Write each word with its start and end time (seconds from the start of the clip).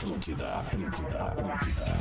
Atlântida, 0.00 0.54
Atlântida, 0.54 1.24
Atlântida. 1.24 1.98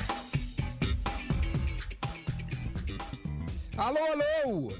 Alô, 3.75 3.99
alô! 3.99 4.73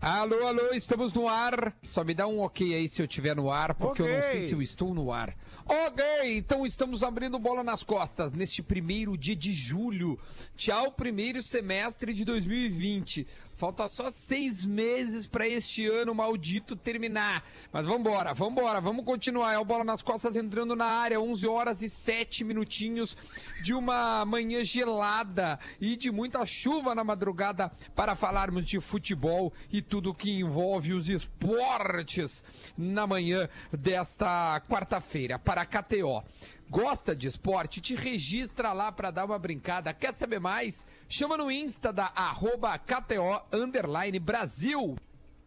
Alô, 0.00 0.46
alô, 0.46 0.72
estamos 0.72 1.12
no 1.12 1.28
ar. 1.28 1.74
Só 1.82 2.04
me 2.04 2.14
dá 2.14 2.28
um 2.28 2.38
ok 2.38 2.72
aí 2.72 2.88
se 2.88 3.02
eu 3.02 3.06
estiver 3.06 3.34
no 3.34 3.50
ar, 3.50 3.74
porque 3.74 4.02
eu 4.02 4.06
não 4.06 4.22
sei 4.30 4.44
se 4.44 4.52
eu 4.52 4.62
estou 4.62 4.94
no 4.94 5.12
ar. 5.12 5.36
Ok, 5.64 6.04
então 6.36 6.64
estamos 6.64 7.02
abrindo 7.02 7.40
bola 7.40 7.64
nas 7.64 7.82
costas 7.82 8.32
neste 8.32 8.62
primeiro 8.62 9.18
dia 9.18 9.34
de 9.34 9.52
julho. 9.52 10.16
Tchau, 10.56 10.92
primeiro 10.92 11.42
semestre 11.42 12.14
de 12.14 12.24
2020. 12.24 13.26
Falta 13.56 13.88
só 13.88 14.10
seis 14.10 14.66
meses 14.66 15.26
para 15.26 15.48
este 15.48 15.86
ano 15.86 16.14
maldito 16.14 16.76
terminar. 16.76 17.42
Mas 17.72 17.86
vambora, 17.86 18.34
vambora, 18.34 18.82
vamos 18.82 19.02
continuar. 19.02 19.54
É 19.54 19.58
o 19.58 19.64
Bola 19.64 19.82
nas 19.82 20.02
Costas 20.02 20.36
entrando 20.36 20.76
na 20.76 20.84
área, 20.84 21.18
11 21.18 21.46
horas 21.46 21.80
e 21.80 21.88
7 21.88 22.44
minutinhos 22.44 23.16
de 23.62 23.72
uma 23.72 24.26
manhã 24.26 24.62
gelada 24.62 25.58
e 25.80 25.96
de 25.96 26.12
muita 26.12 26.44
chuva 26.44 26.94
na 26.94 27.02
madrugada 27.02 27.72
para 27.94 28.14
falarmos 28.14 28.66
de 28.66 28.78
futebol 28.78 29.50
e 29.72 29.80
tudo 29.80 30.12
que 30.12 30.38
envolve 30.38 30.92
os 30.92 31.08
esportes 31.08 32.44
na 32.76 33.06
manhã 33.06 33.48
desta 33.72 34.60
quarta-feira 34.68 35.38
para 35.38 35.62
a 35.62 35.66
KTO. 35.66 36.22
Gosta 36.68 37.14
de 37.14 37.28
esporte? 37.28 37.80
Te 37.80 37.94
registra 37.94 38.72
lá 38.72 38.90
para 38.90 39.10
dar 39.10 39.24
uma 39.24 39.38
brincada. 39.38 39.92
Quer 39.94 40.12
saber 40.12 40.40
mais? 40.40 40.84
Chama 41.08 41.36
no 41.36 41.50
Insta 41.50 41.92
da 41.92 42.10
arroba 42.14 42.76
KTO 42.78 43.40
underline 43.52 44.18
Brasil. 44.18 44.96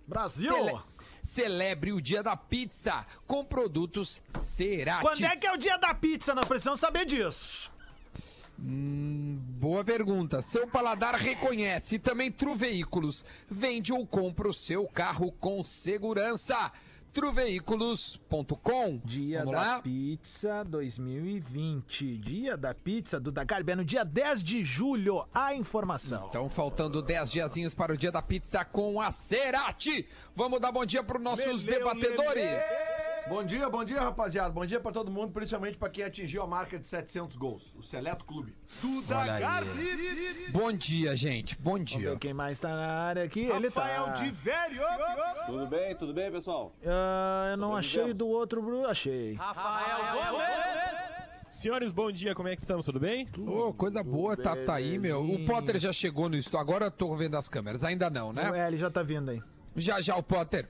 Brasil! 0.07 0.53
Cele- 0.53 0.79
Celebre 1.21 1.91
o 1.91 2.01
dia 2.01 2.23
da 2.23 2.35
pizza 2.35 3.05
com 3.27 3.45
produtos 3.45 4.19
Cerati. 4.29 5.01
Quando 5.01 5.23
é 5.25 5.35
que 5.35 5.45
é 5.45 5.51
o 5.53 5.57
dia 5.57 5.77
da 5.77 5.93
pizza? 5.93 6.33
Nós 6.33 6.45
precisamos 6.45 6.79
saber 6.79 7.05
disso. 7.05 7.69
Boa 8.57 9.83
pergunta. 9.85 10.41
Seu 10.41 10.67
paladar 10.67 11.15
reconhece 11.15 11.99
também 11.99 12.31
Tru 12.31 12.55
Veículos. 12.55 13.23
Vende 13.49 13.93
ou 13.93 14.05
compra 14.07 14.49
o 14.49 14.53
seu 14.53 14.87
carro 14.87 15.31
com 15.33 15.63
segurança. 15.63 16.71
Truveículos.com. 17.13 19.01
Dia 19.03 19.39
Vamos 19.39 19.51
da 19.53 19.61
lá? 19.61 19.81
pizza 19.81 20.63
2020. 20.63 22.17
Dia 22.17 22.55
da 22.55 22.73
pizza 22.73 23.19
do 23.19 23.31
Dagarbi 23.31 23.71
é 23.71 23.75
no 23.75 23.83
dia 23.85 24.03
10 24.05 24.43
de 24.43 24.63
julho. 24.63 25.25
A 25.33 25.53
informação. 25.53 26.27
Então, 26.29 26.49
faltando 26.49 27.01
10 27.01 27.31
diazinhos 27.31 27.73
para 27.73 27.93
o 27.93 27.97
dia 27.97 28.11
da 28.11 28.21
pizza 28.21 28.63
com 28.63 29.01
a 29.01 29.11
Cerati. 29.11 30.07
Vamos 30.35 30.59
dar 30.59 30.71
bom 30.71 30.85
dia 30.85 31.03
para 31.03 31.17
os 31.17 31.23
nossos 31.23 31.65
debatedores. 31.65 32.63
Bom 33.27 33.43
dia, 33.43 33.69
bom 33.69 33.83
dia, 33.83 33.99
rapaziada. 34.01 34.49
Bom 34.49 34.65
dia 34.65 34.79
pra 34.79 34.91
todo 34.91 35.11
mundo, 35.11 35.31
principalmente 35.31 35.77
pra 35.77 35.89
quem 35.89 36.03
atingiu 36.03 36.41
a 36.41 36.47
marca 36.47 36.79
de 36.79 36.87
700 36.87 37.35
gols. 37.35 37.73
O 37.75 37.83
Seleto 37.83 38.25
Clube. 38.25 38.55
Olha 39.21 39.33
aí. 39.33 39.41
Bom 40.51 40.71
dia, 40.71 41.15
gente. 41.15 41.55
Bom 41.57 41.71
Vamos 41.73 41.91
dia. 41.91 42.11
ver 42.11 42.19
quem 42.19 42.33
mais 42.33 42.59
tá 42.59 42.69
na 42.69 42.87
área 42.87 43.23
aqui. 43.23 43.41
Ele 43.41 43.69
tá. 43.69 43.83
Velho. 44.31 44.81
Tudo 45.45 45.67
bem, 45.67 45.95
tudo 45.95 46.13
bem, 46.13 46.31
pessoal? 46.31 46.73
Ah, 46.85 47.49
eu 47.51 47.57
não 47.57 47.75
achei 47.75 48.13
do 48.13 48.27
outro, 48.27 48.61
Bruno. 48.61 48.87
Achei. 48.87 49.37
Senhores, 51.49 51.91
bom 51.91 52.11
dia, 52.11 52.35
como 52.35 52.47
é 52.47 52.55
que 52.55 52.61
estamos? 52.61 52.85
Tudo 52.85 52.99
bem? 52.99 53.27
Ô, 53.39 53.73
coisa 53.73 54.03
boa, 54.03 54.37
tá, 54.37 54.55
tá 54.55 54.75
aí, 54.75 54.99
meu. 54.99 55.23
O. 55.23 55.45
Potter 55.45 55.79
já 55.79 55.91
chegou 55.91 56.29
no 56.29 56.35
estúdio. 56.35 56.59
Agora 56.59 56.85
eu 56.85 56.91
tô 56.91 57.15
vendo 57.15 57.35
as 57.37 57.47
câmeras. 57.47 57.83
Ainda 57.83 58.09
não, 58.09 58.31
né? 58.31 58.51
É, 58.53 58.67
ele 58.67 58.77
já 58.77 58.89
tá 58.89 59.01
vindo 59.01 59.31
aí. 59.31 59.41
Já 59.75 60.01
já 60.01 60.15
o 60.15 60.23
Potter, 60.23 60.67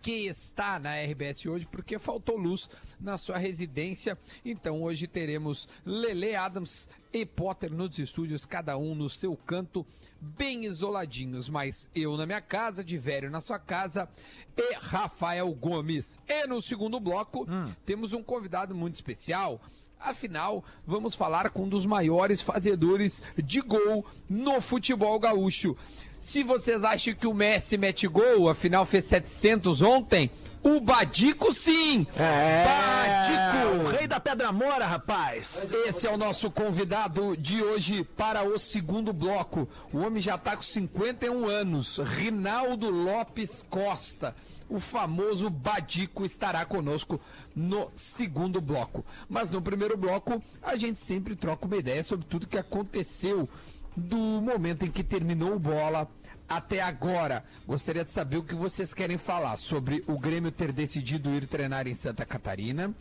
que 0.00 0.26
está 0.26 0.78
na 0.78 0.94
RBS 1.02 1.46
hoje 1.46 1.66
porque 1.66 1.98
faltou 1.98 2.36
luz 2.36 2.68
na 3.00 3.18
sua 3.18 3.38
residência. 3.38 4.18
Então 4.44 4.82
hoje 4.82 5.06
teremos 5.06 5.68
Lele 5.84 6.34
Adams 6.34 6.88
e 7.12 7.24
Potter 7.24 7.72
nos 7.72 7.98
estúdios, 7.98 8.44
cada 8.44 8.76
um 8.76 8.94
no 8.94 9.08
seu 9.08 9.36
canto, 9.36 9.86
bem 10.20 10.64
isoladinhos. 10.64 11.48
Mas 11.48 11.90
eu 11.94 12.16
na 12.16 12.26
minha 12.26 12.40
casa, 12.40 12.84
de 12.84 12.98
velho 12.98 13.30
na 13.30 13.40
sua 13.40 13.58
casa 13.58 14.08
e 14.56 14.74
Rafael 14.74 15.52
Gomes. 15.54 16.18
E 16.28 16.46
no 16.46 16.60
segundo 16.60 17.00
bloco 17.00 17.46
temos 17.84 18.12
um 18.12 18.22
convidado 18.22 18.74
muito 18.74 18.94
especial. 18.96 19.60
Afinal, 20.00 20.64
vamos 20.86 21.14
falar 21.14 21.50
com 21.50 21.64
um 21.64 21.68
dos 21.68 21.84
maiores 21.84 22.40
fazedores 22.40 23.20
de 23.36 23.60
gol 23.60 24.06
no 24.28 24.60
futebol 24.60 25.18
gaúcho. 25.18 25.76
Se 26.20 26.42
vocês 26.42 26.84
acham 26.84 27.14
que 27.14 27.26
o 27.26 27.34
Messi 27.34 27.76
mete 27.76 28.06
gol, 28.06 28.48
afinal 28.48 28.84
fez 28.84 29.04
700 29.06 29.82
ontem, 29.82 30.30
o 30.62 30.80
Badico 30.80 31.52
sim! 31.52 32.06
É, 32.16 32.64
o 32.64 33.78
Badico! 33.78 33.96
rei 33.96 34.06
da 34.06 34.20
Pedra 34.20 34.52
Mora, 34.52 34.86
rapaz. 34.86 35.66
Esse 35.86 36.06
é 36.06 36.10
o 36.10 36.16
nosso 36.16 36.50
convidado 36.50 37.36
de 37.36 37.62
hoje 37.62 38.04
para 38.04 38.42
o 38.42 38.58
segundo 38.58 39.12
bloco. 39.12 39.68
O 39.92 39.98
homem 39.98 40.20
já 40.20 40.34
está 40.34 40.56
com 40.56 40.62
51 40.62 41.46
anos. 41.46 41.98
Rinaldo 41.98 42.90
Lopes 42.90 43.64
Costa. 43.68 44.34
O 44.68 44.78
famoso 44.78 45.48
Badico 45.48 46.24
estará 46.24 46.64
conosco 46.64 47.20
no 47.54 47.90
segundo 47.96 48.60
bloco. 48.60 49.04
Mas 49.28 49.48
no 49.50 49.62
primeiro 49.62 49.96
bloco, 49.96 50.42
a 50.62 50.76
gente 50.76 51.00
sempre 51.00 51.34
troca 51.34 51.66
uma 51.66 51.76
ideia 51.76 52.02
sobre 52.02 52.26
tudo 52.26 52.46
que 52.46 52.58
aconteceu 52.58 53.48
do 53.96 54.16
momento 54.16 54.84
em 54.84 54.90
que 54.90 55.02
terminou 55.02 55.54
o 55.54 55.58
bola 55.58 56.08
até 56.48 56.80
agora. 56.80 57.44
Gostaria 57.66 58.04
de 58.04 58.10
saber 58.10 58.36
o 58.36 58.42
que 58.42 58.54
vocês 58.54 58.94
querem 58.94 59.18
falar 59.18 59.56
sobre 59.56 60.04
o 60.06 60.18
Grêmio 60.18 60.52
ter 60.52 60.72
decidido 60.72 61.30
ir 61.30 61.46
treinar 61.46 61.86
em 61.86 61.94
Santa 61.94 62.24
Catarina 62.24 62.94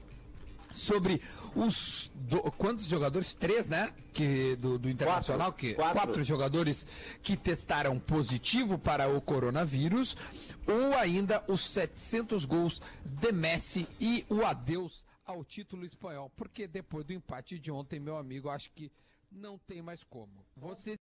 sobre 0.72 1.22
os 1.56 2.12
do- 2.16 2.42
quantos 2.52 2.86
jogadores? 2.86 3.34
Três, 3.36 3.68
né? 3.68 3.94
Que 4.14 4.56
do, 4.56 4.78
do 4.80 4.90
internacional 4.90 5.54
que 5.54 5.74
Quatro. 5.76 5.94
quatro 6.00 6.24
jogadores 6.24 6.86
que 7.22 7.38
testaram 7.38 8.00
positivo 8.00 8.78
para 8.80 9.08
o 9.10 9.22
coronavírus, 9.22 10.16
ou 10.68 10.94
ainda 10.98 11.44
os 11.48 11.62
700 11.62 12.46
gols 12.46 12.82
de 13.06 13.32
Messi 13.32 13.88
e 14.00 14.26
o 14.30 14.44
adeus 14.46 15.06
ao 15.26 15.44
título 15.44 15.86
espanhol, 15.86 16.32
porque 16.36 16.68
depois 16.68 17.06
do 17.06 17.14
empate 17.14 17.60
de 17.60 17.70
ontem, 17.72 18.00
meu 18.00 18.18
amigo, 18.18 18.50
acho 18.50 18.72
que 18.72 18.92
não 19.32 19.58
tem 19.58 19.82
mais 19.82 20.02
como. 20.04 20.32
Vocês 20.56 20.97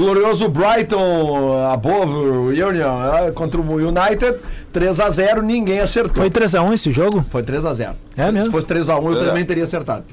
glorioso 0.00 0.48
Brighton 0.48 1.62
above 1.70 2.12
Union 2.14 3.26
eh, 3.26 3.32
contra 3.32 3.60
o 3.60 3.74
United, 3.74 4.38
3x0, 4.72 5.42
ninguém 5.42 5.80
acertou. 5.80 6.16
Foi 6.16 6.30
3x1 6.30 6.72
esse 6.72 6.90
jogo? 6.90 7.24
Foi 7.30 7.42
3x0. 7.42 7.94
É 8.16 8.32
mesmo? 8.32 8.46
Se 8.46 8.50
fosse 8.50 8.66
3x1, 8.66 9.14
eu 9.14 9.26
também 9.26 9.44
teria 9.44 9.64
acertado. 9.64 10.04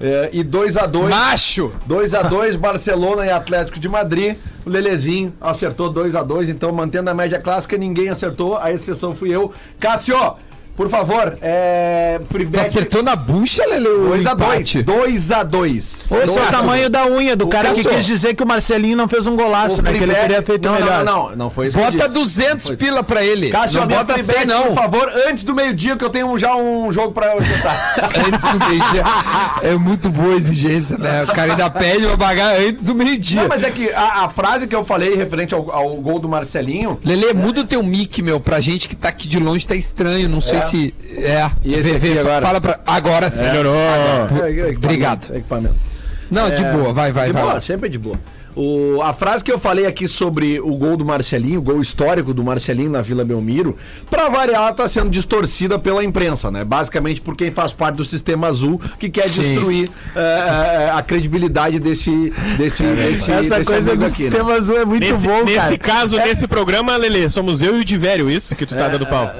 É, 0.00 0.30
e 0.32 0.42
2x2. 0.42 1.08
macho 1.08 1.72
2x2, 1.88 2.56
Barcelona 2.56 3.26
e 3.26 3.30
Atlético 3.30 3.78
de 3.78 3.88
Madrid. 3.88 4.36
O 4.66 4.70
Lelezinho 4.70 5.32
acertou 5.40 5.92
2x2, 5.92 6.48
então 6.48 6.72
mantendo 6.72 7.10
a 7.10 7.14
média 7.14 7.38
clássica, 7.38 7.76
ninguém 7.76 8.08
acertou, 8.08 8.56
a 8.56 8.72
exceção 8.72 9.14
fui 9.14 9.30
eu. 9.30 9.52
Cássio, 9.78 10.16
por 10.80 10.88
favor, 10.88 11.36
é. 11.42 12.18
Tu 12.20 12.32
Freebet 12.32 12.66
acertou 12.66 13.02
na 13.02 13.14
bucha, 13.14 13.62
Lele, 13.66 13.86
o 13.86 14.12
2x2. 14.12 14.32
empate? 14.32 14.82
2x2. 14.82 15.76
Esse 15.76 16.38
é 16.38 16.42
o 16.42 16.46
tamanho 16.46 16.88
da 16.88 17.06
unha 17.06 17.36
do 17.36 17.44
O 17.44 17.48
cara 17.50 17.74
que 17.74 17.86
quis 17.86 18.06
dizer 18.06 18.32
que 18.34 18.42
o 18.42 18.46
Marcelinho 18.46 18.96
não 18.96 19.06
fez 19.06 19.26
um 19.26 19.36
golaço, 19.36 19.82
né? 19.82 19.92
Que 19.92 20.02
ele 20.04 20.14
teria 20.14 20.40
feito 20.40 20.64
não, 20.66 20.72
melhor. 20.72 21.04
Não, 21.04 21.28
não, 21.28 21.36
não 21.36 21.50
foi 21.50 21.66
isso 21.66 21.76
que 21.76 21.84
eu 21.84 21.92
Bota 21.92 22.08
disse. 22.08 22.18
200 22.18 22.70
pila 22.76 23.04
pra 23.04 23.22
ele. 23.22 23.50
Cássio, 23.50 23.80
não 23.80 23.88
bota 23.88 24.14
100 24.14 24.24
Freebet, 24.24 24.46
não. 24.46 24.68
por 24.68 24.74
favor, 24.74 25.12
antes 25.28 25.42
do 25.42 25.54
meio-dia, 25.54 25.96
que 25.98 26.04
eu 26.04 26.08
tenho 26.08 26.38
já 26.38 26.56
um 26.56 26.90
jogo 26.90 27.12
pra 27.12 27.28
juntar. 27.38 27.94
Antes 28.26 28.42
do 28.42 28.58
meio-dia. 28.66 29.04
É 29.62 29.74
muito 29.76 30.08
boa 30.08 30.32
a 30.32 30.36
exigência, 30.36 30.96
né? 30.96 31.24
O 31.24 31.26
cara 31.26 31.52
ainda 31.52 31.68
pede 31.68 32.06
pra 32.06 32.16
pagar 32.16 32.58
antes 32.58 32.82
do 32.82 32.94
meio-dia. 32.94 33.42
Não, 33.42 33.48
mas 33.48 33.62
é 33.62 33.70
que 33.70 33.90
a, 33.92 34.24
a 34.24 34.28
frase 34.30 34.66
que 34.66 34.74
eu 34.74 34.82
falei 34.84 35.14
referente 35.14 35.54
ao, 35.54 35.70
ao 35.70 35.90
gol 35.96 36.18
do 36.18 36.28
Marcelinho. 36.28 36.98
Lele, 37.04 37.34
muda 37.34 37.60
o 37.60 37.64
teu 37.64 37.82
mic, 37.82 38.22
meu, 38.22 38.40
pra 38.40 38.62
gente 38.62 38.88
que 38.88 38.96
tá 38.96 39.10
aqui 39.10 39.28
de 39.28 39.38
longe, 39.38 39.66
tá 39.66 39.74
estranho, 39.74 40.26
não 40.28 40.40
sei 40.40 40.58
É. 40.58 40.60
se... 40.62 40.69
É, 40.76 41.50
E 41.64 41.74
esse 41.74 41.98
Vê, 41.98 42.18
agora? 42.18 42.46
Fala 42.46 42.60
pra... 42.60 42.80
Agora 42.86 43.30
sim. 43.30 43.44
Melhorou. 43.44 43.74
É, 43.74 44.28
é, 44.42 44.50
equipamento, 44.50 44.78
Obrigado. 44.84 45.32
é 45.32 45.36
Equipamento. 45.38 45.74
Não, 46.30 46.48
de 46.50 46.62
boa, 46.64 46.92
vai, 46.92 47.10
vai, 47.12 47.26
de 47.26 47.32
vai. 47.32 47.42
boa, 47.42 47.60
sempre 47.60 47.88
de 47.88 47.98
boa. 47.98 48.16
O, 48.56 49.00
a 49.02 49.12
frase 49.12 49.44
que 49.44 49.52
eu 49.52 49.58
falei 49.58 49.86
aqui 49.86 50.08
sobre 50.08 50.60
o 50.60 50.74
gol 50.76 50.96
do 50.96 51.04
Marcelinho, 51.04 51.60
o 51.60 51.62
gol 51.62 51.80
histórico 51.80 52.34
do 52.34 52.42
Marcelinho 52.42 52.90
na 52.90 53.00
Vila 53.02 53.24
Belmiro, 53.24 53.76
pra 54.10 54.28
variar, 54.28 54.62
ela 54.62 54.72
tá 54.72 54.88
sendo 54.88 55.08
distorcida 55.10 55.78
pela 55.78 56.02
imprensa, 56.02 56.50
né? 56.50 56.64
Basicamente 56.64 57.20
por 57.20 57.36
quem 57.36 57.50
faz 57.50 57.72
parte 57.72 57.96
do 57.96 58.04
sistema 58.04 58.48
azul 58.48 58.80
que 58.98 59.08
quer 59.08 59.28
destruir 59.28 59.88
eh, 60.16 60.20
eh, 60.20 60.90
a 60.92 61.02
credibilidade 61.02 61.78
desse. 61.78 62.10
desse, 62.58 62.82
desse 62.82 63.30
Essa 63.32 63.58
desse 63.58 63.70
coisa 63.72 63.90
do 63.96 64.04
aqui, 64.04 64.24
né? 64.24 64.30
sistema 64.30 64.52
azul 64.54 64.78
é 64.78 64.84
muito 64.84 65.00
Nesse, 65.06 65.26
bom, 65.26 65.44
nesse 65.44 65.56
cara. 65.56 65.78
caso, 65.78 66.16
nesse 66.18 66.48
programa, 66.48 66.96
Lelê, 66.96 67.28
somos 67.28 67.62
eu 67.62 67.76
e 67.78 67.80
o 67.80 67.84
Divério, 67.84 68.28
isso 68.30 68.54
que 68.56 68.66
tu 68.66 68.74
tá 68.74 68.88
dando 68.88 69.06
pau. 69.06 69.30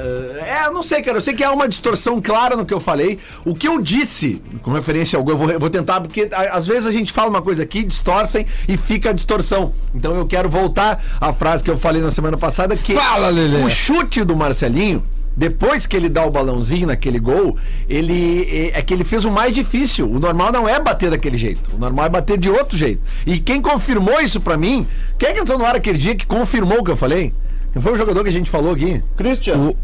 É, 0.46 0.66
eu 0.66 0.72
não 0.72 0.82
sei, 0.82 1.02
cara. 1.02 1.18
Eu 1.18 1.22
sei 1.22 1.34
que 1.34 1.42
há 1.44 1.50
uma 1.52 1.68
distorção 1.68 2.20
clara 2.20 2.56
no 2.56 2.64
que 2.64 2.72
eu 2.72 2.80
falei. 2.80 3.18
O 3.44 3.54
que 3.54 3.66
eu 3.68 3.80
disse, 3.80 4.40
com 4.62 4.72
referência 4.72 5.16
ao 5.16 5.22
gol, 5.24 5.34
eu 5.34 5.38
vou, 5.38 5.50
eu 5.50 5.60
vou 5.60 5.70
tentar, 5.70 6.00
porque 6.00 6.28
a- 6.32 6.56
às 6.56 6.66
vezes 6.66 6.86
a 6.86 6.92
gente 6.92 7.12
fala 7.12 7.28
uma 7.28 7.42
coisa 7.42 7.62
aqui, 7.62 7.82
distorcem 7.82 8.46
e 8.68 8.76
fica 8.76 9.09
a 9.10 9.14
distorção. 9.14 9.72
Então 9.94 10.14
eu 10.16 10.26
quero 10.26 10.48
voltar 10.48 11.02
à 11.20 11.32
frase 11.32 11.62
que 11.62 11.70
eu 11.70 11.76
falei 11.76 12.00
na 12.02 12.10
semana 12.10 12.36
passada, 12.36 12.76
que 12.76 12.94
Fala, 12.94 13.28
Lelê. 13.28 13.62
o 13.64 13.70
chute 13.70 14.24
do 14.24 14.34
Marcelinho. 14.36 15.02
Depois 15.36 15.86
que 15.86 15.96
ele 15.96 16.08
dá 16.08 16.26
o 16.26 16.30
balãozinho 16.30 16.88
naquele 16.88 17.18
gol, 17.20 17.56
ele 17.88 18.46
é 18.74 18.78
é 18.80 18.82
que 18.82 18.92
ele 18.92 19.04
fez 19.04 19.24
o 19.24 19.30
mais 19.30 19.54
difícil. 19.54 20.10
O 20.10 20.18
normal 20.18 20.50
não 20.52 20.68
é 20.68 20.78
bater 20.80 21.10
daquele 21.10 21.38
jeito. 21.38 21.70
O 21.74 21.78
normal 21.78 22.06
é 22.06 22.08
bater 22.08 22.36
de 22.36 22.50
outro 22.50 22.76
jeito. 22.76 23.00
E 23.24 23.38
quem 23.38 23.62
confirmou 23.62 24.20
isso 24.20 24.40
pra 24.40 24.56
mim, 24.56 24.86
quem 25.18 25.28
é 25.28 25.32
que 25.32 25.40
entrou 25.40 25.56
no 25.58 25.64
ar 25.64 25.76
aquele 25.76 25.98
dia 25.98 26.16
que 26.16 26.26
confirmou 26.26 26.80
o 26.80 26.84
que 26.84 26.90
eu 26.90 26.96
falei? 26.96 27.32
Quem 27.72 27.80
foi 27.80 27.92
o 27.92 27.96
jogador 27.96 28.24
que 28.24 28.28
a 28.28 28.32
gente 28.32 28.50
falou 28.50 28.72
aqui? 28.72 29.00
Christian, 29.16 29.56
O 29.56 29.76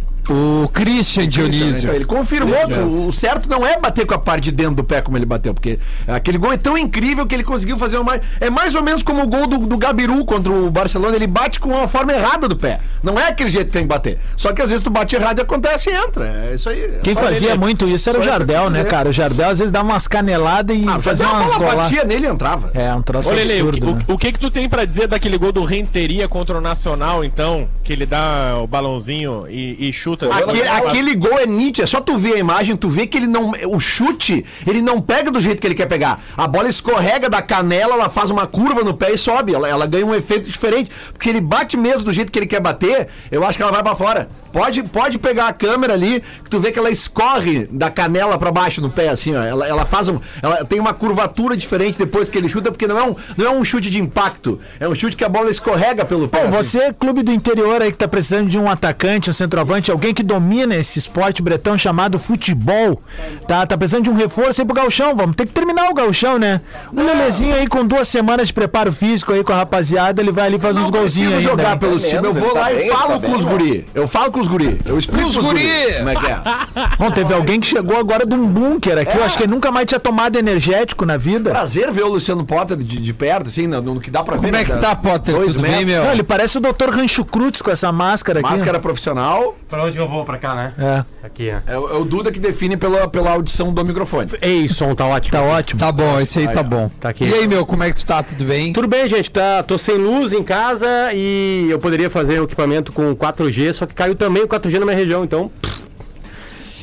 Christian 0.72 1.28
Dionísio. 1.28 1.92
Ele 1.92 2.04
confirmou 2.04 2.66
que 2.66 2.74
o, 2.74 3.08
o 3.08 3.12
certo 3.12 3.48
não 3.48 3.66
é 3.66 3.78
bater 3.78 4.06
com 4.06 4.14
a 4.14 4.18
parte 4.18 4.44
de 4.44 4.52
dentro 4.52 4.74
do 4.76 4.84
pé 4.84 5.00
como 5.00 5.16
ele 5.16 5.26
bateu, 5.26 5.52
porque 5.54 5.78
aquele 6.06 6.38
gol 6.38 6.52
é 6.52 6.56
tão 6.56 6.76
incrível 6.76 7.26
que 7.26 7.34
ele 7.34 7.44
conseguiu 7.44 7.76
fazer 7.78 7.98
uma. 7.98 8.18
É 8.40 8.50
mais 8.50 8.74
ou 8.74 8.82
menos 8.82 9.02
como 9.02 9.22
o 9.22 9.26
gol 9.26 9.46
do, 9.46 9.58
do 9.58 9.76
Gabiru 9.76 10.24
contra 10.24 10.52
o 10.52 10.70
Barcelona, 10.70 11.14
ele 11.16 11.26
bate 11.26 11.60
com 11.60 11.76
a 11.80 11.88
forma 11.88 12.12
errada 12.12 12.48
do 12.48 12.56
pé. 12.56 12.80
Não 13.02 13.18
é 13.18 13.28
aquele 13.28 13.50
jeito 13.50 13.66
que 13.68 13.72
tem 13.72 13.82
que 13.82 13.88
bater. 13.88 14.18
Só 14.36 14.52
que 14.52 14.60
às 14.62 14.68
vezes 14.70 14.82
tu 14.82 14.90
bate 14.90 15.14
errado 15.16 15.38
e 15.38 15.42
acontece 15.42 15.90
e 15.90 15.92
entra. 15.94 16.26
É 16.26 16.54
isso 16.54 16.68
aí. 16.68 16.98
Quem 17.02 17.14
Só 17.14 17.20
fazia 17.20 17.50
ele- 17.50 17.58
muito 17.58 17.86
isso 17.86 18.08
era 18.08 18.18
o 18.18 18.22
só 18.22 18.28
ele 18.28 18.32
Jardel, 18.38 18.70
né, 18.70 18.84
cara? 18.84 19.08
O 19.08 19.12
Jardel 19.12 19.48
às 19.50 19.58
vezes 19.58 19.70
dava 19.72 19.88
umas 19.88 20.06
caneladas 20.08 20.76
e 20.76 20.88
Ah, 20.88 20.98
fazia 20.98 21.26
uma 21.26 21.40
umas 21.40 21.46
bola 21.52 21.58
golas. 21.58 21.76
batia 21.90 22.04
nele 22.04 22.26
e 22.26 22.30
entrava. 22.30 22.70
É, 22.74 22.92
um 22.94 23.02
troço 23.02 23.28
Ô, 23.30 23.32
o, 23.34 23.38
absurdo, 23.40 23.90
o- 23.90 23.94
né? 23.96 24.02
o 24.08 24.18
que 24.18 24.32
que 24.32 24.38
tu 24.38 24.50
tem 24.50 24.68
pra 24.68 24.84
dizer 24.84 25.06
daquele 25.08 25.36
gol 25.38 25.52
do 25.52 25.64
Renteria 25.64 26.26
contra 26.28 26.56
o 26.58 26.60
Nacional, 26.60 27.24
então? 27.24 27.68
Que 27.84 27.92
ele 27.92 28.06
dá 28.06 28.58
o 28.62 28.66
balãozinho 28.66 29.46
e, 29.48 29.88
e 29.88 29.92
chuta. 29.92 30.15
Aquele, 30.30 30.68
aquele 30.68 31.14
gol 31.14 31.38
é 31.38 31.46
nítido, 31.46 31.84
é 31.84 31.86
só 31.86 32.00
tu 32.00 32.16
ver 32.16 32.34
a 32.34 32.38
imagem, 32.38 32.76
tu 32.76 32.88
vê 32.88 33.06
que 33.06 33.18
ele 33.18 33.26
não. 33.26 33.52
O 33.66 33.78
chute, 33.78 34.44
ele 34.66 34.80
não 34.80 35.00
pega 35.00 35.30
do 35.30 35.40
jeito 35.40 35.60
que 35.60 35.66
ele 35.66 35.74
quer 35.74 35.86
pegar. 35.86 36.20
A 36.36 36.46
bola 36.46 36.68
escorrega 36.68 37.28
da 37.28 37.42
canela, 37.42 37.94
ela 37.94 38.08
faz 38.08 38.30
uma 38.30 38.46
curva 38.46 38.82
no 38.82 38.94
pé 38.94 39.12
e 39.12 39.18
sobe. 39.18 39.54
Ela, 39.54 39.68
ela 39.68 39.86
ganha 39.86 40.06
um 40.06 40.14
efeito 40.14 40.48
diferente. 40.48 40.90
Porque 41.12 41.24
se 41.24 41.30
ele 41.30 41.40
bate 41.40 41.76
mesmo 41.76 42.02
do 42.02 42.12
jeito 42.12 42.32
que 42.32 42.38
ele 42.38 42.46
quer 42.46 42.60
bater, 42.60 43.08
eu 43.30 43.44
acho 43.44 43.58
que 43.58 43.62
ela 43.62 43.72
vai 43.72 43.82
pra 43.82 43.94
fora. 43.94 44.28
Pode, 44.52 44.82
pode 44.84 45.18
pegar 45.18 45.48
a 45.48 45.52
câmera 45.52 45.92
ali, 45.92 46.22
que 46.42 46.48
tu 46.48 46.58
vê 46.58 46.72
que 46.72 46.78
ela 46.78 46.90
escorre 46.90 47.66
da 47.70 47.90
canela 47.90 48.38
pra 48.38 48.50
baixo 48.50 48.80
no 48.80 48.90
pé, 48.90 49.08
assim, 49.08 49.34
ó. 49.34 49.42
Ela, 49.42 49.68
ela 49.68 49.84
faz 49.84 50.08
um. 50.08 50.18
Ela 50.42 50.64
tem 50.64 50.80
uma 50.80 50.94
curvatura 50.94 51.56
diferente 51.56 51.98
depois 51.98 52.28
que 52.28 52.38
ele 52.38 52.48
chuta, 52.48 52.70
porque 52.70 52.86
não 52.86 52.98
é, 52.98 53.02
um, 53.02 53.16
não 53.36 53.46
é 53.46 53.50
um 53.50 53.64
chute 53.64 53.90
de 53.90 54.00
impacto. 54.00 54.58
É 54.80 54.88
um 54.88 54.94
chute 54.94 55.16
que 55.16 55.24
a 55.24 55.28
bola 55.28 55.50
escorrega 55.50 56.04
pelo 56.04 56.26
pé. 56.26 56.46
Bom, 56.46 56.58
assim. 56.58 56.78
você, 56.78 56.92
clube 56.92 57.22
do 57.22 57.32
interior 57.32 57.82
aí 57.82 57.92
que 57.92 57.98
tá 57.98 58.08
precisando 58.08 58.48
de 58.48 58.58
um 58.58 58.70
atacante, 58.70 59.28
um 59.28 59.32
centroavante, 59.32 59.90
alguém 59.90 60.05
que 60.14 60.22
domina 60.22 60.74
esse 60.74 60.98
esporte 60.98 61.42
bretão 61.42 61.76
chamado 61.76 62.18
futebol, 62.18 63.00
tá? 63.46 63.66
Tá 63.66 63.76
precisando 63.76 64.04
de 64.04 64.10
um 64.10 64.14
reforço 64.14 64.60
aí 64.60 64.66
pro 64.66 64.74
gauchão, 64.74 65.14
vamos 65.14 65.36
ter 65.36 65.46
que 65.46 65.52
terminar 65.52 65.90
o 65.90 65.94
gauchão, 65.94 66.38
né? 66.38 66.60
Um 66.92 67.04
Lelezinho 67.04 67.54
aí 67.54 67.66
com 67.66 67.84
duas 67.84 68.08
semanas 68.08 68.48
de 68.48 68.54
preparo 68.54 68.92
físico 68.92 69.32
aí 69.32 69.42
com 69.42 69.52
a 69.52 69.56
rapaziada, 69.56 70.20
ele 70.20 70.32
vai 70.32 70.46
ali 70.46 70.58
fazer 70.58 70.80
uns 70.80 70.90
golzinhos 70.90 71.34
aí. 71.34 71.40
jogar 71.40 71.70
né? 71.70 71.76
pelos 71.76 72.02
Tá 72.02 72.08
times, 72.08 72.24
eu 72.24 72.32
vou 72.32 72.50
ele 72.50 72.58
lá 72.58 72.64
tá 72.64 72.72
e 72.72 72.76
bem, 72.76 72.88
falo 72.88 73.08
tá 73.08 73.14
com 73.14 73.20
bem, 73.20 73.34
os 73.36 73.44
guri. 73.44 73.86
Eu 73.94 74.08
falo 74.08 74.32
com 74.32 74.40
os 74.40 74.48
guri. 74.48 74.80
Eu 74.84 74.98
explico 74.98 75.26
Os 75.28 75.36
pros 75.36 75.46
guri! 75.46 75.68
Como 75.98 76.08
é 76.08 76.16
que 76.16 76.26
é? 76.26 76.36
Bom, 76.98 77.10
teve 77.10 77.34
alguém 77.34 77.60
que 77.60 77.66
chegou 77.66 77.96
agora 77.98 78.24
de 78.26 78.34
um 78.34 78.46
bunker 78.46 78.98
aqui, 78.98 79.16
eu 79.16 79.24
acho 79.24 79.36
que 79.36 79.44
ele 79.44 79.52
nunca 79.52 79.70
mais 79.70 79.86
tinha 79.86 80.00
tomado 80.00 80.36
energético 80.38 81.04
na 81.04 81.16
vida. 81.16 81.50
Prazer 81.50 81.90
ver 81.90 82.02
o 82.04 82.08
Luciano 82.08 82.44
Potter 82.44 82.76
de, 82.76 83.00
de 83.00 83.12
perto, 83.12 83.48
assim, 83.48 83.66
no, 83.66 83.80
no 83.80 84.00
que 84.00 84.10
dá 84.10 84.22
pra 84.22 84.36
ver. 84.36 84.46
Como 84.46 84.56
é 84.56 84.64
que 84.64 84.72
né? 84.72 84.78
tá, 84.78 84.94
Potter? 84.94 85.34
Dois 85.34 85.52
Tudo 85.54 85.62
bem, 85.62 85.84
meu? 85.84 86.04
Não, 86.04 86.12
ele 86.12 86.22
parece 86.22 86.58
o 86.58 86.60
Dr. 86.60 86.90
Rancho 86.90 87.24
Cruz 87.24 87.60
com 87.62 87.70
essa 87.70 87.90
máscara 87.92 88.40
aqui. 88.40 88.50
Máscara 88.50 88.78
profissional. 88.78 89.56
Pra 89.68 89.82
onde 89.84 89.96
eu 89.98 90.08
vou? 90.08 90.24
Pra 90.24 90.38
cá, 90.38 90.54
né? 90.54 90.72
É. 90.78 91.26
Aqui, 91.26 91.48
ó. 91.52 91.70
É, 91.72 91.76
o- 91.78 91.88
é 91.90 91.94
o 91.94 92.04
Duda 92.04 92.30
que 92.30 92.38
define 92.38 92.76
pela, 92.76 93.08
pela 93.08 93.30
audição 93.32 93.72
do 93.72 93.84
microfone. 93.84 94.30
Ei, 94.40 94.68
som, 94.68 94.94
tá 94.94 95.04
ótimo. 95.06 95.32
Tá 95.32 95.42
ótimo. 95.42 95.80
Tá 95.80 95.90
bom, 95.90 96.20
esse 96.20 96.38
aí 96.38 96.48
tá 96.48 96.62
bom. 96.62 96.88
tá 97.00 97.08
aqui. 97.08 97.24
E 97.24 97.34
aí, 97.34 97.48
meu, 97.48 97.66
como 97.66 97.82
é 97.82 97.90
que 97.90 97.96
tu 97.96 98.06
tá? 98.06 98.22
Tudo 98.22 98.44
bem? 98.44 98.72
Tudo 98.72 98.86
bem, 98.86 99.08
gente, 99.08 99.30
tá, 99.30 99.62
tô 99.64 99.76
sem 99.76 99.96
luz 99.96 100.32
em 100.32 100.42
casa 100.44 100.86
e 101.12 101.66
eu 101.68 101.78
poderia 101.80 102.08
fazer 102.08 102.40
um 102.40 102.44
equipamento 102.44 102.92
com 102.92 103.14
4G, 103.16 103.72
só 103.72 103.86
que 103.86 103.94
caiu 103.94 104.14
também 104.14 104.44
o 104.44 104.48
4G 104.48 104.78
na 104.78 104.86
minha 104.86 104.96
região, 104.96 105.24
então. 105.24 105.50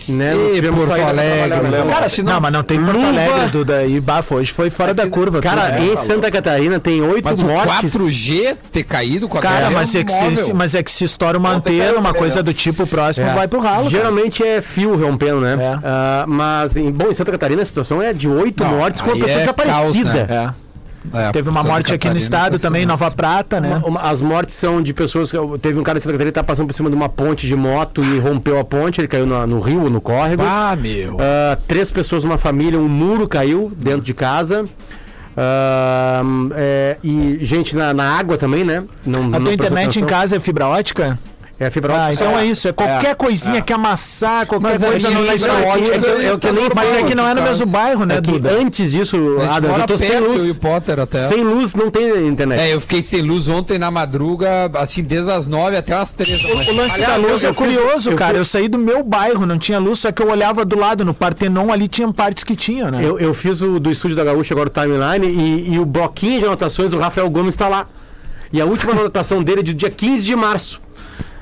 Né, 0.08 0.34
Ê, 0.36 0.56
tivemos 0.56 0.86
Porto 0.86 1.02
Alegre, 1.02 1.62
né? 1.70 1.86
Cara, 1.90 2.10
se 2.10 2.22
Não, 2.24 2.34
não. 2.34 2.42
mas 2.42 2.52
não 2.52 2.64
tem 2.64 2.80
Porto. 2.84 3.00
Alegre, 3.04 3.50
Duda. 3.50 3.86
E 3.86 4.00
bafo, 4.02 4.36
hoje 4.36 4.52
foi 4.52 4.70
fora 4.70 4.94
da 4.94 5.08
curva. 5.08 5.40
Cara, 5.42 5.72
tudo, 5.74 5.80
né? 5.80 5.94
em 5.94 5.98
Santa 6.06 6.30
Catarina 6.30 6.80
tem 6.80 7.02
oito 7.02 7.26
mortes. 7.46 7.94
4G 7.96 8.56
ter 8.72 8.84
caído 8.84 9.28
com 9.30 9.38
a 9.38 9.42
Cara, 9.42 9.70
mas 9.72 9.94
é, 9.96 10.04
que 10.04 10.12
móvel. 10.12 10.38
se, 10.46 10.54
mas 10.54 10.76
é 10.76 10.84
que 10.84 10.92
se 10.92 11.04
estoura 11.06 11.38
uma 11.38 11.52
antena, 11.52 11.98
uma 12.00 12.14
coisa 12.14 12.38
né? 12.38 12.44
do 12.44 12.54
tipo 12.54 12.86
próximo, 12.86 13.28
É. 13.28 13.34
vai 13.34 13.48
pro 13.48 13.60
ralo. 13.60 13.78
cara. 13.86 13.90
Geralmente 13.90 14.44
é 14.44 14.62
fio 14.62 14.96
rompendo, 14.96 15.40
né? 15.42 15.58
É. 15.60 15.80
Ah, 15.84 16.26
mas, 16.28 16.76
em, 16.76 16.92
bom, 16.92 17.10
em 17.10 17.14
Santa 17.14 17.32
Catarina 17.32 17.62
a 17.62 17.66
situação 17.66 18.02
é 18.02 18.12
de 18.14 18.28
oito 18.28 18.64
Não, 18.64 18.72
mortes 18.78 19.02
com 19.02 19.08
uma 19.12 19.16
pessoa 19.18 19.38
é 19.38 19.40
desaparecida. 19.40 20.56
É. 21.12 21.32
Teve 21.32 21.50
uma 21.50 21.62
Santa 21.62 21.74
morte 21.74 21.88
aqui 21.94 22.08
no 22.08 22.14
Catarina 22.14 22.20
estado 22.20 22.60
tá 22.60 22.68
também. 22.68 22.86
Nova 22.86 23.10
Prata, 23.12 23.60
né? 23.60 23.78
Uma- 23.78 23.88
uma- 23.88 24.02
as 24.02 24.22
mortes 24.22 24.56
são 24.56 24.82
de 24.82 24.94
pessoas. 24.94 25.32
que- 25.32 25.38
Teve 25.62 25.80
um 25.80 25.84
cara 25.84 25.98
de 26.00 26.04
Santa 26.04 26.14
Catarina 26.14 26.32
que 26.32 26.36
tá 26.36 26.44
passando 26.44 26.68
por 26.68 26.74
cima 26.74 26.90
de 26.90 26.96
uma 26.96 27.10
ponte 27.10 27.48
de 27.48 27.56
moto 27.56 28.04
e 28.04 28.20
rompeu 28.20 28.60
a 28.60 28.64
ponte, 28.64 29.02
ele 29.02 29.08
caiu 29.08 29.26
no, 29.26 29.46
no 29.48 29.60
rio, 29.60 29.90
no 29.90 30.00
córrego. 30.00 30.44
Ah, 30.46 30.76
meu. 30.80 31.18
Ah, 31.20 31.58
três 31.68 31.90
pessoas 31.92 32.24
numa 32.24 32.38
família, 32.38 32.80
um 32.80 32.88
muro 32.88 33.28
caiu 33.28 33.72
dentro 33.76 34.02
de 34.02 34.14
casa. 34.14 34.66
Ah, 35.36 36.22
é, 36.56 36.98
e 37.04 37.38
gente 37.42 37.76
na, 37.76 37.94
na 37.94 38.18
água 38.18 38.38
também, 38.38 38.64
né? 38.64 38.84
Não, 39.06 39.20
A 39.22 39.24
não 39.24 39.44
tua 39.46 39.54
internet 39.54 39.86
em 39.86 40.04
atenção. 40.04 40.08
casa 40.08 40.36
é 40.38 40.40
fibra 40.40 40.68
ótica? 40.68 41.20
É 41.64 41.70
fibra 41.70 42.06
Ah, 42.06 42.14
então 42.14 42.38
é 42.38 42.46
isso. 42.46 42.68
É 42.68 42.72
qualquer 42.74 43.16
coisinha 43.16 43.62
que 43.62 43.72
amassar, 43.74 44.46
qualquer 44.48 44.80
Mas 44.80 44.82
coisa 44.84 45.10
lençol 45.10 45.50
ótica 45.50 45.68
ótico. 45.70 45.96
é 45.96 46.38
que 46.38 46.48
eu 46.48 46.54
nem 46.54 46.70
Mas 46.76 46.94
é 46.94 47.04
que 47.04 47.16
não 47.16 47.28
é 47.28 47.34
no 47.34 47.42
mesmo 47.42 47.66
bairro, 47.68 48.06
né, 48.06 48.18
É 48.18 48.22
que 48.22 48.32
Duda? 48.32 48.52
antes 48.52 48.92
disso, 48.92 49.18
Adams, 49.50 49.78
eu 49.78 49.88
tô 49.88 49.98
sem 49.98 50.12
e 50.14 50.18
o 50.18 50.28
luz. 50.34 50.58
Potter 50.60 51.00
até. 51.00 51.28
Sem 51.28 51.44
luz 51.44 51.74
não 51.76 51.90
tem 51.90 52.28
internet. 52.28 52.60
É, 52.60 52.74
eu 52.74 52.82
fiquei 52.82 53.02
sem 53.04 53.22
luz 53.22 53.48
ontem 53.48 53.78
na 53.80 53.90
madruga, 53.92 54.70
assim, 54.76 55.04
desde 55.04 55.32
as 55.32 55.48
nove 55.48 55.76
até 55.78 55.94
as 55.94 56.14
três 56.14 56.42
da 56.42 56.56
manhã. 56.56 56.72
O 56.72 56.76
lance 56.76 56.96
Aliás, 56.96 57.22
da 57.22 57.28
luz 57.30 57.44
eu- 57.44 57.50
é 57.50 57.54
curioso, 57.54 58.12
eu 58.12 58.16
cara. 58.16 58.38
Eu 58.38 58.46
saí 58.46 58.68
do 58.68 58.78
meu 58.78 59.04
bairro, 59.04 59.46
não 59.46 59.58
tinha 59.58 59.80
luz, 59.80 60.00
só 60.00 60.12
que 60.12 60.22
eu 60.22 60.30
olhava 60.30 60.64
do 60.66 60.78
lado, 60.78 61.04
no 61.06 61.14
Partenon 61.14 61.72
ali 61.72 61.88
tinha 61.88 62.12
partes 62.12 62.44
que 62.44 62.56
tinha, 62.56 62.90
né? 62.92 63.00
Eu, 63.04 63.20
eu 63.20 63.34
fiz 63.34 63.62
o 63.62 63.80
do 63.80 63.92
estúdio 63.92 64.16
da 64.18 64.24
Gaúcha 64.24 64.54
agora 64.54 64.70
o 64.70 64.72
timeline 64.72 65.28
e, 65.28 65.74
e 65.76 65.80
o 65.80 65.86
bloquinho 65.86 66.40
de 66.40 66.46
anotações 66.46 66.90
do 66.92 66.98
Rafael 67.00 67.30
Gomes 67.30 67.54
está 67.56 67.68
lá. 67.68 67.86
E 68.52 68.62
a 68.62 68.66
última 68.66 68.92
anotação 69.00 69.42
dele 69.44 69.62
é 69.62 69.64
do 69.64 69.74
dia 69.74 69.90
15 69.90 70.24
de 70.26 70.36
março. 70.36 70.80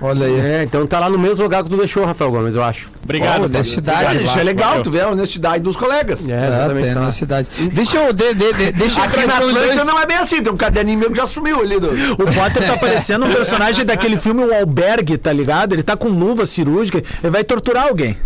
Olha 0.01 0.25
aí. 0.25 0.39
É, 0.39 0.63
então 0.63 0.85
tá 0.87 0.99
lá 0.99 1.09
no 1.09 1.19
mesmo 1.19 1.43
lugar 1.43 1.63
que 1.63 1.69
tu 1.69 1.77
deixou, 1.77 2.03
Rafael 2.05 2.31
Gomes, 2.31 2.55
eu 2.55 2.63
acho. 2.63 2.89
Obrigado. 3.03 3.43
honestidade. 3.45 4.23
Isso 4.23 4.37
é 4.39 4.43
legal, 4.43 4.81
tu 4.81 4.89
vê 4.91 5.01
a 5.01 5.09
honestidade 5.09 5.63
dos 5.63 5.75
colegas. 5.75 6.27
É, 6.27 6.33
É, 6.33 6.47
exatamente. 6.47 6.93
tá 6.93 6.99
na 7.01 7.11
cidade. 7.11 7.47
Deixa 7.71 7.97
eu. 7.97 8.13
De, 8.13 8.33
de, 8.33 8.53
de, 8.53 8.71
deixa 8.73 8.99
eu 8.99 9.03
Aqui 9.05 9.25
na 9.25 9.39
dois- 9.39 9.75
não 9.85 9.99
é 9.99 10.05
bem 10.05 10.17
assim, 10.17 10.41
tem 10.41 10.51
um 10.51 10.57
caderninho 10.57 10.97
meu 10.99 11.11
que 11.11 11.17
já 11.17 11.27
sumiu 11.27 11.61
ali. 11.61 11.79
Do... 11.79 11.89
O 12.13 12.33
Potter 12.33 12.65
tá 12.65 12.77
parecendo 12.77 13.25
um 13.25 13.31
personagem 13.31 13.85
daquele 13.85 14.17
filme 14.17 14.43
O 14.43 14.53
Albergue, 14.53 15.17
tá 15.17 15.31
ligado? 15.33 15.73
Ele 15.73 15.83
tá 15.83 15.95
com 15.97 16.07
luva 16.09 16.45
cirúrgica, 16.45 16.97
ele 17.21 17.29
vai 17.31 17.43
torturar 17.43 17.87
alguém. 17.87 18.17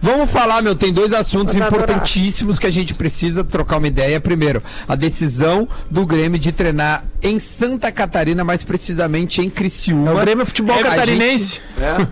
Vamos 0.00 0.30
falar, 0.30 0.62
meu, 0.62 0.74
tem 0.74 0.92
dois 0.92 1.12
assuntos 1.12 1.54
importantíssimos 1.54 2.58
que 2.58 2.66
a 2.66 2.70
gente 2.70 2.94
precisa 2.94 3.42
trocar 3.44 3.78
uma 3.78 3.86
ideia. 3.88 4.20
Primeiro, 4.20 4.62
a 4.88 4.94
decisão 4.94 5.66
do 5.90 6.06
Grêmio 6.06 6.38
de 6.38 6.52
treinar 6.52 7.04
em 7.22 7.38
Santa 7.38 7.90
Catarina, 7.92 8.42
mais 8.44 8.62
precisamente 8.64 9.40
em 9.40 9.48
Criciúma. 9.50 10.10
É 10.10 10.14
o 10.14 10.20
Grêmio 10.20 10.46
Futebol 10.46 10.78
A 10.78 10.82
Catarinense. 10.82 11.21
Gente- 11.30 11.62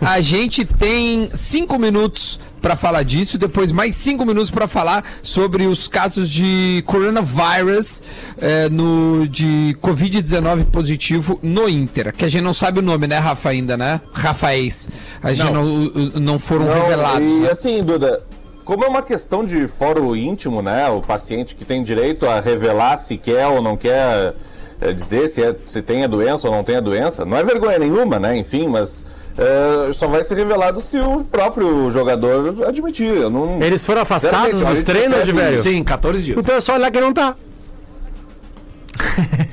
A 0.01 0.21
gente 0.21 0.65
tem 0.65 1.31
cinco 1.35 1.79
minutos 1.79 2.39
para 2.61 2.77
falar 2.77 3.03
disso, 3.05 3.39
depois 3.39 3.73
mais 3.73 3.97
cinco 3.97 4.25
minutos 4.27 4.51
para 4.51 4.69
falar 4.69 5.03
sobre 5.23 5.67
os 5.67 5.89
casos 5.89 6.29
de 6.29 6.83
coronavirus 6.87 8.03
eh, 8.39 8.69
no 8.69 9.27
de 9.27 9.77
covid-19 9.81 10.67
positivo 10.67 11.39
no 11.43 11.69
Inter, 11.69 12.15
que 12.15 12.25
a 12.25 12.29
gente 12.29 12.43
não 12.43 12.53
sabe 12.53 12.81
o 12.81 12.83
nome, 12.83 13.07
né, 13.07 13.19
Rafa 13.19 13.49
ainda, 13.49 13.77
né? 13.79 14.01
Rafaéis. 14.13 14.89
A 15.23 15.33
gente 15.33 15.51
não, 15.53 15.65
não, 15.65 16.21
não 16.21 16.39
foram 16.39 16.67
Não, 16.67 16.75
revelados. 16.83 17.31
E 17.31 17.41
né? 17.41 17.51
assim, 17.51 17.83
Duda, 17.83 18.23
como 18.65 18.85
é 18.85 18.89
uma 18.89 19.03
questão 19.03 19.43
de 19.45 19.67
fórum 19.67 20.15
íntimo, 20.15 20.61
né? 20.61 20.87
O 20.91 21.01
paciente 21.01 21.55
que 21.55 21.65
tem 21.65 21.83
direito 21.83 22.27
a 22.27 22.41
revelar 22.41 22.97
se 22.99 23.17
quer 23.17 23.47
ou 23.47 23.63
não 23.63 23.75
quer 23.77 24.35
eh, 24.81 24.93
dizer 24.93 25.29
se, 25.29 25.43
é, 25.43 25.55
se 25.65 25.83
tem 25.83 26.05
a 26.05 26.07
doença 26.07 26.49
ou 26.49 26.55
não 26.55 26.65
tem 26.65 26.77
a 26.77 26.81
doença, 26.81 27.25
não 27.25 27.37
é 27.37 27.43
vergonha 27.45 27.79
nenhuma, 27.79 28.19
né? 28.19 28.37
Enfim, 28.37 28.67
mas 28.69 29.05
eh, 29.39 29.93
só 29.93 30.07
vai 30.09 30.23
ser 30.23 30.37
revelado 30.37 30.81
se 30.81 30.99
o 30.99 31.25
próprio 31.25 31.91
jogador 31.91 32.65
admitir. 32.67 33.15
Eu 33.15 33.31
não... 33.31 33.61
Eles 33.63 33.85
foram 33.85 34.03
afastados 34.03 34.61
dos 34.63 34.83
treinos, 34.83 35.25
de 35.25 35.33
velho? 35.33 35.63
Sim, 35.63 35.83
14 35.85 36.23
dias. 36.23 36.39
Então 36.39 36.55
é 36.55 36.61
só 36.61 36.75
olhar 36.75 36.91
que 36.91 37.01
não 37.01 37.13
tá. 37.13 37.35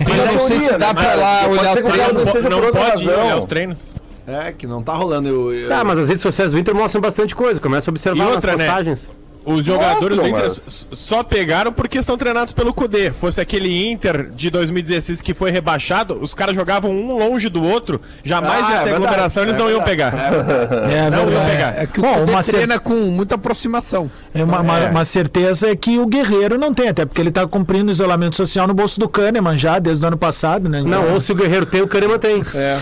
Mas 0.07 0.17
eu 0.19 0.33
não 0.33 0.39
sei 0.47 0.59
se 0.61 0.77
dá 0.77 0.93
pra 0.93 1.15
lá 1.15 1.47
olhar 1.47 1.71
o 1.77 1.83
treino. 1.83 2.49
não 2.49 2.61
Não, 2.61 2.71
pode 2.71 3.05
razão. 3.05 3.25
olhar 3.25 3.37
os 3.37 3.45
treinos. 3.45 3.89
É, 4.27 4.51
que 4.51 4.67
não 4.67 4.83
tá 4.83 4.93
rolando. 4.93 5.29
Eu, 5.29 5.53
eu- 5.53 5.73
Ah, 5.73 5.83
mas 5.85 5.99
as 5.99 6.09
redes 6.09 6.21
sociais 6.21 6.51
do 6.51 6.59
Inter 6.59 6.75
mostram 6.75 7.01
bastante 7.01 7.33
coisa. 7.33 7.59
Começa 7.61 7.89
a 7.89 7.91
observar 7.91 8.25
E 8.27 8.31
outra, 8.31 8.53
as 8.53 8.57
né? 8.59 8.67
Os 9.49 9.65
jogadores 9.65 10.17
do 10.17 10.23
Mostram, 10.23 10.27
Inter 10.27 10.43
mas- 10.43 10.87
só 10.91 11.23
pegaram 11.23 11.71
porque 11.71 12.03
são 12.03 12.17
treinados 12.17 12.51
pelo 12.51 12.73
Cudê. 12.73 13.11
Fosse 13.11 13.39
aquele 13.39 13.89
Inter 13.89 14.29
de 14.29 14.49
2016 14.49 15.21
que 15.21 15.33
foi 15.33 15.51
rebaixado, 15.51 16.17
os 16.21 16.33
caras 16.33 16.53
jogavam 16.53 16.91
um 16.91 17.17
longe 17.17 17.47
do 17.47 17.63
outro, 17.63 18.01
jamais 18.25 18.51
Ah, 18.57 18.59
ia 18.59 18.65
é 18.65 18.69
ter 18.79 18.83
verdade, 18.83 18.95
aglomeração, 19.05 19.43
eles 19.43 19.55
é 19.55 19.59
não 19.59 19.69
iam 19.71 19.81
pegar. 19.83 20.13
É 20.13 21.09
Não, 21.09 21.25
verdade. 21.25 21.51
pegar. 21.51 21.77
É, 21.77 21.83
é 21.83 21.87
que 21.87 21.99
o 21.99 22.03
Bom, 22.03 22.25
uma 22.25 22.43
cer- 22.43 22.55
treina 22.55 22.77
com 22.77 22.93
muita 22.93 23.35
aproximação. 23.35 24.11
É 24.33 24.43
uma, 24.43 24.59
uma- 24.59 24.85
uma 24.89 25.05
certeza 25.05 25.69
é 25.71 25.75
que 25.77 25.97
o 25.97 26.05
Guerreiro 26.05 26.57
não 26.57 26.73
tem, 26.73 26.89
até 26.89 27.05
porque 27.05 27.21
ele 27.21 27.31
tá 27.31 27.47
cumprindo 27.47 27.89
isolamento 27.89 28.35
social 28.35 28.67
no 28.67 28.73
bolso 28.73 28.99
do 28.99 29.07
Kahneman 29.07 29.57
já, 29.57 29.79
desde 29.79 30.03
o 30.03 30.07
ano 30.07 30.17
passado, 30.17 30.67
né? 30.67 30.81
Não, 30.85 31.13
ou 31.13 31.21
se 31.21 31.31
o 31.31 31.35
Guerreiro 31.35 31.65
tem, 31.65 31.81
o 31.81 31.87
Kahneman 31.87 32.19
tem. 32.19 32.41
É, 32.53 32.77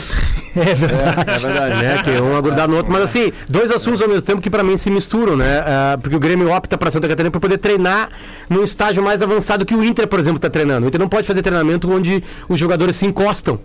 É 0.65 0.73
verdade. 0.73 1.29
é 1.29 1.37
verdade. 1.37 1.83
né? 1.83 2.03
Que 2.03 2.21
um 2.21 2.37
é 2.37 2.41
grudado 2.41 2.71
no 2.71 2.77
outro. 2.77 2.91
Mas 2.91 3.03
assim, 3.03 3.31
dois 3.49 3.71
assuntos 3.71 4.01
ao 4.01 4.07
mesmo 4.07 4.21
tempo 4.21 4.41
que 4.41 4.49
pra 4.49 4.63
mim 4.63 4.77
se 4.77 4.89
misturam, 4.89 5.35
né? 5.35 5.63
Ah, 5.65 5.97
porque 6.01 6.15
o 6.15 6.19
Grêmio 6.19 6.49
opta 6.51 6.77
pra 6.77 6.89
Santa 6.89 7.07
Catarina 7.07 7.31
pra 7.31 7.39
poder 7.39 7.57
treinar 7.57 8.09
num 8.49 8.63
estágio 8.63 9.03
mais 9.03 9.21
avançado 9.21 9.65
que 9.65 9.75
o 9.75 9.83
Inter, 9.83 10.07
por 10.07 10.19
exemplo, 10.19 10.39
tá 10.39 10.49
treinando. 10.49 10.85
O 10.85 10.87
Inter 10.87 10.99
não 10.99 11.09
pode 11.09 11.27
fazer 11.27 11.41
treinamento 11.41 11.91
onde 11.91 12.23
os 12.47 12.59
jogadores 12.59 12.95
se 12.95 13.05
encostam. 13.05 13.59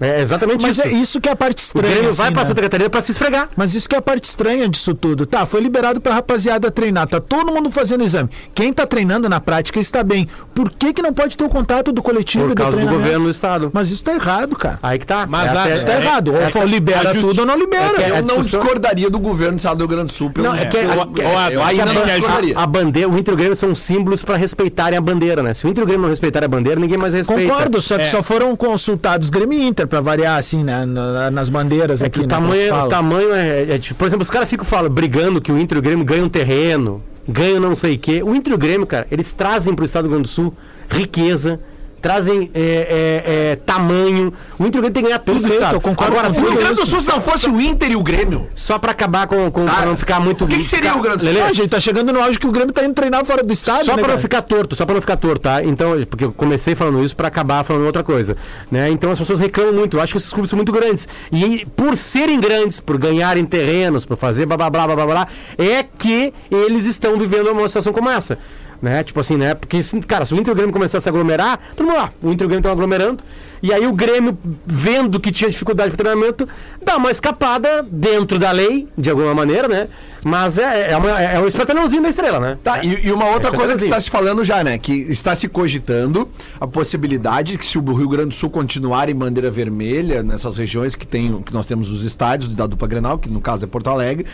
É 0.00 0.20
exatamente 0.22 0.62
Mas 0.62 0.78
isso. 0.78 0.86
é 0.86 0.90
isso 0.92 1.20
que 1.20 1.28
é 1.28 1.32
a 1.32 1.36
parte 1.36 1.58
O 1.58 1.62
estranha. 1.62 1.92
Grêmio 1.92 2.10
assim, 2.10 2.18
vai 2.18 2.30
pra 2.30 2.42
né? 2.42 2.48
Santa 2.48 2.62
Catarina 2.62 2.90
pra 2.90 3.02
se 3.02 3.10
esfregar. 3.12 3.48
Mas 3.56 3.74
isso 3.74 3.88
que 3.88 3.94
é 3.94 3.98
a 3.98 4.02
parte 4.02 4.24
estranha 4.24 4.68
disso 4.68 4.94
tudo. 4.94 5.26
Tá, 5.26 5.44
foi 5.44 5.60
liberado 5.60 6.00
pra 6.00 6.14
rapaziada 6.14 6.70
treinar, 6.70 7.06
tá 7.08 7.20
todo 7.20 7.52
mundo 7.52 7.70
fazendo 7.70 8.04
exame. 8.04 8.28
Quem 8.54 8.72
tá 8.72 8.86
treinando 8.86 9.28
na 9.28 9.40
prática 9.40 9.80
está 9.80 10.02
bem. 10.02 10.28
Por 10.54 10.70
que 10.70 10.92
que 10.92 11.02
não 11.02 11.12
pode 11.12 11.36
ter 11.36 11.44
o 11.44 11.48
contato 11.48 11.90
do 11.92 12.02
coletivo 12.02 12.44
Por 12.44 12.52
e 12.52 12.54
do 12.54 12.62
causa 12.62 12.76
do 12.76 12.86
governo 12.86 13.24
do 13.24 13.30
estado. 13.30 13.70
Mas 13.74 13.90
isso 13.90 14.04
tá 14.04 14.14
errado, 14.14 14.54
cara. 14.56 14.78
Aí 14.82 14.98
que 14.98 15.06
tá. 15.06 15.26
Mas 15.26 15.50
Essa 15.50 15.68
é- 15.68 15.74
Isso 15.74 15.86
tá 15.86 15.92
é- 15.94 15.96
errado. 16.02 16.28
Ou 16.32 16.40
essa- 16.40 16.64
libera 16.64 17.12
justi- 17.12 17.20
tudo 17.20 17.40
ou 17.40 17.46
não 17.46 17.56
libera. 17.58 17.84
é 17.86 17.94
que 17.94 18.02
é- 18.02 18.18
Eu 18.18 18.22
não 18.22 18.42
discordaria 18.42 19.10
do 19.10 19.18
governo 19.18 19.54
do 19.54 19.58
estado 19.58 19.76
do 19.78 19.80
Rio 19.80 19.88
Grande 19.88 20.06
do 20.06 20.12
Sul 20.12 20.30
pelo 20.30 20.46
Não, 20.48 20.54
é 20.54 20.66
que, 20.66 20.76
a- 20.76 20.82
eu 20.82 20.88
não 20.88 22.04
discordaria. 22.04 22.66
bandeira, 22.66 23.08
o 23.08 23.18
Inter 23.18 23.32
e 23.32 23.34
o 23.34 23.36
Grêmio 23.36 23.56
são 23.56 23.74
símbolos 23.74 24.22
pra 24.22 24.36
respeitarem 24.36 24.96
a 24.96 25.00
bandeira, 25.00 25.42
né? 25.42 25.54
Se 25.54 25.66
o 25.66 25.68
Inter 25.68 25.82
e 25.82 25.84
o 25.84 25.86
Grêmio 25.86 26.02
não 26.02 26.10
respeitarem 26.10 26.44
a 26.46 26.48
bandeira, 26.48 26.78
ninguém 26.80 26.98
mais 26.98 27.12
respeita. 27.12 27.42
Concordo, 27.52 27.80
só 27.80 27.96
que 27.96 28.02
É. 28.04 28.06
só 28.06 28.22
foram 28.22 28.54
consultados 28.54 29.30
Grêmio 29.30 29.58
e 29.58 29.66
Inter 29.66 29.87
pra 29.88 30.00
variar, 30.00 30.38
assim, 30.38 30.62
né, 30.62 30.84
na- 30.86 31.30
nas 31.30 31.48
bandeiras 31.48 32.00
É 32.02 32.06
aqui. 32.06 32.20
que 32.20 32.24
o 32.26 32.28
né, 32.28 32.34
como 32.36 32.52
se 32.52 32.68
tamanho, 32.68 32.86
o 32.86 32.88
tamanho 32.88 33.34
é, 33.34 33.74
é 33.74 33.78
tipo, 33.78 33.98
por 33.98 34.06
exemplo, 34.06 34.22
os 34.22 34.30
caras 34.30 34.48
ficam 34.48 34.64
falando, 34.64 34.92
brigando 34.92 35.40
que 35.40 35.50
o 35.50 35.58
Inter 35.58 35.76
e 35.76 35.78
o 35.80 35.82
Grêmio 35.82 36.04
ganham 36.04 36.28
terreno, 36.28 37.02
ganham 37.28 37.58
não 37.60 37.74
sei 37.74 37.96
o 37.96 37.98
quê. 37.98 38.22
O 38.22 38.34
Inter 38.34 38.52
e 38.52 38.54
o 38.54 38.58
Grêmio, 38.58 38.86
cara, 38.86 39.06
eles 39.10 39.32
trazem 39.32 39.74
pro 39.74 39.84
estado 39.84 40.04
do 40.04 40.08
Rio 40.08 40.16
Grande 40.18 40.28
do 40.28 40.32
Sul 40.32 40.54
riqueza, 40.90 41.60
trazem 42.00 42.50
é, 42.54 42.60
é, 42.60 43.50
é, 43.52 43.56
tamanho. 43.56 44.32
O 44.58 44.66
Inter 44.66 44.76
e 44.76 44.78
o 44.78 44.82
Grêmio 44.82 44.92
tem 44.94 45.02
que 45.02 45.08
ganhar 45.08 45.18
tudo 45.18 45.36
do 45.36 45.40
Perfeito, 45.40 45.60
estado. 45.60 45.74
eu 45.76 45.80
concordo 45.80 46.12
Agora, 46.12 46.32
se 46.32 46.40
O 46.40 46.42
Rio 46.42 46.58
Grande 46.58 46.74
do. 46.74 46.86
Sul, 46.86 47.00
se 47.00 47.08
não 47.08 47.20
fosse 47.20 47.48
o 47.48 47.60
Inter 47.60 47.90
e 47.92 47.96
o 47.96 48.02
Grêmio, 48.02 48.48
só 48.54 48.78
pra 48.78 48.92
acabar 48.92 49.26
com, 49.26 49.50
com 49.50 49.64
pra 49.64 49.86
não 49.86 49.96
ficar 49.96 50.20
muito. 50.20 50.44
o 50.44 50.48
que 50.48 50.56
que 50.58 50.64
seria 50.64 50.96
o 50.96 51.00
Grande 51.00 51.26
do 51.26 51.32
Sul? 51.32 51.42
Ah, 51.44 51.52
gente, 51.52 51.70
tá 51.70 51.80
chegando 51.80 52.12
no 52.12 52.22
auge 52.22 52.38
que 52.38 52.46
o 52.46 52.52
Grêmio 52.52 52.72
tá 52.72 52.84
indo 52.84 52.94
treinar 52.94 53.24
fora 53.24 53.42
do 53.42 53.52
estádio, 53.52 53.86
Só 53.86 53.92
né, 53.92 54.02
para 54.02 54.02
não 54.02 54.08
cara? 54.08 54.20
ficar 54.20 54.42
torto, 54.42 54.76
só 54.76 54.84
para 54.84 54.94
não 54.94 55.00
ficar 55.00 55.16
torto, 55.16 55.40
tá? 55.40 55.62
Então, 55.62 55.92
porque 56.08 56.24
eu 56.24 56.32
comecei 56.32 56.74
falando 56.74 57.04
isso 57.04 57.14
para 57.14 57.28
acabar 57.28 57.64
falando 57.64 57.84
outra 57.86 58.02
coisa, 58.02 58.36
né? 58.70 58.90
Então 58.90 59.10
as 59.10 59.18
pessoas 59.18 59.38
reclamam 59.38 59.72
muito. 59.74 59.96
Eu 59.96 60.00
acho 60.02 60.12
que 60.12 60.18
esses 60.18 60.32
clubes 60.32 60.50
são 60.50 60.56
muito 60.56 60.72
grandes. 60.72 61.06
E 61.32 61.66
por 61.76 61.96
serem 61.96 62.40
grandes, 62.40 62.80
por 62.80 62.96
ganharem 62.98 63.44
terrenos, 63.44 64.04
por 64.04 64.16
fazer 64.16 64.46
blá 64.46 64.56
blá 64.56 64.70
blá 64.70 64.86
blá 64.86 64.96
blá, 64.96 65.06
blá 65.06 65.28
é 65.56 65.82
que 65.82 66.32
eles 66.50 66.86
estão 66.86 67.18
vivendo 67.18 67.50
uma 67.50 67.66
situação 67.68 67.92
como 67.92 68.08
essa. 68.08 68.38
Né? 68.80 69.02
Tipo 69.02 69.20
assim, 69.20 69.36
né? 69.36 69.54
Porque, 69.54 69.80
cara, 70.06 70.24
se 70.24 70.34
o 70.34 70.36
Inter 70.36 70.48
e 70.48 70.52
o 70.52 70.54
Grêmio 70.54 70.72
começar 70.72 70.98
a 70.98 71.00
se 71.00 71.08
aglomerar, 71.08 71.58
todo 71.76 71.86
mundo 71.86 71.96
lá, 71.96 72.12
o 72.22 72.30
Inter 72.30 72.44
e 72.44 72.46
o 72.46 72.48
Grêmio 72.48 72.58
estão 72.58 72.72
aglomerando, 72.72 73.22
e 73.60 73.72
aí 73.72 73.86
o 73.86 73.92
Grêmio, 73.92 74.38
vendo 74.64 75.18
que 75.18 75.32
tinha 75.32 75.50
dificuldade 75.50 75.90
para 75.90 76.04
treinamento, 76.04 76.48
dá 76.80 76.96
uma 76.96 77.10
escapada 77.10 77.84
dentro 77.90 78.38
da 78.38 78.52
lei, 78.52 78.86
de 78.96 79.10
alguma 79.10 79.34
maneira, 79.34 79.66
né? 79.66 79.88
Mas 80.24 80.58
é, 80.58 80.92
é, 80.92 80.96
uma, 80.96 81.20
é 81.20 81.40
um 81.40 81.46
espetalhãozinho 81.46 82.02
da 82.02 82.08
estrela, 82.08 82.38
né? 82.38 82.58
Tá, 82.62 82.84
e, 82.84 83.06
e 83.06 83.12
uma 83.12 83.26
outra 83.30 83.50
É, 83.50 83.52
coisa 83.52 83.76
que 83.76 83.84
está 83.84 84.00
se 84.00 84.10
falando 84.10 84.44
já, 84.44 84.62
né? 84.62 84.78
Que 84.78 84.92
está 84.92 85.34
se 85.34 85.48
cogitando 85.48 86.28
a 86.60 86.66
possibilidade 86.66 87.52
de 87.52 87.58
que 87.58 87.66
se 87.66 87.78
o 87.78 87.94
Rio 87.94 88.08
Grande 88.08 88.28
do 88.28 88.34
Sul 88.34 88.50
continuar 88.50 89.08
em 89.08 89.14
bandeira 89.14 89.50
vermelha, 89.50 90.22
nessas 90.22 90.56
regiões 90.56 90.94
que, 90.94 91.06
tem, 91.06 91.42
que 91.42 91.52
nós 91.52 91.66
temos 91.66 91.90
os 91.90 92.04
estádios 92.04 92.48
da 92.50 92.66
dupla 92.66 92.86
Grenal, 92.86 93.18
que 93.18 93.28
no 93.28 93.40
caso 93.40 93.64
é 93.64 93.68
Porto 93.68 93.90
Alegre, 93.90 94.26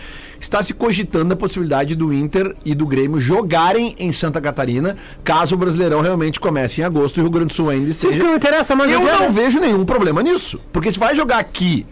está 0.44 0.62
se 0.62 0.72
cogitando 0.74 1.32
a 1.32 1.36
possibilidade 1.36 1.94
do 1.94 2.12
Inter 2.12 2.54
e 2.64 2.74
do 2.74 2.86
Grêmio 2.86 3.20
jogarem 3.20 3.94
em 3.98 4.12
Santa 4.12 4.40
Catarina, 4.40 4.96
caso 5.24 5.54
o 5.54 5.58
Brasileirão 5.58 6.00
realmente 6.00 6.38
comece 6.38 6.80
em 6.80 6.84
agosto 6.84 7.16
e 7.16 7.20
o 7.20 7.22
Rio 7.24 7.30
Grande 7.30 7.48
do 7.48 7.54
Sul 7.54 7.70
ainda 7.70 7.86
Sim, 7.86 8.08
esteja. 8.08 8.22
não 8.22 8.36
interessa 8.36 8.76
mais 8.76 8.90
Eu 8.90 9.00
o 9.00 9.04
que 9.04 9.08
é, 9.10 9.12
não 9.14 9.20
né? 9.22 9.30
vejo 9.30 9.58
nenhum 9.60 9.84
problema 9.84 10.22
nisso. 10.22 10.60
Porque 10.72 10.92
se 10.92 10.98
vai 10.98 11.14
jogar 11.16 11.38
aqui 11.38 11.86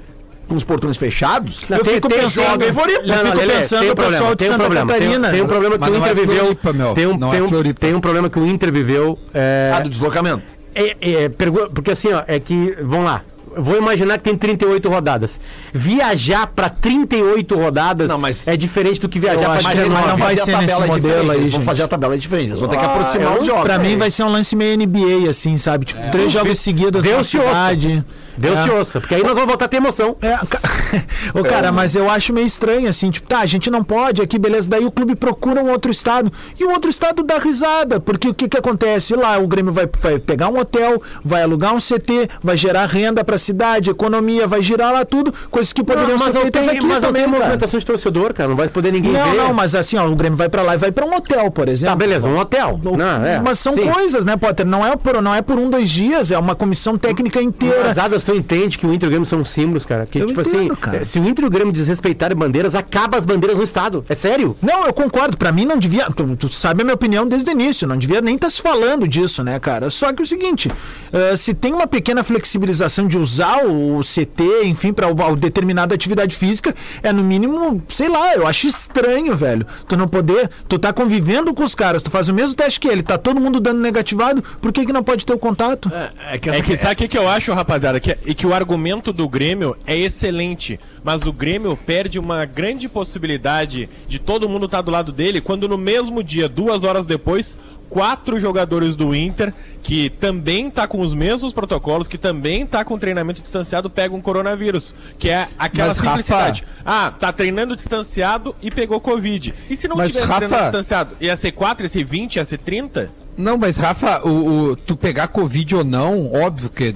com 0.48 0.54
os 0.54 0.64
portões 0.64 0.96
fechados, 0.96 1.60
Não, 1.68 1.78
Eu 1.78 1.84
tem- 1.84 1.94
fico 1.94 2.08
tem- 2.08 2.18
pensando- 2.20 2.46
joga 2.50 2.68
em 2.68 2.72
Floripa. 2.72 3.00
eu 3.02 3.06
Não, 3.08 3.16
não, 3.16 3.24
fico 3.26 3.36
Lelê, 3.38 3.52
pensando 3.54 3.80
tem 3.80 3.90
o 3.90 3.94
pessoal 3.94 4.10
problema, 4.10 4.30
de 4.30 4.36
tem 4.36 4.48
um 4.48 4.50
Santa 4.52 4.64
problema, 4.64 4.86
tem- 4.86 4.96
Catarina. 5.00 5.30
Tem 5.30 5.42
um 5.42 5.46
problema 5.46 5.74
que 5.74 5.80
Mas 5.80 5.88
o 5.88 5.92
não 5.92 5.98
Inter 6.00 6.10
é 6.10 6.14
viveu. 6.14 6.36
Floripa, 6.44 6.72
meu, 6.72 6.94
Tem 6.94 7.06
um, 7.06 7.18
tem, 7.18 7.38
é 7.38 7.42
um, 7.42 7.48
Floripa. 7.48 7.80
tem 7.80 7.94
um 7.94 8.00
problema 8.00 8.28
que 8.30 8.38
o 8.38 8.46
Inter 8.46 8.72
viveu. 8.72 9.18
É, 9.32 9.72
ah, 9.74 9.80
do 9.80 9.88
deslocamento. 9.88 10.42
é- 10.74 10.96
é, 11.00 11.28
porque 11.74 11.90
assim, 11.92 12.12
ó, 12.12 12.22
é 12.26 12.38
que. 12.38 12.76
Vamos 12.82 13.06
lá. 13.06 13.22
Vou 13.56 13.76
imaginar 13.76 14.18
que 14.18 14.24
tem 14.24 14.36
38 14.36 14.88
rodadas. 14.88 15.40
Viajar 15.72 16.46
pra 16.46 16.68
38 16.68 17.56
rodadas 17.56 18.08
Não, 18.08 18.18
mas- 18.18 18.46
é 18.46 18.56
diferente 18.56 19.00
do 19.00 19.08
que 19.08 19.18
viajar 19.18 19.58
que 19.58 19.68
19. 19.68 19.88
não 19.88 20.16
vai 20.16 20.36
fazer 20.36 20.40
a 20.40 20.44
ser 20.44 20.52
tabela 20.52 20.60
nesse 20.62 20.72
diferente, 20.82 21.02
modelo 21.02 21.30
aí, 21.30 21.38
Eles 21.38 21.50
vão 21.50 21.60
gente. 21.60 21.66
fazer 21.66 21.82
a 21.82 21.88
tabela 21.88 22.18
diferente. 22.18 22.48
Eles 22.48 22.60
vão 22.60 22.68
ter 22.68 22.76
que 22.78 22.84
Ah, 22.84 22.88
aproximar 22.94 23.38
os 23.38 23.46
jogos. 23.46 23.62
Pra 23.64 23.78
mim 23.78 23.96
vai 23.96 24.10
ser 24.10 24.22
um 24.24 24.28
lance 24.28 24.54
meio 24.56 24.74
NBA, 24.76 25.28
assim, 25.30 25.56
sabe? 25.58 25.84
Tipo, 25.86 26.10
três 26.10 26.30
jogos 26.32 26.58
seguidos 26.58 27.02
Deus 27.02 27.16
na 27.18 27.24
te 27.24 27.38
ouça. 27.38 27.48
cidade. 27.48 28.04
Deus 28.36 28.58
É. 28.58 28.62
te 28.64 28.70
ouça, 28.70 29.00
porque 29.00 29.14
aí 29.14 29.22
nós 29.22 29.32
vamos 29.32 29.46
voltar 29.48 29.66
a 29.66 29.68
ter 29.68 29.76
emoção. 29.76 30.16
É, 30.22 30.38
Ô, 31.38 31.42
cara, 31.42 31.70
mas 31.70 31.94
eu 31.94 32.10
acho 32.10 32.32
meio 32.32 32.46
estranho, 32.46 32.88
assim, 32.88 33.10
tipo, 33.10 33.26
tá, 33.26 33.40
a 33.40 33.46
gente 33.46 33.70
não 33.70 33.84
pode 33.84 34.22
aqui, 34.22 34.38
beleza, 34.38 34.68
daí 34.70 34.84
o 34.84 34.90
clube 34.90 35.14
procura 35.14 35.62
um 35.62 35.70
outro 35.70 35.90
estado, 35.90 36.32
e 36.58 36.64
o 36.64 36.70
outro 36.70 36.88
estado 36.90 37.22
dá 37.22 37.38
risada, 37.38 38.00
porque 38.00 38.28
o 38.28 38.34
que 38.34 38.48
que 38.48 38.56
acontece? 38.56 39.14
Lá 39.14 39.38
o 39.38 39.46
Grêmio 39.46 39.72
vai, 39.72 39.86
vai 40.00 40.18
pegar 40.18 40.48
um 40.48 40.58
hotel, 40.58 41.02
vai 41.22 41.42
alugar 41.42 41.74
um 41.74 41.78
CT, 41.80 42.28
vai 42.42 42.56
gerar 42.56 42.86
renda 42.86 43.22
pra 43.22 43.38
cidade, 43.42 43.90
economia, 43.90 44.46
vai 44.46 44.62
girar 44.62 44.92
lá 44.92 45.04
tudo, 45.04 45.32
coisas 45.50 45.72
que 45.72 45.82
poderiam 45.84 46.18
ser 46.18 46.24
mas 46.26 46.34
não 46.34 46.42
feitas 46.42 46.66
tem, 46.66 46.76
aqui 46.78 46.86
mas 46.86 46.94
não 47.00 47.08
também, 47.08 47.22
tem 47.22 47.30
cara. 47.30 47.44
movimentação 47.44 47.78
de 47.80 47.86
torcedor, 47.86 48.32
cara. 48.32 48.48
Não 48.48 48.56
vai 48.56 48.68
poder 48.68 48.92
ninguém 48.92 49.12
Não, 49.12 49.30
ver. 49.30 49.36
não, 49.36 49.52
mas 49.52 49.74
assim, 49.74 49.96
ó, 49.96 50.06
o 50.08 50.16
Grêmio 50.16 50.36
vai 50.36 50.48
pra 50.48 50.62
lá 50.62 50.74
e 50.74 50.78
vai 50.78 50.90
pra 50.92 51.04
um 51.04 51.14
hotel, 51.14 51.50
por 51.50 51.68
exemplo. 51.68 51.92
Tá, 51.92 51.96
beleza, 51.96 52.28
um 52.28 52.38
hotel. 52.38 52.80
Não, 52.82 52.96
Não, 52.96 53.24
é, 53.26 53.40
mas 53.40 53.58
são 53.58 53.72
sim. 53.72 53.86
coisas, 53.90 54.24
né, 54.24 54.36
Potter? 54.36 54.64
Não 54.66 54.86
é, 54.86 54.96
por, 54.96 55.20
não 55.20 55.34
é 55.34 55.42
por 55.42 55.58
um, 55.58 55.68
dois 55.68 55.90
dias, 55.90 56.30
é 56.30 56.38
uma 56.38 56.54
comissão 56.54 56.96
técnica 56.96 57.40
inteira. 57.42 57.82
Mas 57.84 57.98
Adas, 57.98 58.24
tu 58.24 58.34
entende 58.34 58.78
que 58.78 58.86
o 58.86 58.92
Inter 58.92 59.06
e 59.06 59.08
o 59.08 59.10
Grêmio 59.10 59.26
são 59.26 59.44
símbolos, 59.44 59.84
cara. 59.84 60.06
Que, 60.06 60.20
Eu 60.20 60.26
tipo 60.28 60.40
entendo, 60.40 60.72
assim, 60.72 60.80
cara. 60.80 61.04
se 61.04 61.18
o 61.18 61.26
Inter 61.26 61.44
e 61.44 61.48
o 61.48 61.50
Grêmio 61.50 61.72
desrespeitarem 61.72 62.36
bandeiras, 62.36 62.74
acaba 62.74 63.18
as 63.18 63.24
bandeiras 63.24 63.56
no 63.58 63.64
estado. 63.64 64.04
É 64.08 64.14
sério? 64.14 64.56
Não, 64.62 64.86
eu 64.86 64.92
concordo. 64.92 65.36
Pra 65.36 65.50
mim 65.52 65.64
não 65.64 65.78
devia. 65.78 66.06
Tu, 66.10 66.36
tu 66.36 66.48
sabe 66.48 66.82
a 66.82 66.84
minha 66.84 66.94
opinião 66.94 67.26
desde 67.26 67.50
o 67.50 67.52
início. 67.52 67.86
Não 67.88 67.96
devia 67.96 68.20
nem 68.20 68.34
estar 68.36 68.50
se 68.50 68.60
falando 68.62 69.06
disso, 69.08 69.42
né, 69.42 69.58
cara? 69.58 69.90
Só 69.90 70.12
que 70.12 70.22
é 70.22 70.24
o 70.24 70.26
seguinte: 70.26 70.70
eh, 71.12 71.36
se 71.36 71.54
tem 71.54 71.72
uma 71.72 71.86
pequena 71.86 72.22
flexibilização 72.22 73.06
de 73.06 73.18
usar 73.18 73.31
o 73.38 74.00
CT, 74.00 74.64
enfim, 74.64 74.92
pra 74.92 75.06
uma 75.08 75.36
determinada 75.36 75.94
atividade 75.94 76.36
física, 76.36 76.74
é 77.02 77.12
no 77.12 77.22
mínimo, 77.22 77.82
sei 77.88 78.08
lá, 78.08 78.34
eu 78.34 78.46
acho 78.46 78.66
estranho, 78.66 79.34
velho. 79.36 79.66
Tu 79.88 79.96
não 79.96 80.08
poder. 80.08 80.50
Tu 80.68 80.78
tá 80.78 80.92
convivendo 80.92 81.54
com 81.54 81.62
os 81.62 81.74
caras, 81.74 82.02
tu 82.02 82.10
faz 82.10 82.28
o 82.28 82.34
mesmo 82.34 82.54
teste 82.56 82.80
que 82.80 82.88
ele, 82.88 83.02
tá 83.02 83.16
todo 83.18 83.40
mundo 83.40 83.60
dando 83.60 83.80
negativado, 83.80 84.42
por 84.60 84.72
que, 84.72 84.86
que 84.86 84.92
não 84.92 85.02
pode 85.02 85.24
ter 85.24 85.32
o 85.32 85.38
contato? 85.38 85.90
É 86.30 86.38
que 86.38 86.50
É 86.50 86.62
que 86.62 86.76
sabe 86.76 86.94
o 86.94 86.96
que, 86.96 87.08
que 87.08 87.18
eu 87.18 87.28
acho, 87.28 87.52
rapaziada? 87.52 88.00
Que, 88.00 88.16
e 88.24 88.34
que 88.34 88.46
o 88.46 88.54
argumento 88.54 89.12
do 89.12 89.28
Grêmio 89.28 89.76
é 89.86 89.96
excelente, 89.96 90.78
mas 91.04 91.26
o 91.26 91.32
Grêmio 91.32 91.76
perde 91.76 92.18
uma 92.18 92.44
grande 92.44 92.88
possibilidade 92.88 93.88
de 94.06 94.18
todo 94.18 94.48
mundo 94.48 94.66
estar 94.66 94.82
do 94.82 94.90
lado 94.90 95.12
dele 95.12 95.40
quando 95.40 95.68
no 95.68 95.78
mesmo 95.78 96.22
dia, 96.22 96.48
duas 96.48 96.84
horas 96.84 97.06
depois, 97.06 97.56
quatro 97.92 98.40
jogadores 98.40 98.96
do 98.96 99.14
Inter, 99.14 99.52
que 99.82 100.08
também 100.08 100.70
tá 100.70 100.86
com 100.86 101.02
os 101.02 101.12
mesmos 101.12 101.52
protocolos, 101.52 102.08
que 102.08 102.16
também 102.16 102.64
tá 102.64 102.82
com 102.84 102.98
treinamento 102.98 103.42
distanciado, 103.42 103.90
pegam 103.90 104.18
coronavírus. 104.18 104.94
Que 105.18 105.28
é 105.28 105.46
aquela 105.58 105.88
Mas, 105.88 105.98
Rafa- 105.98 106.08
simplicidade. 106.08 106.64
Ah, 106.86 107.10
tá 107.10 107.30
treinando 107.30 107.76
distanciado 107.76 108.56
e 108.62 108.70
pegou 108.70 108.98
Covid. 108.98 109.52
E 109.68 109.76
se 109.76 109.86
não 109.88 109.96
Mas, 109.96 110.08
tivesse 110.08 110.26
Rafa- 110.26 110.38
treinando 110.40 110.62
distanciado? 110.62 111.16
Ia 111.20 111.36
ser 111.36 111.52
4, 111.52 111.84
ia 111.84 111.88
ser 111.90 112.04
20, 112.04 112.36
ia 112.36 112.44
ser 112.46 112.58
30? 112.58 113.10
Não, 113.36 113.58
mas 113.58 113.76
Rafa, 113.76 114.26
o, 114.26 114.70
o- 114.70 114.76
tu 114.76 114.96
pegar 114.96 115.28
Covid 115.28 115.76
ou 115.76 115.84
não, 115.84 116.32
óbvio 116.32 116.70
que 116.70 116.94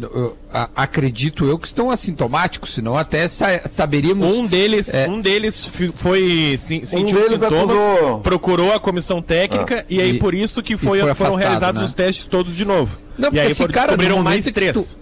eu, 0.00 0.36
a- 0.52 0.68
acredito 0.76 1.44
eu 1.46 1.58
que 1.58 1.66
estão 1.66 1.90
assintomáticos, 1.90 2.74
senão 2.74 2.96
até 2.96 3.26
sa- 3.28 3.68
saberíamos. 3.68 4.30
Um 4.36 4.46
deles, 4.46 4.92
É. 4.92 5.08
um 5.08 5.20
deles 5.20 5.64
foi 5.96 6.54
se- 6.58 6.84
sentiu 6.86 7.20
deles 7.20 7.40
sintomas, 7.40 7.70
acusou- 7.70 8.20
procurou 8.20 8.72
a 8.72 8.80
comissão 8.80 9.20
técnica 9.22 9.84
e 9.88 10.00
aí 10.00 10.10
E- 10.16 10.18
por 10.18 10.34
isso 10.34 10.62
que 10.62 10.76
foi, 10.76 11.00
foi 11.00 11.14
foram 11.14 11.34
realizados 11.34 11.82
né? 11.82 11.86
os 11.86 11.92
testes 11.94 12.26
todos 12.26 12.54
de 12.56 12.64
novo. 12.64 12.98
Não, 13.18 13.30
e 13.32 13.40
aí 13.40 13.50
esse 13.50 13.58
foram- 13.58 13.72
cara, 13.72 13.86
descobriram 13.96 14.22
mais 14.22 14.44
três. 14.46 14.96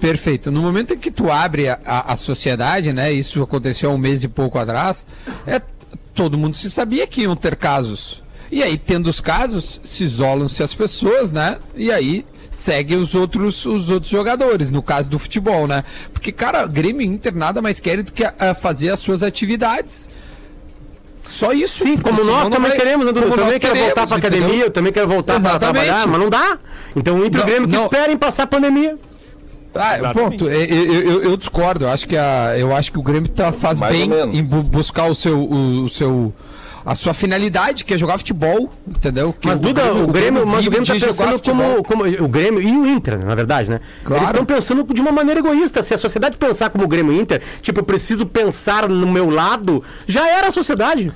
Perfeito. 0.00 0.50
No 0.50 0.60
momento 0.62 0.94
em 0.94 0.98
que 0.98 1.10
tu 1.10 1.30
abre 1.30 1.68
a, 1.68 1.78
a, 1.84 2.12
a 2.14 2.16
sociedade, 2.16 2.92
né? 2.92 3.12
Isso 3.12 3.40
aconteceu 3.42 3.90
há 3.90 3.94
um 3.94 3.98
mês 3.98 4.24
e 4.24 4.28
pouco 4.28 4.58
atrás, 4.58 5.06
é, 5.46 5.60
todo 6.12 6.36
mundo 6.36 6.56
se 6.56 6.70
sabia 6.70 7.06
que 7.06 7.22
iam 7.22 7.36
ter 7.36 7.54
casos. 7.54 8.20
E 8.50 8.62
aí, 8.62 8.76
tendo 8.76 9.08
os 9.08 9.20
casos, 9.20 9.80
se 9.84 10.04
isolam-se 10.04 10.62
as 10.62 10.74
pessoas, 10.74 11.30
né? 11.30 11.56
E 11.76 11.90
aí 11.92 12.26
segue 12.52 12.94
os 12.94 13.14
outros, 13.14 13.64
os 13.66 13.88
outros 13.90 14.10
jogadores, 14.12 14.70
no 14.70 14.82
caso 14.82 15.10
do 15.10 15.18
futebol, 15.18 15.66
né? 15.66 15.82
Porque, 16.12 16.30
cara, 16.30 16.66
Grêmio 16.66 17.00
e 17.02 17.06
Inter 17.06 17.34
nada 17.34 17.60
mais 17.62 17.80
querem 17.80 18.04
do 18.04 18.12
que 18.12 18.22
ah, 18.24 18.54
fazer 18.54 18.90
as 18.90 19.00
suas 19.00 19.22
atividades. 19.24 20.08
Só 21.24 21.52
isso. 21.52 21.84
Sim, 21.84 21.96
como 21.96 22.22
nós 22.24 22.48
também 22.48 22.68
vai- 22.70 22.76
queremos, 22.78 23.06
né, 23.06 23.12
Dudu? 23.12 23.26
Eu 23.28 23.32
também 23.36 23.58
quero 23.58 23.76
voltar 23.76 24.06
pra 24.06 24.16
academia, 24.18 24.46
entendeu? 24.48 24.66
eu 24.66 24.70
também 24.70 24.92
quero 24.92 25.08
voltar 25.08 25.40
pra 25.40 25.50
Exatamente. 25.50 25.84
trabalhar, 25.86 26.06
mas 26.06 26.20
não 26.20 26.28
dá. 26.28 26.58
Então 26.94 27.16
o 27.18 27.24
Inter 27.24 27.40
e 27.40 27.42
o 27.42 27.46
Não, 27.46 27.46
Grêmio 27.46 27.68
que 27.68 27.76
não. 27.76 27.84
esperem 27.84 28.16
passar 28.16 28.42
a 28.42 28.46
pandemia. 28.46 28.98
Ah, 29.74 29.96
Exatamente. 29.96 30.30
ponto. 30.38 30.50
Eu, 30.50 30.60
eu, 30.64 31.02
eu- 31.02 31.22
eu 31.22 31.36
discordo. 31.36 31.86
Eu 31.86 31.90
acho 31.90 32.06
que 32.06 32.16
a, 32.16 32.58
eu 32.58 32.74
acho 32.76 32.92
que 32.92 32.98
o 32.98 33.02
Grêmio 33.02 33.28
tá, 33.30 33.50
faz 33.52 33.80
Mais 33.80 33.96
bem 33.96 34.10
em 34.36 34.42
bu- 34.44 34.62
buscar 34.62 35.06
o 35.06 35.14
seu, 35.14 35.38
o, 35.38 35.84
o 35.84 35.88
seu 35.88 36.34
a 36.84 36.94
sua 36.94 37.14
finalidade, 37.14 37.84
que 37.84 37.94
é 37.94 37.98
jogar 37.98 38.18
futebol, 38.18 38.70
entendeu? 38.86 39.32
Que 39.32 39.46
Mas 39.46 39.58
Duda, 39.58 39.94
o 39.94 40.08
Grêmio, 40.08 40.46
mas 40.46 40.66
o 40.66 40.70
Grêmio 40.70 40.86
tá 40.86 40.94
pensando 40.94 41.42
como, 41.42 41.84
como. 41.84 42.04
O 42.24 42.28
Grêmio 42.28 42.60
e 42.60 42.76
o 42.76 42.86
Inter, 42.86 43.24
na 43.24 43.34
verdade, 43.34 43.70
né? 43.70 43.80
Claro. 44.04 44.22
Eles 44.22 44.30
estão 44.30 44.44
pensando 44.44 44.84
de 44.92 45.00
uma 45.00 45.12
maneira 45.12 45.40
egoísta. 45.40 45.82
Se 45.82 45.94
a 45.94 45.98
sociedade 45.98 46.36
pensar 46.36 46.70
como 46.70 46.84
o 46.84 46.88
Grêmio 46.88 47.12
e 47.12 47.18
o 47.18 47.20
Inter, 47.20 47.40
tipo, 47.62 47.80
eu 47.80 47.84
preciso 47.84 48.26
pensar 48.26 48.88
no 48.88 49.06
meu 49.06 49.30
lado, 49.30 49.82
já 50.06 50.28
era 50.28 50.48
a 50.48 50.52
sociedade. 50.52 51.12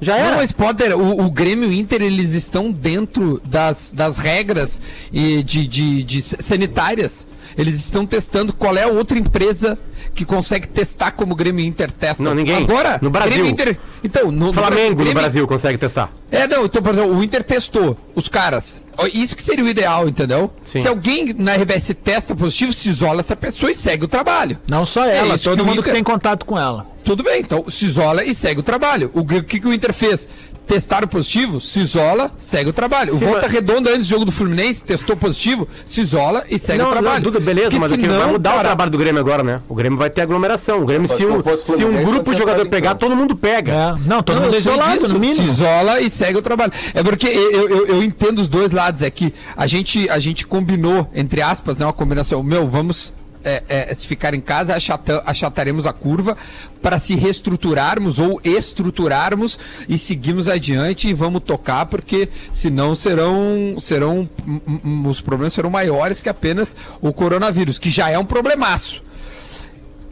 Já 0.00 0.16
era. 0.16 0.30
Não, 0.30 0.36
mas 0.38 0.52
Potter, 0.52 0.96
o, 0.98 1.24
o 1.24 1.30
Grêmio 1.30 1.64
e 1.64 1.68
o 1.68 1.72
Inter, 1.72 2.02
eles 2.02 2.32
estão 2.32 2.70
dentro 2.70 3.40
das, 3.44 3.92
das 3.92 4.18
regras 4.18 4.80
e 5.12 5.42
de, 5.42 5.66
de, 5.66 6.02
de 6.02 6.22
sanitárias. 6.22 7.26
Eles 7.56 7.76
estão 7.76 8.04
testando 8.06 8.52
qual 8.52 8.76
é 8.76 8.82
a 8.82 8.88
outra 8.88 9.18
empresa 9.18 9.78
que 10.14 10.24
consegue 10.26 10.68
testar 10.68 11.12
como 11.12 11.32
o 11.32 11.36
Grêmio 11.36 11.64
Inter 11.64 11.90
testam. 11.90 12.26
Não, 12.26 12.34
ninguém. 12.34 12.56
Agora, 12.56 12.98
No 13.00 13.08
Brasil. 13.08 13.32
Grêmio 13.32 13.48
e 13.48 13.52
Inter, 13.52 13.78
então, 14.04 14.30
no, 14.30 14.46
no 14.46 14.52
Flamengo 14.52 14.90
no 14.90 14.96
Grêmio- 14.96 15.14
Brasil 15.14 15.46
consegue 15.46 15.78
testar. 15.78 16.10
É, 16.30 16.46
não, 16.46 16.66
então, 16.66 16.82
por 16.82 16.92
exemplo, 16.92 17.16
o 17.16 17.22
Inter 17.24 17.42
testou 17.42 17.96
os 18.14 18.28
caras. 18.28 18.82
Isso 19.14 19.34
que 19.36 19.42
seria 19.42 19.64
o 19.64 19.68
ideal, 19.68 20.06
entendeu? 20.08 20.50
Sim. 20.64 20.80
Se 20.80 20.88
alguém 20.88 21.34
na 21.38 21.54
RBS 21.54 21.94
testa 22.02 22.34
positivo, 22.36 22.72
se 22.72 22.90
isola 22.90 23.20
essa 23.20 23.36
pessoa 23.36 23.70
e 23.70 23.74
segue 23.74 24.04
o 24.04 24.08
trabalho. 24.08 24.58
Não 24.68 24.84
só 24.84 25.04
É 25.06 25.16
ela, 25.18 25.34
isso 25.36 25.44
todo 25.44 25.58
que 25.60 25.62
mundo 25.64 25.78
Inter- 25.78 25.84
que 25.84 25.92
tem 25.92 26.02
contato 26.04 26.44
com 26.44 26.58
ela. 26.58 26.86
Tudo 27.06 27.22
bem, 27.22 27.40
então 27.40 27.64
se 27.70 27.86
isola 27.86 28.24
e 28.24 28.34
segue 28.34 28.58
o 28.60 28.62
trabalho. 28.64 29.10
O 29.14 29.24
que, 29.24 29.60
que 29.60 29.66
o 29.68 29.72
Inter 29.72 29.94
fez? 29.94 30.28
Testaram 30.66 31.06
positivo, 31.06 31.60
se 31.60 31.78
isola, 31.78 32.32
segue 32.36 32.70
o 32.70 32.72
trabalho. 32.72 33.14
o 33.14 33.18
Sim, 33.20 33.26
Volta 33.26 33.42
mas- 33.42 33.52
Redonda, 33.52 33.90
antes 33.90 34.08
do 34.08 34.10
jogo 34.10 34.24
do 34.24 34.32
Fluminense, 34.32 34.82
testou 34.84 35.16
positivo, 35.16 35.68
se 35.84 36.00
isola 36.00 36.44
e 36.50 36.58
segue 36.58 36.80
não, 36.80 36.88
o 36.88 36.90
trabalho. 36.90 37.14
não, 37.14 37.22
Duda, 37.22 37.38
beleza, 37.38 37.68
Porque 37.70 37.78
mas 37.78 37.92
aqui 37.92 38.08
vai 38.08 38.16
senão, 38.18 38.32
mudar 38.32 38.50
o 38.50 38.52
cara, 38.56 38.64
trabalho 38.70 38.90
do 38.90 38.98
Grêmio 38.98 39.20
agora, 39.20 39.44
né? 39.44 39.60
O 39.68 39.74
Grêmio 39.76 39.96
vai 39.96 40.10
ter 40.10 40.22
aglomeração. 40.22 40.82
O 40.82 40.84
Grêmio, 40.84 41.06
se, 41.08 41.14
se 41.14 41.24
um, 41.24 41.34
não 41.36 41.42
se 41.42 41.84
um 41.84 42.02
grupo 42.04 42.30
não 42.30 42.34
de 42.34 42.38
jogador 42.40 42.66
pegar, 42.66 42.88
campo. 42.90 43.00
todo 43.02 43.14
mundo 43.14 43.36
pega. 43.36 43.72
É, 43.72 43.94
não, 44.08 44.20
todo 44.24 44.34
Não, 44.40 44.46
mundo 44.46 44.56
isolado, 44.56 44.94
disso, 44.98 45.08
no 45.14 45.14
Se 45.14 45.20
mínimo. 45.20 45.48
isola 45.52 46.00
e 46.00 46.10
segue 46.10 46.36
o 46.38 46.42
trabalho. 46.42 46.72
É 46.92 47.00
porque 47.00 47.28
eu, 47.28 47.52
eu, 47.52 47.68
eu- 47.68 47.86
eu 47.86 48.02
entendo 48.02 48.40
os 48.40 48.48
dois 48.48 48.72
lados. 48.72 49.02
É 49.02 49.10
que 49.10 49.32
a 49.56 49.68
gente, 49.68 50.10
a 50.10 50.18
gente 50.18 50.44
combinou, 50.44 51.08
entre 51.14 51.40
aspas, 51.42 51.78
né, 51.78 51.86
uma 51.86 51.92
combinação. 51.92 52.42
Meu, 52.42 52.66
vamos 52.66 53.14
é, 53.46 53.62
é, 53.68 53.94
se 53.94 54.06
ficar 54.06 54.34
em 54.34 54.40
casa, 54.40 54.74
achata- 54.74 55.22
achataremos 55.24 55.86
a 55.86 55.92
curva 55.92 56.36
para 56.82 56.98
se 56.98 57.14
reestruturarmos 57.14 58.18
ou 58.18 58.40
estruturarmos 58.42 59.56
e 59.88 59.96
seguirmos 59.96 60.48
adiante 60.48 61.08
e 61.08 61.14
vamos 61.14 61.42
tocar, 61.44 61.86
porque 61.86 62.28
senão 62.50 62.94
serão, 62.94 63.76
serão 63.78 64.28
hum, 64.46 64.60
hum, 64.84 65.08
os 65.08 65.20
problemas 65.20 65.52
serão 65.52 65.70
maiores 65.70 66.20
que 66.20 66.28
apenas 66.28 66.74
o 67.00 67.12
coronavírus, 67.12 67.78
que 67.78 67.88
já 67.88 68.10
é 68.10 68.18
um 68.18 68.24
problemaço. 68.24 69.02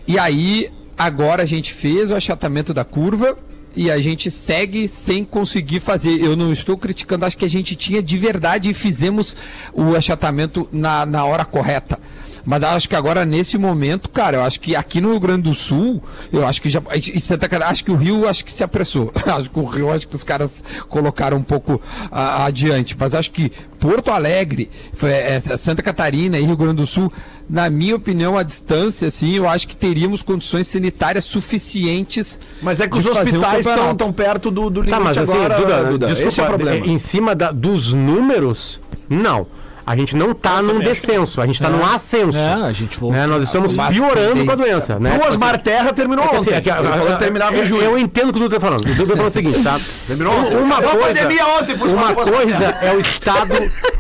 E 0.06 0.18
aí, 0.18 0.70
agora 0.96 1.42
a 1.42 1.46
gente 1.46 1.72
fez 1.72 2.10
o 2.10 2.14
achatamento 2.14 2.72
da 2.72 2.84
curva 2.84 3.36
e 3.76 3.90
a 3.90 3.98
gente 4.00 4.30
segue 4.30 4.86
sem 4.86 5.24
conseguir 5.24 5.80
fazer. 5.80 6.22
Eu 6.22 6.36
não 6.36 6.52
estou 6.52 6.76
criticando, 6.76 7.24
acho 7.24 7.36
que 7.36 7.44
a 7.44 7.50
gente 7.50 7.74
tinha 7.74 8.02
de 8.02 8.16
verdade 8.16 8.70
e 8.70 8.74
fizemos 8.74 9.36
o 9.72 9.96
achatamento 9.96 10.68
na, 10.70 11.04
na 11.04 11.24
hora 11.24 11.44
correta. 11.44 11.98
Mas 12.44 12.62
acho 12.62 12.88
que 12.88 12.94
agora, 12.94 13.24
nesse 13.24 13.56
momento, 13.56 14.08
cara, 14.10 14.36
eu 14.36 14.42
acho 14.42 14.60
que 14.60 14.76
aqui 14.76 15.00
no 15.00 15.10
Rio 15.10 15.20
Grande 15.20 15.42
do 15.42 15.54
Sul, 15.54 16.02
eu 16.32 16.46
acho 16.46 16.60
que 16.60 16.68
já. 16.68 16.82
Em 16.92 17.18
Santa 17.18 17.48
Catarina, 17.48 17.70
acho 17.72 17.84
que 17.84 17.90
o 17.90 17.96
Rio 17.96 18.28
acho 18.28 18.44
que 18.44 18.52
se 18.52 18.62
apressou. 18.62 19.10
acho 19.26 19.48
que 19.48 19.58
o 19.58 19.64
Rio, 19.64 19.90
acho 19.90 20.06
que 20.06 20.14
os 20.14 20.22
caras 20.24 20.62
colocaram 20.88 21.38
um 21.38 21.42
pouco 21.42 21.80
ah, 22.12 22.44
adiante. 22.44 22.94
Mas 22.98 23.14
acho 23.14 23.30
que 23.30 23.50
Porto 23.78 24.10
Alegre, 24.10 24.70
foi, 24.92 25.10
é, 25.10 25.40
Santa 25.40 25.82
Catarina 25.82 26.38
e 26.38 26.44
Rio 26.44 26.56
Grande 26.56 26.76
do 26.76 26.86
Sul, 26.86 27.12
na 27.48 27.68
minha 27.70 27.96
opinião, 27.96 28.36
a 28.36 28.42
distância, 28.42 29.08
assim, 29.08 29.36
eu 29.36 29.48
acho 29.48 29.66
que 29.68 29.76
teríamos 29.76 30.22
condições 30.22 30.66
sanitárias 30.66 31.24
suficientes. 31.24 32.40
Mas 32.62 32.80
é 32.80 32.88
que 32.88 32.98
os 32.98 33.06
um 33.06 33.10
hospitais 33.10 33.58
estão 33.60 33.72
campeonato. 33.72 33.96
tão 33.96 34.12
perto 34.12 34.50
do, 34.50 34.70
do 34.70 34.80
limite 34.80 34.98
Tá, 34.98 35.04
mas 35.04 35.16
assim, 35.18 35.32
agora, 35.32 35.56
Duda, 35.58 35.84
Duda. 35.84 36.06
desculpa, 36.06 36.28
Esse 36.28 36.40
é 36.40 36.42
o 36.42 36.46
problema. 36.46 36.86
é, 36.86 36.88
em 36.88 36.98
cima 36.98 37.34
da- 37.34 37.50
dos 37.52 37.92
números, 37.92 38.80
não. 39.08 39.46
A 39.86 39.94
gente 39.94 40.16
não 40.16 40.32
tá 40.32 40.62
num 40.62 40.80
descenso, 40.80 41.42
a 41.42 41.46
gente 41.46 41.60
tá 41.60 41.68
num 41.68 41.84
ascenso. 41.84 42.38
É, 42.38 42.54
a 42.54 42.72
gente 42.72 42.98
voltou. 42.98 43.18
Né? 43.18 43.26
Nós 43.26 43.42
estamos 43.42 43.76
piorando 43.76 44.44
com 44.44 44.50
a 44.50 44.54
doença. 44.54 44.98
Né? 44.98 45.20
O 45.22 45.28
Osmar 45.28 45.60
Terra 45.60 45.92
terminou 45.92 46.24
É 46.24 46.28
que, 46.28 46.36
assim, 46.36 46.46
ontem. 46.48 46.54
é 46.56 46.60
que 46.62 46.70
a- 46.70 46.78
Ele 46.78 46.88
falou 46.88 47.08
a- 47.08 47.12
que 47.12 47.18
terminava 47.18 47.54
em 47.54 47.58
eu, 47.58 47.66
julho. 47.66 47.82
eu 47.82 47.98
entendo 47.98 48.30
o 48.30 48.32
que 48.32 48.38
o 48.38 48.42
Duda 48.42 48.54
tá 48.54 48.60
falando. 48.66 48.80
O 48.80 48.94
Duda 48.94 49.06
tá 49.08 49.16
falando 49.16 49.26
o 49.28 49.30
seguinte, 49.30 49.62
tá? 49.62 49.74
ontem. 49.74 50.56
Uma 50.56 50.80
coisa, 50.82 50.98
pandemia 51.06 51.46
ontem, 51.60 51.76
por 51.76 51.88
uma 51.88 52.14
coisa 52.14 52.64
é 52.80 52.94
o 52.94 52.98
Estado. 53.00 53.54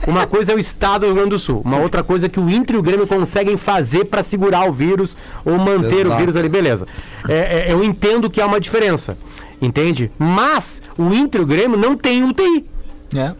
Uma 0.06 0.26
coisa 0.26 0.52
é 0.52 0.54
o 0.54 0.58
Estado 0.58 1.00
do 1.00 1.06
Rio 1.06 1.14
Grande 1.16 1.30
do 1.30 1.38
Sul. 1.38 1.60
Uma 1.64 1.78
outra 1.78 2.02
coisa 2.02 2.26
é 2.26 2.28
que 2.30 2.40
o 2.40 2.48
Inter 2.48 2.76
e 2.76 2.78
o 2.78 2.82
Grêmio 2.82 3.06
conseguem 3.06 3.56
fazer 3.58 4.06
para 4.06 4.22
segurar 4.22 4.66
o 4.68 4.72
vírus 4.72 5.16
ou 5.44 5.58
manter 5.58 5.96
o 6.06 6.08
Exato. 6.08 6.16
vírus 6.16 6.36
ali, 6.36 6.48
beleza. 6.48 6.86
É, 7.28 7.68
é, 7.68 7.72
eu 7.72 7.84
entendo 7.84 8.30
que 8.30 8.40
há 8.40 8.46
uma 8.46 8.58
diferença. 8.60 9.18
Entende? 9.60 10.10
Mas 10.18 10.82
o 10.98 11.12
Inter 11.12 11.40
e 11.40 11.44
o 11.44 11.46
Grêmio 11.46 11.78
não 11.78 11.94
tem 11.96 12.22
UTI. 12.24 12.66
É. 13.14 13.32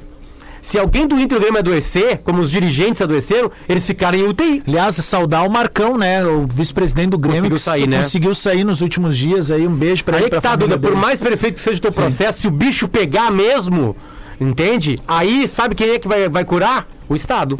Se 0.64 0.79
alguém 0.79 1.07
do 1.07 1.20
Inter 1.20 1.37
e 1.37 1.40
Grêmio 1.42 1.59
adoecer, 1.59 2.22
como 2.24 2.40
os 2.40 2.50
dirigentes 2.50 3.03
adoeceram, 3.03 3.50
eles 3.68 3.85
ficaram 3.85 4.16
em 4.18 4.27
UTI. 4.27 4.62
Aliás, 4.66 4.96
saudar 4.96 5.46
o 5.46 5.50
Marcão, 5.53 5.98
né? 5.98 6.24
O 6.24 6.46
vice-presidente 6.50 7.11
do 7.11 7.18
Grêmio 7.18 7.42
Conseguiu 7.50 7.57
que 7.57 7.62
sair, 7.62 7.87
né? 7.87 7.98
conseguiu 7.98 8.35
sair 8.35 8.64
nos 8.64 8.81
últimos 8.81 9.14
dias 9.14 9.50
aí. 9.50 9.66
Um 9.66 9.74
beijo 9.74 10.03
pra 10.03 10.16
Aí 10.16 10.22
ele. 10.22 10.31
pra 10.31 10.38
que 10.38 10.42
tá, 10.42 10.57
Duda, 10.57 10.79
por 10.79 10.96
mais 10.96 11.20
perfeito 11.20 11.57
que 11.57 11.61
seja 11.61 11.77
o 11.77 11.81
teu 11.83 11.92
processo, 11.92 12.40
se 12.40 12.48
o 12.48 12.50
bicho 12.50 12.88
pegar 12.88 13.31
mesmo, 13.31 13.94
entende? 14.40 14.98
Aí 15.07 15.46
sabe 15.46 15.74
quem 15.74 15.90
é 15.90 15.98
que 15.98 16.09
vai, 16.09 16.31
vai 16.31 16.46
curar? 16.46 16.88
O 17.11 17.14
Estado. 17.14 17.59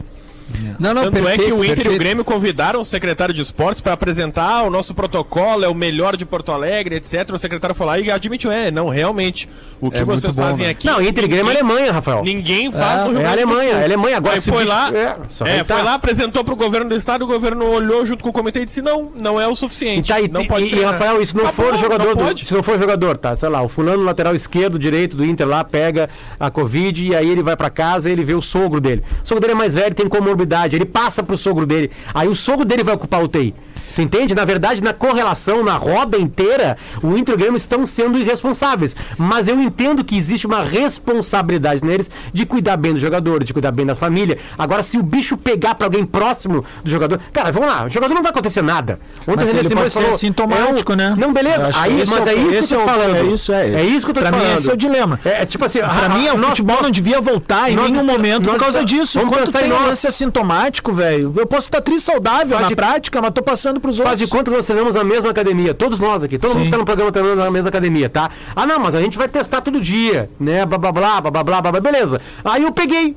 Não, 0.79 0.93
não, 0.93 1.03
Tanto 1.05 1.17
é 1.17 1.21
que 1.21 1.27
perfeito, 1.27 1.55
o 1.55 1.59
Inter 1.65 1.69
e 1.69 1.73
o 1.73 1.75
perfeito. 1.77 1.99
Grêmio 1.99 2.25
convidaram 2.25 2.81
o 2.81 2.85
secretário 2.85 3.33
de 3.35 3.41
esportes 3.41 3.81
para 3.81 3.93
apresentar 3.95 4.45
"Ah, 4.45 4.63
o 4.65 4.71
nosso 4.71 4.95
protocolo, 4.95 5.65
é 5.65 5.69
o 5.69 5.75
melhor 5.75 6.17
de 6.17 6.25
Porto 6.27 6.53
Alegre, 6.53 6.97
etc. 6.97 7.31
O 7.33 7.39
secretário 7.39 7.75
foi 7.75 7.87
lá 7.87 7.99
e 7.99 8.11
admitiu, 8.11 8.51
é, 8.53 8.71
não, 8.71 8.89
realmente, 8.89 9.49
o 9.81 9.91
que 9.91 9.99
É 9.99 10.05
vocês 10.05 10.37
bom, 10.37 10.43
fazem 10.43 10.65
né? 10.67 10.71
aqui... 10.73 10.87
Não, 10.87 11.01
Inter 11.01 11.25
e 11.25 11.29
Grêmio 11.29 11.51
é 11.51 11.55
Alemanha, 11.55 11.93
Rafael. 11.93 12.23
Ninguém 12.23 12.71
faz 12.71 13.03
no 13.05 13.11
Rio 13.11 13.21
É 13.21 13.27
a 13.27 13.31
Grande 13.31 13.37
do 13.37 13.49
Alemanha, 13.51 13.71
Sul. 13.71 13.79
é 13.79 13.83
a 13.83 13.85
Alemanha. 13.85 14.17
Agora 14.19 14.35
Aí 14.35 14.39
o 14.39 14.43
foi 14.43 14.53
bicho- 14.59 14.69
lá, 14.69 14.91
é, 14.95 15.17
é, 15.61 15.65
foi 15.65 15.83
lá, 15.83 15.95
apresentou 15.95 16.45
pro 16.45 16.57
governo 16.57 16.89
do 16.91 16.95
estado, 16.97 17.23
o 17.23 17.27
governo 17.27 17.65
olhou 17.67 18.05
junto 18.05 18.23
com 18.23 18.31
o 18.31 18.33
comitê 18.33 18.61
e 18.61 18.67
disse, 18.67 18.83
não, 18.83 19.11
não 19.19 19.41
é 19.41 19.47
o 19.47 19.55
suficiente, 19.55 20.11
E, 20.11 20.15
tá, 20.15 20.21
e, 20.21 20.29
não 20.29 20.43
e- 20.43 20.47
pode 20.49 20.65
e, 20.67 20.71
treinar." 20.71 20.93
Rafael, 20.93 21.23
e 21.23 21.27
se 21.27 21.37
não 21.37 21.45
Tá 21.45 21.53
for 21.53 21.73
bom, 21.73 21.79
jogador, 21.79 22.17
não 22.17 22.33
do- 22.35 22.39
se 22.47 22.53
não 22.53 22.63
for 22.63 22.79
jogador, 22.79 23.17
tá, 23.17 23.35
sei 23.37 23.49
lá, 23.49 23.63
o 23.63 23.69
fulano 23.69 24.03
lateral 24.05 24.35
esquerdo, 24.35 24.79
direito 24.79 25.17
do 25.17 25.25
Inter 25.25 25.47
lá 25.47 25.65
pega 25.65 26.09
a 26.39 26.51
Covid 26.51 27.07
e 27.07 27.15
aí 27.15 27.29
ele 27.31 27.43
vai 27.43 27.57
pra 27.57 27.71
casa 27.71 28.09
e 28.09 28.13
ele 28.13 28.25
vê 28.25 28.35
o 28.35 28.43
sogro 28.43 28.81
dele. 28.81 29.03
O 29.25 29.27
sogro 29.27 29.41
dele 29.41 29.53
é 29.53 29.57
mais 29.57 29.73
velho, 29.75 29.95
tem 29.95 30.09
comorbidade, 30.35 30.77
ele 30.77 30.85
passa 30.85 31.23
pro 31.23 31.39
sogro 31.39 31.65
dele. 31.65 31.91
Aí 32.13 32.29
o 32.29 32.35
sogro 32.35 32.65
dele 32.65 32.83
vai 32.83 32.95
ocupar 32.95 33.21
o 33.21 33.25
UTI. 33.25 33.55
Tu 33.95 34.03
entende? 34.03 34.35
Na 34.35 34.45
verdade, 34.45 34.83
na 34.83 34.93
correlação, 34.93 35.63
na 35.65 35.75
roda 35.77 36.19
inteira, 36.19 36.77
o 37.03 37.17
Inter 37.17 37.33
e 37.33 37.37
o 37.37 37.39
Grêmio 37.39 37.57
estão 37.57 37.87
sendo 37.87 38.19
irresponsáveis. 38.19 38.95
Mas 39.17 39.47
eu 39.49 39.61
entendo 39.61 40.05
que 40.05 40.17
existe 40.17 40.47
uma 40.47 40.63
responsabilidade 40.65 41.85
neles 41.85 42.11
de 42.33 42.45
cuidar 42.47 42.77
bem 42.77 42.93
do 42.95 43.01
jogador, 43.01 43.45
de 43.45 43.53
cuidar 43.53 43.71
bem 43.71 43.87
da 43.87 43.95
família. 43.95 44.39
Agora, 44.59 44.83
se 44.83 44.99
o 44.99 45.03
bicho 45.03 45.37
pegar 45.37 45.75
pra 45.75 45.87
alguém 45.87 46.05
próximo 46.05 46.65
do 46.83 46.91
jogador. 46.91 47.21
Cara, 47.33 47.53
vamos 47.53 47.69
lá, 47.69 47.85
o 47.85 47.89
jogador 47.89 48.15
não 48.15 48.23
vai 48.23 48.31
acontecer 48.31 48.63
nada. 48.63 48.99
Ontem 49.27 49.37
Mas 49.37 49.55
ele 49.55 49.69
pode 49.71 49.93
ser 49.93 50.07
assintomático, 50.07 50.93
é 50.93 50.95
um- 50.95 50.99
né? 50.99 51.15
Não, 51.17 51.33
beleza. 51.33 51.71
Aí, 51.75 52.03
mas 52.07 52.27
é 52.27 52.35
é, 52.35 52.37
isso 52.37 52.69
que 52.69 52.75
eu 52.75 52.79
tô 52.79 52.85
é 52.85 52.87
falando. 52.87 53.17
é 53.17 53.23
isso, 53.25 53.53
é. 53.53 53.69
É 53.75 53.85
isso 53.85 54.07
que 54.07 54.11
eu 54.11 54.15
tô 54.15 54.21
Pra 54.21 54.31
te 54.31 54.35
mim, 54.35 54.41
falando. 54.43 54.59
esse 54.59 54.71
é 54.71 54.73
o 54.73 54.77
dilema. 54.77 55.21
É, 55.25 55.43
é 55.43 55.47
tipo 55.47 55.65
assim, 55.65 55.79
Pra 55.79 56.09
mim, 56.09 56.29
o 56.29 56.37
nós- 56.39 56.51
futebol 56.51 56.83
não 56.83 56.91
devia 56.91 57.21
voltar 57.21 57.71
em 57.71 57.77
nenhum 57.77 58.05
momento 58.05 58.49
por 58.49 58.59
causa 58.59 58.85
disso. 58.85 59.19
Enquanto 59.21 59.53
tem 59.53 59.69
nós. 59.69 59.89
lance 59.89 60.07
assintomático, 60.07 60.93
velho, 60.93 61.33
eu 61.37 61.47
posso 61.47 61.69
estar 61.69 61.81
tri 61.81 62.01
saudável 62.01 62.59
na 62.59 62.71
prática, 62.71 63.21
mas 63.21 63.31
tô 63.33 63.43
passando 63.43 63.81
pros 63.85 63.97
Faz 63.99 64.11
outros. 64.13 64.29
de 64.29 64.33
conta 64.35 64.51
que 64.51 64.57
nós 64.57 64.65
treinamos 64.67 64.95
na 64.95 65.05
mesma 65.05 65.31
academia, 65.31 65.75
todos 65.75 66.01
nós 66.01 66.23
aqui, 66.23 66.39
todo 66.39 66.51
mundo 66.53 66.61
Sim. 66.61 66.65
que 66.67 66.71
tá 66.73 66.79
no 66.79 66.85
programa 66.85 67.13
treinando 67.13 67.37
na 67.37 67.51
mesma 67.51 67.69
academia, 67.69 68.09
tá? 68.09 68.31
Ah, 68.57 68.67
não, 68.67 68.79
mas 68.79 68.95
a 68.95 69.01
gente 69.01 69.19
vai 69.19 69.29
testar 69.29 69.61
todo 69.61 69.81
dia, 69.81 70.31
né? 70.41 70.65
Blá 70.65 70.79
blá 70.79 70.91
blá, 70.93 71.21
blá 71.21 71.31
blá 71.31 71.45
blá, 71.45 71.63
blá, 71.73 71.81
beleza. 71.81 72.21
Aí 72.45 72.63
eu 72.63 72.73
peguei 72.73 73.17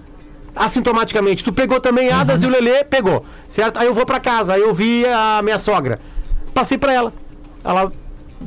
assintomaticamente. 0.56 1.43
Tu 1.43 1.53
pegou 1.53 1.80
também, 1.80 2.12
Adas 2.12 2.41
e 2.43 2.45
o 2.45 2.49
Lelê 2.49 2.84
pegou, 2.84 3.25
certo? 3.47 3.77
Aí 3.77 3.88
eu 3.88 3.93
vou 3.93 4.06
pra 4.06 4.19
casa, 4.19 4.53
aí 4.53 4.62
eu 4.62 4.73
vi 4.73 5.06
a 5.06 5.41
minha 5.43 5.60
sogra. 5.60 5.99
Passei 6.53 6.77
pra 6.77 6.91
ela. 6.93 7.13
Ela 7.63 7.91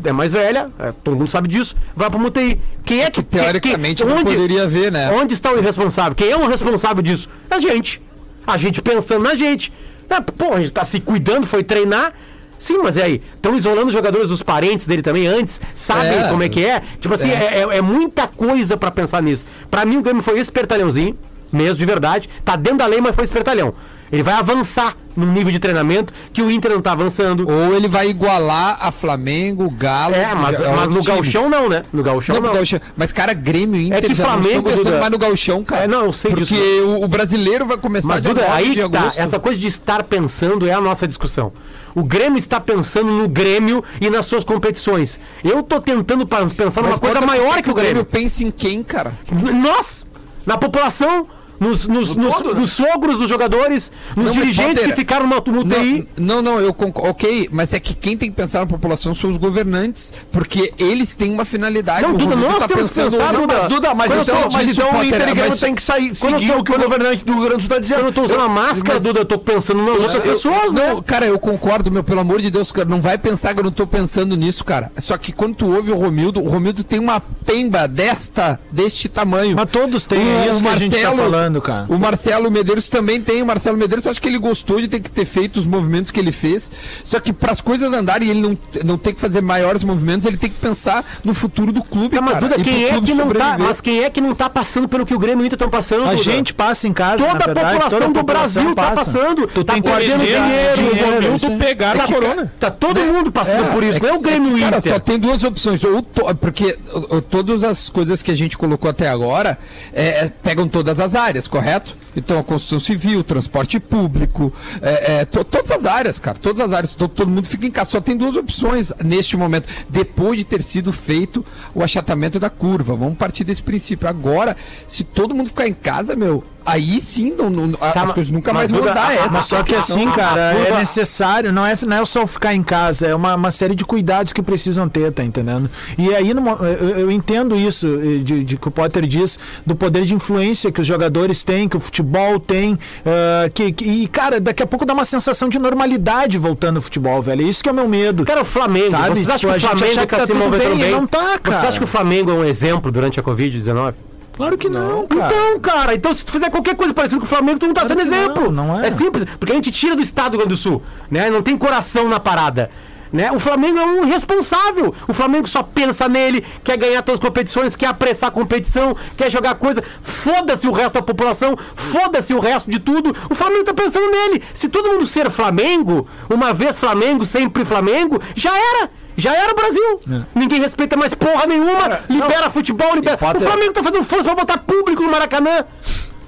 é 0.04 0.12
mais 0.12 0.32
velha, 0.32 0.70
é, 0.78 0.92
todo 1.04 1.16
mundo 1.16 1.28
sabe 1.28 1.48
disso, 1.48 1.74
vai 1.96 2.08
pra 2.10 2.18
UTI. 2.20 2.60
Quem 2.84 3.02
é 3.02 3.10
que. 3.10 3.22
Teoricamente 3.22 4.02
que- 4.02 4.08
não 4.08 4.16
onde- 4.18 4.24
poderia 4.32 4.66
ver, 4.68 4.90
né? 4.92 5.10
Onde 5.12 5.34
está 5.34 5.52
o 5.52 5.58
irresponsável? 5.58 6.14
Quem 6.14 6.30
é 6.30 6.36
o 6.36 6.46
responsável 6.46 7.02
disso? 7.02 7.28
A 7.50 7.58
gente. 7.60 8.00
A 8.46 8.56
gente 8.56 8.80
pensando 8.82 9.22
na 9.22 9.34
gente. 9.34 9.72
É, 10.10 10.20
pô, 10.20 10.52
a 10.54 10.60
gente 10.60 10.72
tá 10.72 10.84
se 10.84 11.00
cuidando, 11.00 11.46
foi 11.46 11.62
treinar. 11.62 12.12
Sim, 12.58 12.78
mas 12.82 12.96
e 12.96 13.02
aí? 13.02 13.22
Estão 13.36 13.56
isolando 13.56 13.86
os 13.86 13.92
jogadores 13.94 14.28
dos 14.28 14.42
parentes 14.42 14.86
dele 14.86 15.00
também 15.02 15.26
antes? 15.26 15.58
Sabem 15.74 16.18
É. 16.24 16.28
como 16.28 16.42
é 16.42 16.48
que 16.48 16.62
é? 16.64 16.82
Tipo 17.00 17.14
assim, 17.14 17.30
é, 17.30 17.62
é- 17.62 17.78
é 17.78 17.80
muita 17.80 18.26
coisa 18.28 18.76
pra 18.76 18.90
pensar 18.90 19.22
nisso. 19.22 19.46
Pra 19.70 19.86
mim, 19.86 19.96
o 19.96 20.02
Grêmio 20.02 20.22
foi 20.22 20.38
espertalhãozinho, 20.38 21.16
mesmo 21.50 21.76
de 21.76 21.86
verdade. 21.86 22.28
Tá 22.44 22.56
dentro 22.56 22.78
da 22.78 22.86
lei, 22.86 23.00
mas 23.00 23.14
foi 23.14 23.24
espertalhão. 23.24 23.72
Ele 24.12 24.22
vai 24.22 24.34
avançar 24.34 24.96
no 25.16 25.26
nível 25.26 25.52
de 25.52 25.58
treinamento 25.58 26.12
que 26.32 26.42
o 26.42 26.50
Inter 26.50 26.72
não 26.72 26.80
tá 26.80 26.92
avançando. 26.92 27.48
Ou 27.48 27.74
ele 27.74 27.86
vai 27.88 28.08
igualar 28.08 28.76
a 28.80 28.90
Flamengo, 28.90 29.70
Galo. 29.70 30.14
É, 30.14 30.34
mas, 30.34 30.58
mas 30.58 30.88
no. 30.88 31.02
Gauchão 31.02 31.48
não, 31.48 31.68
né? 31.68 31.84
No 31.92 32.02
Gauchão 32.02 32.34
Não, 32.36 32.42
não. 32.42 32.54
Gauchão. 32.54 32.80
Mas, 32.96 33.12
cara, 33.12 33.32
Grêmio 33.32 33.80
e 33.80 33.86
Inter 33.86 33.98
É 33.98 34.08
que 34.08 34.14
Flamengo, 34.14 34.70
Duda- 34.70 34.98
mais 34.98 35.10
no 35.12 35.18
Gauchão, 35.18 35.62
cara. 35.62 35.84
É, 35.84 35.86
não, 35.88 36.06
eu 36.06 36.12
sei 36.12 36.30
Porque 36.32 36.54
disso. 36.54 36.86
o, 36.86 37.04
o 37.04 37.08
brasileiro 37.08 37.66
vai 37.66 37.76
começar 37.78 38.08
Mas, 38.08 38.20
Duda, 38.22 38.40
9 38.42 38.52
aí 38.52 38.70
de 38.70 38.78
tá. 38.80 38.84
agosto. 38.98 39.18
Essa 39.20 39.38
coisa 39.38 39.60
de 39.60 39.66
estar 39.68 40.02
pensando 40.04 40.66
é 40.66 40.72
a 40.72 40.80
nossa 40.80 41.06
discussão. 41.06 41.52
O 41.94 42.02
Grêmio 42.04 42.38
está 42.38 42.60
pensando 42.60 43.10
no 43.10 43.28
Grêmio 43.28 43.82
e 44.00 44.08
nas 44.10 44.26
suas 44.26 44.44
competições. 44.44 45.20
Eu 45.44 45.62
tô 45.62 45.80
tentando 45.80 46.26
pensar 46.26 46.82
numa 46.82 46.92
Mas 46.92 47.00
coisa 47.00 47.14
bota 47.20 47.26
maior 47.26 47.60
que 47.62 47.70
o 47.70 47.74
Grêmio. 47.74 48.04
pensa 48.04 48.44
em 48.44 48.50
quem, 48.50 48.82
cara? 48.82 49.12
Nós, 49.30 50.06
na 50.46 50.56
população, 50.56 51.26
nos, 51.60 51.86
nos, 51.86 52.16
nos- 52.16 52.34
todo, 52.34 52.54
né? 52.54 52.60
nos 52.60 52.72
sogros 52.72 53.18
dos 53.18 53.28
jogadores, 53.28 53.92
nos 54.16 54.26
Não, 54.26 54.32
dirigentes 54.32 54.82
que 54.82 54.92
ficaram 54.94 55.26
no, 55.26 55.36
no 55.52 55.60
UTI. 55.60 56.08
Não, 56.18 56.40
não, 56.40 56.58
eu 56.58 56.72
concordo. 56.72 57.10
Ok, 57.10 57.48
mas 57.52 57.72
é 57.74 57.78
que 57.78 57.92
quem 57.94 58.16
tem 58.16 58.30
que 58.30 58.36
pensar 58.36 58.60
na 58.60 58.66
população 58.66 59.12
são 59.14 59.28
os 59.30 59.36
governantes, 59.36 60.12
porque 60.32 60.72
eles 60.78 61.14
têm 61.14 61.30
uma 61.32 61.44
finalidade. 61.44 62.02
Não, 62.02 62.14
Duda, 62.14 62.34
nós 62.34 62.58
temos 62.66 62.90
que 62.90 63.00
pensar, 63.02 63.32
Não, 63.32 63.42
Duda. 63.42 63.54
Mas, 63.60 63.68
Duda, 63.68 63.94
mas 63.94 64.10
Quando 64.10 64.22
então, 64.22 64.40
eu 64.40 64.48
mas 64.52 64.68
então 64.68 64.98
o 64.98 65.04
Inter 65.04 65.34
Grêmio 65.34 65.56
tem 65.58 65.74
que 65.74 65.82
sair, 65.82 66.16
Quando 66.18 66.32
eu 66.34 66.40
seguir 66.40 66.52
o 66.52 66.64
que 66.64 66.72
o 66.72 66.74
eu- 66.74 66.80
governante 66.80 67.24
do 67.24 67.32
Rio 67.34 67.42
Grande 67.42 67.56
do 67.56 67.60
Sul 67.60 67.66
está 67.68 67.78
dizendo. 67.78 67.98
Eu 68.00 68.04
não 68.04 68.12
tô 68.12 68.22
usando 68.24 68.40
a 68.40 68.48
máscara, 68.48 68.94
mas- 68.94 69.02
Duda, 69.02 69.20
eu 69.20 69.24
tô 69.26 69.38
pensando 69.38 69.82
nas 69.82 69.90
outras 70.00 70.14
Eu- 70.14 70.22
pessoas, 70.22 70.72
né? 70.72 70.88
não, 70.94 71.02
cara, 71.02 71.26
eu 71.26 71.38
concordo, 71.38 71.90
meu, 71.90 72.02
pelo 72.02 72.20
amor 72.20 72.40
de 72.40 72.50
Deus, 72.50 72.72
cara, 72.72 72.88
não 72.88 73.00
vai 73.02 73.18
pensar 73.18 73.52
que 73.52 73.60
eu 73.60 73.64
não 73.64 73.70
tô 73.72 73.86
pensando 73.86 74.36
nisso, 74.36 74.64
cara. 74.64 74.90
Só 74.98 75.18
que 75.18 75.32
quando 75.32 75.56
tu 75.56 75.66
ouve 75.74 75.90
o 75.90 75.94
Romildo, 75.96 76.40
o 76.42 76.48
Romildo 76.48 76.82
tem 76.82 76.98
uma 76.98 77.20
pemba 77.20 77.86
desta, 77.86 78.58
deste 78.70 79.08
tamanho. 79.08 79.56
Mas 79.56 79.68
todos 79.70 80.06
têm, 80.06 80.20
é 80.20 80.48
isso 80.50 80.62
que 80.62 80.68
a 80.68 80.76
gente 80.76 80.98
tá 81.00 81.12
falando, 81.12 81.49
cara. 81.62 81.86
O 81.88 81.98
Marcelo 81.98 82.50
Medeiros 82.50 82.90
também 82.90 83.18
tem. 83.22 83.40
O 83.40 83.46
Marcelo 83.46 83.78
Medeiros, 83.78 84.06
acho 84.06 84.20
que 84.20 84.28
ele 84.28 84.36
gostou 84.36 84.78
de 84.78 84.88
ter 84.88 85.00
que 85.00 85.10
ter 85.10 85.24
feito 85.24 85.58
os 85.58 85.64
movimentos 85.66 86.10
que 86.10 86.20
ele 86.20 86.32
fez. 86.32 86.70
Só 87.02 87.18
que 87.18 87.32
para 87.32 87.50
as 87.52 87.62
coisas 87.62 87.90
andarem 87.94 88.28
e 88.28 88.30
ele 88.32 88.40
não, 88.42 88.58
não 88.84 88.98
ter 88.98 89.14
que 89.14 89.20
fazer 89.22 89.40
maiores 89.40 89.82
movimentos, 89.82 90.26
ele 90.26 90.36
tem 90.36 90.50
que 90.50 90.56
pensar 90.58 91.02
no 91.24 91.32
futuro 91.32 91.72
do 91.72 91.82
clube, 91.82 92.14
Tá, 92.16 92.20
mas 92.20 92.34
cara. 92.34 92.48
Duda, 92.48 92.62
quem 92.62 92.84
é 92.84 93.00
que 93.00 93.14
não 93.14 93.16
tá, 93.16 93.22
sobreviver. 93.24 93.58
mas 93.66 93.80
quem 93.80 94.02
é 94.04 94.10
que 94.10 94.20
não 94.20 94.34
tá 94.34 94.50
passando 94.50 94.86
pelo 94.88 95.06
que 95.06 95.14
o 95.14 95.18
Grêmio 95.18 95.40
e 95.42 95.44
o 95.44 95.46
Inter 95.46 95.56
estão 95.56 95.70
passando? 95.70 96.04
A 96.04 96.10
Duda? 96.10 96.22
gente 96.22 96.52
passa 96.52 96.86
em 96.86 96.92
casa, 96.92 97.24
Toda 97.24 97.38
na 97.38 97.38
verdade, 97.46 97.66
a 97.66 97.70
população 97.70 97.90
toda 97.90 98.04
a 98.04 98.08
do 98.08 98.14
população 98.14 98.62
Brasil 98.64 98.74
tá 98.74 98.82
passa. 98.82 98.96
passando. 99.12 99.46
Tu 99.46 99.64
tá 99.64 99.72
tem 99.72 99.82
perdendo 99.82 100.18
dinheiro, 100.18 100.44
dinheiro, 100.74 100.76
dinheiro, 100.98 101.36
isso 101.36 101.46
tu 101.46 101.52
aí. 101.52 101.58
pegaram 101.58 102.00
É 102.00 102.04
a 102.04 102.06
corona. 102.06 102.52
Tá 102.60 102.70
todo 102.70 103.00
mundo 103.00 103.32
passando 103.32 103.72
por 103.72 103.82
isso, 103.82 104.02
não 104.02 104.08
é 104.08 104.12
o 104.12 104.18
Grêmio 104.20 104.58
Cara, 104.58 104.78
Inter. 104.78 104.92
só 104.92 104.98
tem 104.98 105.18
duas 105.18 105.42
opções. 105.44 105.82
Ou 105.84 106.02
to- 106.02 106.34
porque 106.36 106.76
o- 106.92 107.16
o- 107.16 107.22
todas 107.22 107.62
as 107.64 107.88
coisas 107.88 108.22
que 108.22 108.30
a 108.30 108.36
gente 108.36 108.58
colocou 108.58 108.90
até 108.90 109.08
agora 109.08 109.58
é, 109.92 110.24
é, 110.26 110.32
pegam 110.42 110.68
todas 110.68 110.98
as 111.00 111.14
áreas, 111.14 111.39
correto? 111.48 111.94
Então, 112.16 112.38
a 112.38 112.42
construção 112.44 112.80
civil, 112.80 113.22
transporte 113.22 113.78
público, 113.78 114.52
é, 114.82 115.20
é, 115.20 115.24
to- 115.24 115.44
todas 115.44 115.70
as 115.70 115.84
áreas, 115.84 116.18
cara. 116.18 116.38
Todas 116.38 116.60
as 116.60 116.72
áreas. 116.72 116.94
To- 116.94 117.08
todo 117.08 117.28
mundo 117.30 117.46
fica 117.46 117.66
em 117.66 117.70
casa. 117.70 117.90
Só 117.90 118.00
tem 118.00 118.16
duas 118.16 118.36
opções 118.36 118.92
neste 119.04 119.36
momento. 119.36 119.68
Depois 119.88 120.38
de 120.38 120.44
ter 120.44 120.62
sido 120.62 120.92
feito 120.92 121.44
o 121.74 121.82
achatamento 121.82 122.38
da 122.40 122.50
curva. 122.50 122.94
Vamos 122.96 123.16
partir 123.16 123.44
desse 123.44 123.62
princípio. 123.62 124.08
Agora, 124.08 124.56
se 124.88 125.04
todo 125.04 125.34
mundo 125.34 125.48
ficar 125.48 125.66
em 125.68 125.74
casa, 125.74 126.16
meu, 126.16 126.42
aí 126.66 127.00
sim 127.00 127.32
não, 127.36 127.48
não- 127.50 127.72
Tá, 127.72 128.02
as 128.02 128.12
coisas 128.12 128.32
nunca 128.32 128.52
mais 128.52 128.70
vão 128.70 128.80
dar 128.94 129.08
a- 129.08 129.14
essa. 129.14 129.30
Mas 129.30 129.46
só 129.46 129.62
que 129.62 129.74
assim, 129.74 130.10
cara, 130.10 130.52
é 130.54 130.78
necessário, 130.78 131.52
não 131.52 131.64
é, 131.64 131.74
não 131.86 131.96
é 131.98 132.04
só 132.04 132.26
ficar 132.26 132.54
em 132.54 132.62
casa, 132.62 133.06
é 133.06 133.14
uma, 133.14 133.34
uma 133.34 133.50
série 133.50 133.74
de 133.74 133.84
cuidados 133.84 134.32
que 134.32 134.42
precisam 134.42 134.88
ter, 134.88 135.10
tá 135.12 135.22
entendendo? 135.24 135.70
E 135.96 136.14
aí 136.14 136.34
no 136.34 136.40
eu, 136.64 136.88
eu 137.00 137.10
entendo 137.10 137.54
isso, 137.56 137.86
eh, 137.86 138.18
de, 138.22 138.44
de 138.44 138.56
que 138.56 138.68
o 138.68 138.70
Potter 138.70 139.06
diz, 139.06 139.38
do 139.64 139.74
poder 139.76 140.04
de 140.04 140.14
influência 140.14 140.70
que 140.72 140.80
os 140.80 140.86
jogadores 140.86 141.44
têm, 141.44 141.68
que 141.68 141.76
o 141.76 141.80
futebol 141.80 141.99
tem, 142.46 142.78
ah, 143.04 143.48
que, 143.52 143.72
que- 143.72 143.84
e 143.84 144.06
cara, 144.08 144.40
daqui 144.40 144.62
a 144.62 144.66
pouco 144.66 144.84
dá 144.84 144.92
uma 144.94 145.04
sensação 145.04 145.48
de 145.48 145.58
normalidade 145.58 146.38
voltando 146.38 146.76
ao 146.76 146.82
futebol, 146.82 147.20
velho. 147.22 147.42
É 147.42 147.44
isso 147.44 147.62
que 147.62 147.68
é 147.68 147.72
o 147.72 147.74
meu 147.74 147.88
medo. 147.88 148.24
Cara, 148.24 148.42
o 148.42 148.44
Flamengo, 148.44 148.90
Sabe? 148.90 149.10
vocês 149.10 149.28
acham 149.28 149.38
Tipo, 149.38 149.52
que 149.52 149.58
o 149.74 149.78
Flamengo 149.78 150.06
tá, 150.06 150.16
tá 150.18 150.26
tudo 150.26 150.50
bem 150.58 150.78
bem? 150.78 150.90
não 150.92 151.06
tá, 151.06 151.18
Você 151.32 151.38
cara. 151.40 151.68
acha 151.68 151.78
que 151.78 151.84
o 151.84 151.88
Flamengo 151.88 152.30
é 152.30 152.34
um 152.34 152.44
exemplo 152.44 152.90
durante 152.90 153.18
a 153.18 153.22
Covid-19? 153.22 153.94
Claro 154.36 154.56
que 154.56 154.68
não, 154.70 155.06
cara. 155.06 155.26
Então, 155.34 155.60
cara, 155.60 155.94
então 155.94 156.14
se 156.14 156.24
tu 156.24 156.32
fizer 156.32 156.48
qualquer 156.48 156.74
coisa 156.74 156.94
parecida 156.94 157.20
com 157.20 157.26
o 157.26 157.28
Flamengo, 157.28 157.58
tu 157.58 157.66
não 157.66 157.74
tá 157.74 157.82
Claro 157.82 158.00
sendo 158.00 158.08
que 158.10 158.16
não, 158.16 158.24
exemplo. 158.24 158.52
não 158.52 158.80
é. 158.80 158.90
simples, 158.90 159.24
porque 159.38 159.52
a 159.52 159.54
gente 159.56 159.70
tira 159.70 159.94
do 159.94 160.00
estado 160.02 160.30
do 160.32 160.36
Rio 160.38 160.46
Grande 160.46 160.54
do 160.54 160.56
Sul, 160.56 160.82
né? 161.10 161.28
Não 161.28 161.42
tem 161.42 161.58
coração 161.58 162.08
na 162.08 162.18
parada. 162.18 162.70
Né? 163.12 163.30
O 163.32 163.40
Flamengo 163.40 163.78
é 163.78 163.84
um 163.84 164.04
irresponsável. 164.06 164.94
O 165.08 165.12
Flamengo 165.12 165.46
só 165.48 165.62
pensa 165.62 166.08
nele, 166.08 166.44
quer 166.62 166.76
ganhar 166.76 167.02
todas 167.02 167.20
as 167.20 167.26
competições, 167.26 167.74
quer 167.74 167.86
apressar 167.86 168.28
a 168.28 168.32
competição, 168.32 168.96
quer 169.16 169.30
jogar 169.30 169.56
coisa. 169.56 169.82
Foda-se 170.02 170.68
o 170.68 170.72
resto 170.72 170.94
da 170.94 171.02
população, 171.02 171.56
foda-se 171.74 172.32
o 172.32 172.38
resto 172.38 172.70
de 172.70 172.78
tudo. 172.78 173.14
O 173.28 173.34
Flamengo 173.34 173.64
tá 173.64 173.74
pensando 173.74 174.08
nele. 174.10 174.42
Se 174.54 174.68
todo 174.68 174.90
mundo 174.90 175.06
ser 175.06 175.28
Flamengo, 175.30 176.06
uma 176.28 176.52
vez 176.54 176.78
Flamengo, 176.78 177.24
sempre 177.24 177.64
Flamengo, 177.64 178.20
já 178.36 178.52
era. 178.56 178.90
Já 179.16 179.34
era 179.34 179.52
o 179.52 179.56
Brasil. 179.56 180.00
É. 180.10 180.20
Ninguém 180.34 180.60
respeita 180.60 180.96
mais 180.96 181.12
porra 181.14 181.46
nenhuma. 181.46 182.00
libera 182.08 182.48
futebol, 182.48 182.94
libera. 182.94 183.18
Potter- 183.18 183.42
O 183.42 183.44
Flamengo 183.44 183.72
tá 183.72 183.82
fazendo 183.82 184.04
força 184.04 184.24
pra 184.24 184.34
botar 184.36 184.58
público 184.58 185.02
no 185.02 185.10
Maracanã. 185.10 185.64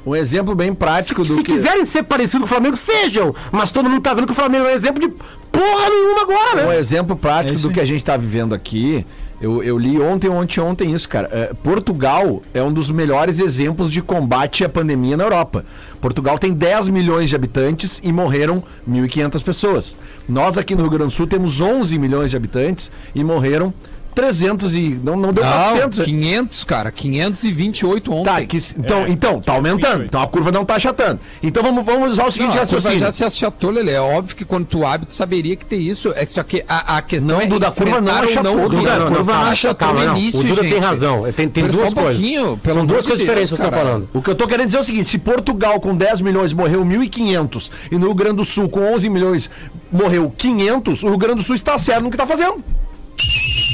Um 0.04 0.16
exemplo 0.16 0.54
bem 0.54 0.74
prático 0.74 1.22
do 1.22 1.34
Se 1.34 1.42
que... 1.42 1.52
quiserem 1.52 1.84
ser 1.84 2.02
parecidos 2.02 2.40
com 2.40 2.46
o 2.46 2.48
Flamengo, 2.48 2.76
sejam. 2.76 3.34
Mas 3.52 3.70
todo 3.70 3.88
mundo 3.88 4.02
tá 4.02 4.12
vendo 4.14 4.26
que 4.26 4.32
o 4.32 4.36
Flamengo 4.36 4.66
é 4.66 4.72
um 4.72 4.74
exemplo 4.74 5.00
de 5.00 5.08
porra 5.52 5.88
nenhuma 5.88 6.22
agora, 6.22 6.64
Um 6.66 6.70
né? 6.70 6.78
exemplo 6.78 7.14
prático 7.16 7.58
É 7.58 7.62
do 7.62 7.70
que 7.70 7.80
a 7.80 7.84
gente 7.84 8.02
tá 8.04 8.16
vivendo 8.16 8.54
aqui. 8.54 9.06
Eu, 9.40 9.60
eu 9.62 9.76
li 9.76 10.00
ontem, 10.00 10.28
ontem, 10.28 10.60
ontem 10.60 10.92
isso, 10.92 11.08
cara. 11.08 11.28
É, 11.32 11.52
Portugal 11.64 12.42
é 12.54 12.62
um 12.62 12.72
dos 12.72 12.88
melhores 12.88 13.40
exemplos 13.40 13.92
de 13.92 14.00
combate 14.00 14.64
à 14.64 14.68
pandemia 14.68 15.16
na 15.16 15.24
Europa. 15.24 15.64
Portugal 16.00 16.38
tem 16.38 16.52
10 16.52 16.88
milhões 16.90 17.28
de 17.28 17.34
habitantes 17.34 18.00
e 18.04 18.12
morreram 18.12 18.62
1.500 18.88 19.42
pessoas. 19.42 19.96
Nós 20.28 20.56
aqui 20.56 20.76
no 20.76 20.82
Rio 20.82 20.90
Grande 20.90 21.06
do 21.06 21.16
Sul 21.16 21.26
temos 21.26 21.60
11 21.60 21.98
milhões 21.98 22.30
de 22.30 22.36
habitantes 22.36 22.88
e 23.14 23.24
morreram 23.24 23.74
300 24.14 24.74
e... 24.74 25.00
Não, 25.02 25.16
não 25.16 25.32
deu 25.32 25.44
Não, 25.44 25.50
400. 25.52 26.04
500, 26.04 26.64
cara. 26.64 26.90
528 26.92 28.12
ontem. 28.12 28.24
Tá, 28.24 28.44
que, 28.44 28.58
então, 28.78 29.04
É, 29.04 29.10
então, 29.10 29.40
tá 29.40 29.52
aumentando. 29.52 29.92
28. 30.00 30.06
Então 30.08 30.22
a 30.22 30.26
curva 30.28 30.52
não 30.52 30.64
tá 30.64 30.74
achatando. 30.76 31.20
Então 31.42 31.62
vamos, 31.62 31.84
vamos 31.84 32.12
usar 32.12 32.26
o 32.26 32.30
seguinte 32.30 32.52
Não, 32.52 32.58
raciocínio. 32.60 32.98
já 32.98 33.10
se 33.12 33.24
achatou, 33.24 33.70
Lelê. 33.70 33.92
É 33.92 34.00
óbvio 34.00 34.36
que 34.36 34.44
quando 34.44 34.66
tu 34.66 34.84
abre, 34.84 35.06
tu 35.06 35.14
saberia 35.14 35.56
que 35.56 35.64
tem 35.64 35.80
isso. 35.80 36.12
É 36.14 36.24
só 36.26 36.42
que 36.42 36.64
a, 36.68 36.96
a 36.98 37.02
questão 37.02 37.36
Não, 37.36 37.40
é 37.40 37.46
Duda, 37.46 37.68
a 37.68 37.72
curva 37.72 38.00
não 38.00 38.12
achatou, 38.14 38.42
não, 38.42 38.68
Duda, 38.68 38.76
Duda, 38.76 38.92
a 38.94 39.08
curva 39.08 39.32
não 39.32 39.40
não 39.42 39.48
achatou, 39.50 39.86
calma, 39.88 40.00
no 40.00 40.06
não. 40.12 40.16
início, 40.18 40.40
O 40.40 40.44
Duda 40.44 40.60
tem 40.60 40.70
gente. 40.70 40.82
razão. 40.84 41.32
Tem- 41.32 41.48
tem 41.48 41.66
duas 41.66 41.88
um 41.92 41.96
coisas. 41.96 42.16
pouquinho, 42.16 42.56
pelo 42.58 42.76
São 42.76 42.86
duas 42.86 43.06
coisas 43.06 43.18
Deus, 43.18 43.20
diferentes 43.20 43.52
que 43.52 43.60
eu 43.60 43.70
tô 43.70 43.76
falando. 43.76 44.08
O 44.12 44.22
que 44.22 44.30
eu 44.30 44.34
tô 44.34 44.46
querendo 44.46 44.66
dizer 44.66 44.78
é 44.78 44.80
o 44.80 44.84
seguinte: 44.84 45.08
se 45.08 45.18
Portugal 45.18 45.80
com 45.80 45.94
10 45.96 46.20
milhões 46.20 46.52
morreu 46.52 46.84
1.500 46.84 47.70
e 47.90 47.96
no 47.96 48.06
Rio 48.06 48.14
Grande 48.14 48.36
do 48.36 48.44
Sul 48.44 48.68
com 48.68 48.80
11 48.94 49.08
milhões 49.08 49.50
morreu 49.90 50.32
500, 50.36 51.02
o 51.02 51.08
Rio 51.08 51.18
Grande 51.18 51.36
do 51.36 51.42
Sul 51.42 51.54
está 51.54 51.78
certo 51.78 52.02
no 52.02 52.10
que 52.10 52.16
tá 52.16 52.26
fazendo. 52.26 52.62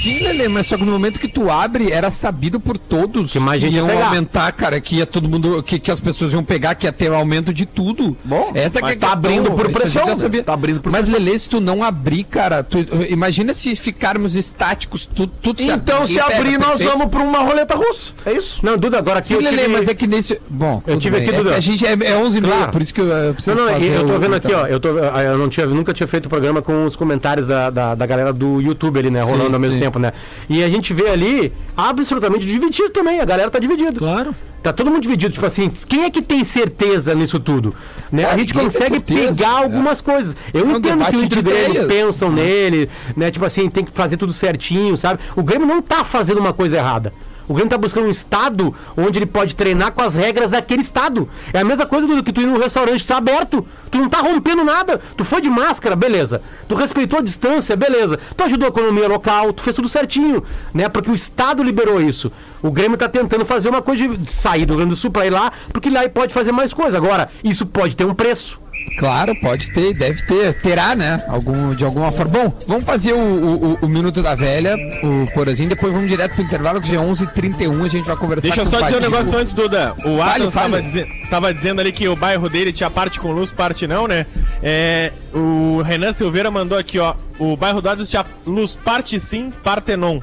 Sim, 0.03 0.21
Lelê, 0.23 0.49
mas 0.49 0.67
só 0.67 0.77
que 0.77 0.85
no 0.85 0.93
momento 0.93 1.19
que 1.19 1.29
tu 1.29 1.51
abre, 1.51 1.91
era 1.91 2.11
sabido 2.11 2.61
por 2.61 2.79
todos 2.79 3.33
Que 3.33 3.39
mais 3.41 3.61
gente 3.61 3.73
ia 3.75 3.79
iam 3.79 3.87
pegar. 3.87 4.07
aumentar, 4.07 4.53
cara, 4.53 4.81
que 4.81 4.97
ia 4.97 5.07
todo 5.07 5.29
mundo, 5.29 5.63
que, 5.63 5.79
que 5.79 5.91
as 5.91 6.01
pessoas 6.01 6.33
iam 6.33 6.45
pegar, 6.45 6.75
que 6.75 6.87
ia 6.87 6.93
ter 6.93 7.11
aumento 7.13 7.53
de 7.53 7.67
tudo. 7.67 8.17
Bom, 8.25 8.53
essa 8.55 8.81
que 8.81 8.91
é 8.91 8.93
a 8.93 8.97
tá 8.97 9.13
abrindo 9.13 9.51
por 9.53 9.71
pressão, 9.71 10.07
né? 10.07 10.17
sabia. 10.17 10.45
Tá 10.45 10.53
abrindo 10.55 10.81
por 10.81 10.93
Mas, 10.93 11.09
Lelê, 11.09 11.39
se 11.39 11.49
tu 11.49 11.61
não 11.61 11.83
abrir, 11.83 12.25
cara, 12.25 12.63
tu- 12.63 12.79
imagina 13.09 13.53
se 13.55 13.75
ficarmos 13.77 14.35
estáticos, 14.37 15.07
tudo, 15.07 15.33
tudo 15.43 15.63
Então, 15.63 16.07
se 16.07 16.15
pega, 16.15 16.37
abrir, 16.37 16.59
nós 16.59 16.69
perfeito. 16.79 16.91
vamos 16.93 17.07
pra 17.11 17.23
uma 17.23 17.39
roleta 17.41 17.75
russa. 17.75 18.13
É 18.25 18.33
isso. 18.33 18.61
Não, 18.63 18.77
Duda, 18.79 18.99
agora 18.99 19.19
aqui 19.19 19.29
Sim, 19.29 19.35
eu 19.35 19.41
Lelê, 19.41 19.63
tive- 19.63 19.69
mas 19.69 19.89
é 19.89 19.95
que 19.95 20.07
nesse. 20.07 20.41
Bom, 20.49 20.83
Eu 20.87 20.99
tive 20.99 21.17
bem. 21.19 21.27
aqui, 21.27 21.35
É 21.35 21.39
Duda. 21.39 21.51
que 21.51 21.57
a 21.57 21.61
gente 21.61 21.87
é, 21.87 21.97
é 22.03 22.17
11 22.17 22.39
e 22.39 22.41
meia, 22.41 22.55
Claro. 22.55 22.73
por 22.73 22.83
isso 22.83 22.95
que 22.95 23.01
eu, 23.01 23.09
eu 23.09 23.35
preciso 23.35 23.57
Não, 23.57 23.65
não, 23.67 23.73
fazer 23.73 23.87
eu 23.87 24.07
tô 24.07 24.15
o- 24.15 24.19
vendo 24.21 24.35
aqui, 24.35 24.47
então. 24.47 24.61
ó. 24.63 24.67
Eu, 24.67 24.81
tô, 24.81 24.89
eu 24.89 25.39
não 25.39 25.49
tinha, 25.49 25.67
nunca 25.67 25.93
tinha 25.93 26.07
feito 26.07 26.29
programa 26.29 26.63
com 26.63 26.85
os 26.85 26.95
comentários 26.97 27.47
da, 27.47 27.71
da, 27.71 27.95
da 27.95 28.07
galera 28.07 28.33
do 28.33 28.61
YouTube 28.61 28.99
ali, 28.99 29.11
né? 29.11 29.25
Sim, 29.25 29.31
rolando 29.31 29.55
ao 29.55 29.61
mesmo 29.61 29.75
sim. 29.75 29.81
Tempo, 29.89 29.99
né? 29.99 30.13
E 30.49 30.63
a 30.63 30.69
gente 30.69 30.93
vê 30.93 31.09
ali 31.09 31.53
absolutamente 31.77 32.47
dividido 32.47 32.91
também. 32.91 33.21
A 33.21 33.25
galera 33.25 33.51
tá 33.51 33.59
dividida. 33.59 33.99
Claro. 33.99 34.35
Tá 34.63 34.73
todo 34.73 34.91
mundo 34.91 35.03
dividido, 35.03 35.33
tipo 35.33 35.47
assim, 35.47 35.71
quem 35.87 36.05
é 36.05 36.11
que 36.11 36.21
tem 36.21 36.43
certeza 36.43 37.15
nisso 37.15 37.39
tudo? 37.39 37.75
Né? 38.11 38.25
Ah, 38.25 38.33
a 38.33 38.39
gente 38.39 38.53
consegue 38.53 38.97
certeza, 38.97 39.37
pegar 39.37 39.61
é. 39.61 39.63
algumas 39.63 40.01
coisas. 40.01 40.37
Eu 40.53 40.63
É 40.63 40.65
um 40.65 40.77
entendo 40.77 41.05
que 41.07 41.17
o 41.17 41.25
Inter 41.25 41.43
Grêmio 41.43 41.87
pensam 41.87 42.31
nele, 42.31 42.91
né? 43.17 43.31
Tipo 43.31 43.47
assim, 43.47 43.71
tem 43.71 43.85
que 43.85 43.93
fazer 43.93 44.17
tudo 44.17 44.33
certinho, 44.33 44.97
sabe? 44.97 45.21
O 45.37 45.45
Grêmio 45.45 45.67
não 45.67 45.81
tá 45.81 46.05
fazendo 46.05 46.39
uma 46.39 46.53
coisa 46.53 46.77
errada. 46.77 47.13
O 47.49 47.55
Grêmio 47.55 47.71
tá 47.71 47.79
buscando 47.79 48.07
um 48.07 48.11
estado 48.11 48.75
onde 48.97 49.19
ele 49.19 49.27
pode 49.27 49.57
treinar 49.57 49.93
com 49.93 50.03
as 50.03 50.15
regras 50.15 50.51
daquele 50.51 50.83
estado. 50.83 51.29
É 51.53 51.61
a 51.61 51.65
mesma 51.65 51.87
coisa 51.87 52.07
do 52.07 52.23
que 52.23 52.33
tu 52.33 52.43
ir 52.43 52.47
num 52.47 52.59
restaurante 52.59 53.01
que 53.01 53.09
tá 53.09 53.17
aberto. 53.17 53.67
Tu 53.91 53.97
não 53.99 54.09
tá 54.09 54.21
rompendo 54.21 54.63
nada. 54.63 55.01
Tu 55.17 55.25
foi 55.25 55.41
de 55.41 55.49
máscara, 55.49 55.97
beleza. 55.97 56.43
Tu 56.69 56.75
respeitou 56.75 57.21
a 57.21 57.23
distância, 57.23 57.75
beleza. 57.75 58.19
Tu 58.37 58.45
ajudou 58.45 58.67
a 58.67 58.69
economia 58.69 59.09
local, 59.09 59.53
tu 59.53 59.63
fez 59.63 59.75
tudo 59.75 59.89
certinho, 59.89 60.45
né? 60.75 60.89
Porque 60.89 61.11
o 61.11 61.15
estado 61.15 61.63
liberou 61.63 62.01
isso. 62.01 62.31
O 62.63 62.71
Grêmio 62.71 62.99
tá 62.99 63.09
tentando 63.09 63.47
fazer 63.47 63.71
uma 63.71 63.81
coisa 63.81 64.07
de 64.09 64.31
sair 64.31 64.67
do 64.67 64.75
Rio 64.75 64.79
Grande 64.79 64.91
do 64.91 64.97
Sul 64.97 65.11
pra 65.11 65.27
ir 65.27 65.31
lá, 65.31 65.51
porque 65.73 65.89
lá 65.89 66.01
ele 66.01 66.11
pode 66.11 66.35
fazer 66.35 66.53
mais 66.53 66.75
coisa. 66.75 66.99
Agora, 66.99 67.31
isso 67.43 67.65
pode 67.65 67.97
ter 67.97 68.05
um 68.05 68.15
preço. 68.15 68.61
Claro, 68.99 69.33
pode 69.41 69.71
ter, 69.71 69.95
deve 69.95 70.23
ter, 70.27 70.55
terá, 70.61 70.97
né? 70.97 71.23
Algum, 71.29 71.73
de 71.75 71.85
alguma 71.85 72.11
forma. 72.11 72.33
Bom, 72.33 72.59
vamos 72.67 72.85
fazer 72.85 73.13
o, 73.13 73.17
o, 73.19 73.79
o 73.83 73.89
Minuto 73.89 74.23
da 74.23 74.35
Velha, 74.35 74.75
o 75.05 75.31
Porazinho, 75.33 75.69
depois 75.69 75.93
vamos 75.93 76.09
direto 76.09 76.35
pro 76.35 76.43
intervalo, 76.43 76.81
que 76.81 76.93
já 76.93 77.01
é 77.01 77.05
11h31, 77.05 77.85
a 77.85 77.89
gente 77.89 78.07
vai 78.07 78.17
conversar 78.17 78.43
Deixa 78.49 78.63
eu 78.63 78.67
só 78.67 78.81
dizer 78.81 78.97
um 78.97 79.01
negócio 79.01 79.39
antes, 79.39 79.55
Duda. 79.55 79.95
O 80.01 80.19
Fale, 80.19 80.21
Adams 80.23 80.55
fale. 80.55 80.71
tava, 80.73 80.83
dize- 80.83 81.07
tava 81.31 81.55
dizendo 81.55 81.81
ali 81.81 81.93
que 81.93 82.09
o 82.09 82.17
bairro 82.17 82.49
dele 82.49 82.73
tinha 82.73 82.91
parte 82.91 83.21
com 83.21 83.31
luz, 83.31 83.53
parte 83.53 83.87
não, 83.87 84.09
né? 84.09 84.27
É, 84.63 85.13
o 85.33 85.81
Renan 85.83 86.13
Silveira 86.13 86.51
mandou 86.51 86.77
aqui, 86.77 86.99
ó. 86.99 87.15
O 87.39 87.57
bairro 87.57 87.81
do 87.81 87.89
Adams 87.89 88.09
tinha 88.09 88.27
luz, 88.45 88.75
parte 88.75 89.21
sim, 89.21 89.53
Partenon. 89.63 90.19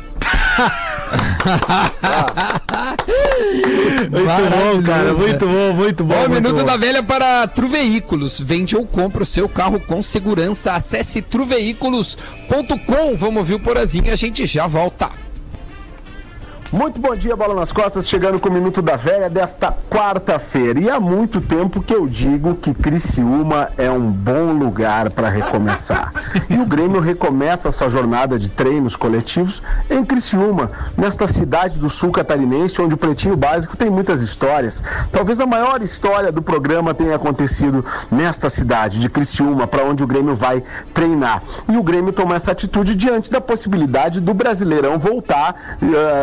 Muito 4.10 4.24
bom, 4.50 4.84
cara. 4.84 5.14
Muito 5.14 5.46
bom, 5.48 5.74
muito 5.74 6.04
bom. 6.04 6.16
Muito 6.16 6.32
Minuto 6.32 6.58
bom. 6.58 6.64
da 6.64 6.78
Velha 6.78 7.04
para 7.04 7.48
Truveículos. 7.48 8.40
Vende 8.40 8.76
ou 8.76 8.86
compra 8.86 9.24
o 9.24 9.26
seu 9.26 9.48
carro 9.48 9.80
com 9.80 10.02
segurança. 10.02 10.72
Acesse 10.74 11.22
truveículos.com. 11.22 13.16
Vamos 13.18 13.38
ouvir 13.38 13.56
o 13.56 13.60
Porazinho 13.60 14.08
e 14.08 14.12
a 14.12 14.16
gente 14.16 14.46
já 14.46 14.68
volta. 14.68 15.25
Muito 16.76 17.00
bom 17.00 17.16
dia, 17.16 17.38
Bola 17.38 17.56
nas 17.56 17.72
Costas, 17.72 18.06
chegando 18.06 18.38
com 18.38 18.50
o 18.50 18.52
Minuto 18.52 18.82
da 18.82 18.98
Velha 18.98 19.30
desta 19.30 19.74
quarta-feira. 19.90 20.78
E 20.78 20.90
há 20.90 21.00
muito 21.00 21.40
tempo 21.40 21.82
que 21.82 21.96
eu 21.96 22.06
digo 22.06 22.54
que 22.56 22.74
Criciúma 22.74 23.70
é 23.78 23.90
um 23.90 24.12
bom 24.12 24.52
lugar 24.52 25.10
para 25.10 25.30
recomeçar. 25.30 26.12
E 26.50 26.58
o 26.60 26.66
Grêmio 26.66 27.00
recomeça 27.00 27.72
sua 27.72 27.88
jornada 27.88 28.38
de 28.38 28.52
treinos 28.52 28.96
coletivos 28.96 29.64
em 29.90 30.04
Criciúma, 30.04 30.70
nesta 30.98 31.28
cidade 31.28 31.80
do 31.80 31.90
sul 31.90 32.12
catarinense, 32.12 32.82
onde 32.82 32.94
o 32.94 32.98
Pretinho 32.98 33.38
Básico 33.38 33.78
tem 33.78 33.90
muitas 33.90 34.22
histórias. 34.22 34.84
Talvez 35.12 35.40
a 35.40 35.46
maior 35.46 35.82
história 35.82 36.32
do 36.32 36.42
programa 36.42 36.94
tenha 36.94 37.16
acontecido 37.16 37.86
nesta 38.12 38.50
cidade 38.50 39.00
de 39.00 39.10
Criciúma, 39.10 39.66
para 39.66 39.84
onde 39.84 40.04
o 40.04 40.08
Grêmio 40.08 40.36
vai 40.36 40.62
treinar. 40.94 41.42
E 41.70 41.78
o 41.78 41.84
Grêmio 41.84 42.12
toma 42.12 42.36
essa 42.36 42.52
atitude 42.52 42.96
diante 42.96 43.32
da 43.32 43.40
possibilidade 43.40 44.20
do 44.20 44.34
Brasileirão 44.34 45.00
voltar, 45.00 45.78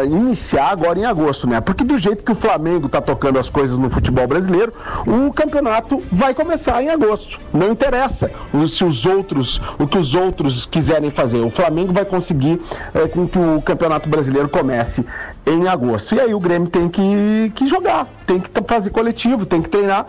iniciar 0.07 0.42
agora 0.61 0.99
em 0.99 1.05
agosto, 1.05 1.49
né? 1.49 1.61
Porque 1.61 1.85
do 1.85 1.97
jeito 1.97 2.25
que 2.25 2.33
o 2.33 2.35
Flamengo 2.35 2.89
tá 2.89 3.01
tocando 3.01 3.39
as 3.39 3.49
coisas 3.49 3.79
no 3.79 3.89
futebol 3.89 4.27
brasileiro, 4.27 4.73
o 5.07 5.33
campeonato 5.33 6.03
vai 6.11 6.35
começar 6.35 6.83
em 6.83 6.91
agosto. 6.91 7.39
Não 7.53 7.73
interessa 7.73 8.31
se 8.67 8.85
os 8.85 9.07
outros, 9.07 9.61
o 9.79 9.87
que 9.87 9.99
os 9.99 10.15
outros 10.15 10.67
quiserem 10.67 11.11
fazer. 11.11 11.41
O 11.41 11.51
Flamengo 11.51 11.93
vai 11.93 12.05
conseguir 12.05 12.61
eh, 12.95 13.09
com 13.09 13.27
que 13.27 13.39
o 13.39 13.63
campeonato 13.63 14.09
brasileiro 14.09 14.49
comece 14.49 15.05
em 15.47 15.69
agosto. 15.69 16.15
E 16.15 16.21
aí 16.21 16.35
o 16.35 16.41
Grêmio 16.41 16.69
tem 16.69 16.89
que, 16.89 17.53
que 17.55 17.67
jogar, 17.67 18.07
tem 18.27 18.41
que 18.41 18.51
fazer 18.67 18.91
coletivo, 18.91 19.47
tem 19.47 19.61
que 19.61 19.69
treinar. 19.69 20.07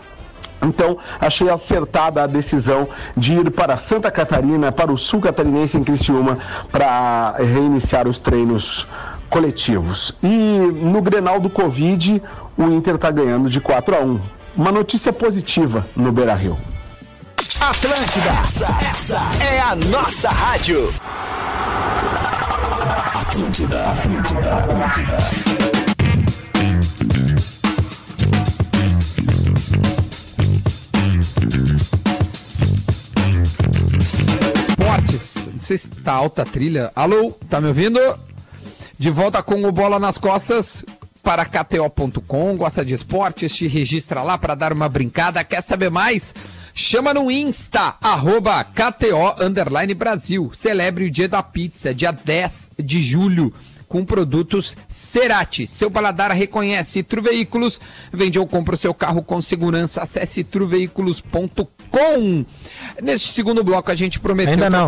Então, 0.65 0.97
achei 1.19 1.49
acertada 1.49 2.23
a 2.23 2.27
decisão 2.27 2.87
de 3.15 3.33
ir 3.33 3.51
para 3.51 3.75
Santa 3.77 4.09
Catarina, 4.09 4.71
para 4.71 4.91
o 4.91 4.97
sul 4.97 5.19
catarinense 5.19 5.77
em 5.77 5.83
Criciúma, 5.83 6.37
para 6.71 7.35
reiniciar 7.37 8.07
os 8.07 8.19
treinos 8.19 8.87
coletivos. 9.33 10.13
E 10.21 10.59
no 10.59 11.01
Grenal 11.01 11.39
do 11.39 11.49
Covid, 11.49 12.21
o 12.55 12.65
Inter 12.65 12.93
está 12.93 13.09
ganhando 13.09 13.49
de 13.49 13.59
4 13.59 13.95
a 13.95 13.99
1. 13.99 14.21
Uma 14.55 14.71
notícia 14.71 15.11
positiva 15.11 15.87
no 15.95 16.11
Beira-Rio. 16.11 16.55
Atlântida, 17.59 18.29
essa, 18.43 18.67
essa 18.87 19.19
é 19.43 19.59
a 19.59 19.75
nossa 19.75 20.29
rádio. 20.29 20.93
Atlântida, 23.15 23.89
Atlântida, 23.89 24.55
Atlântida. 24.55 25.17
Não 35.51 35.61
sei 35.61 35.77
se 35.77 35.87
tá 35.87 36.11
alta 36.11 36.41
a 36.41 36.45
trilha. 36.45 36.91
Alô, 36.93 37.31
tá 37.49 37.61
me 37.61 37.69
ouvindo? 37.69 37.99
De 39.03 39.09
volta 39.09 39.43
com 39.43 39.61
o 39.65 39.69
Bola 39.69 39.99
nas 39.99 40.17
Costas 40.17 40.81
para 41.21 41.43
KTO.com. 41.43 42.55
Gosta 42.55 42.85
de 42.85 42.93
esportes? 42.93 43.53
Te 43.53 43.67
registra 43.67 44.23
lá 44.23 44.37
para 44.37 44.55
dar 44.55 44.71
uma 44.71 44.87
brincada. 44.87 45.43
Quer 45.43 45.61
saber 45.61 45.91
mais? 45.91 46.33
Chama 46.73 47.13
no 47.13 47.29
Insta, 47.29 47.95
arroba 48.01 48.63
KTO 48.63 49.43
Underline 49.43 49.93
Brasil. 49.93 50.51
Celebre 50.53 51.03
o 51.03 51.11
dia 51.11 51.27
da 51.27 51.43
pizza, 51.43 51.93
dia 51.93 52.13
10 52.13 52.71
de 52.81 53.01
julho 53.01 53.53
com 53.89 54.05
produtos 54.05 54.77
Cerati. 54.87 55.67
Seu 55.67 55.91
paladar 55.91 56.31
reconhece 56.31 57.03
Truveículos. 57.03 57.81
Vende 58.09 58.39
ou 58.39 58.47
compra 58.47 58.75
o 58.75 58.77
seu 58.77 58.93
carro 58.93 59.21
com 59.21 59.41
segurança. 59.41 60.01
Acesse 60.01 60.45
truveículos.com. 60.45 62.45
Neste 63.01 63.33
segundo 63.33 63.65
bloco 63.65 63.91
a 63.91 63.95
gente 63.95 64.21
prometeu 64.21 64.53
Ainda 64.53 64.69
não. 64.69 64.87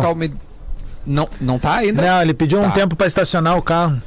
Não, 1.06 1.28
não 1.40 1.58
tá 1.58 1.76
ainda? 1.76 2.02
Não, 2.02 2.22
ele 2.22 2.34
pediu 2.34 2.58
um 2.58 2.64
Tá. 2.64 2.70
tempo 2.70 2.96
pra 2.96 3.06
estacionar 3.06 3.56
o 3.56 3.62
carro. 3.62 4.00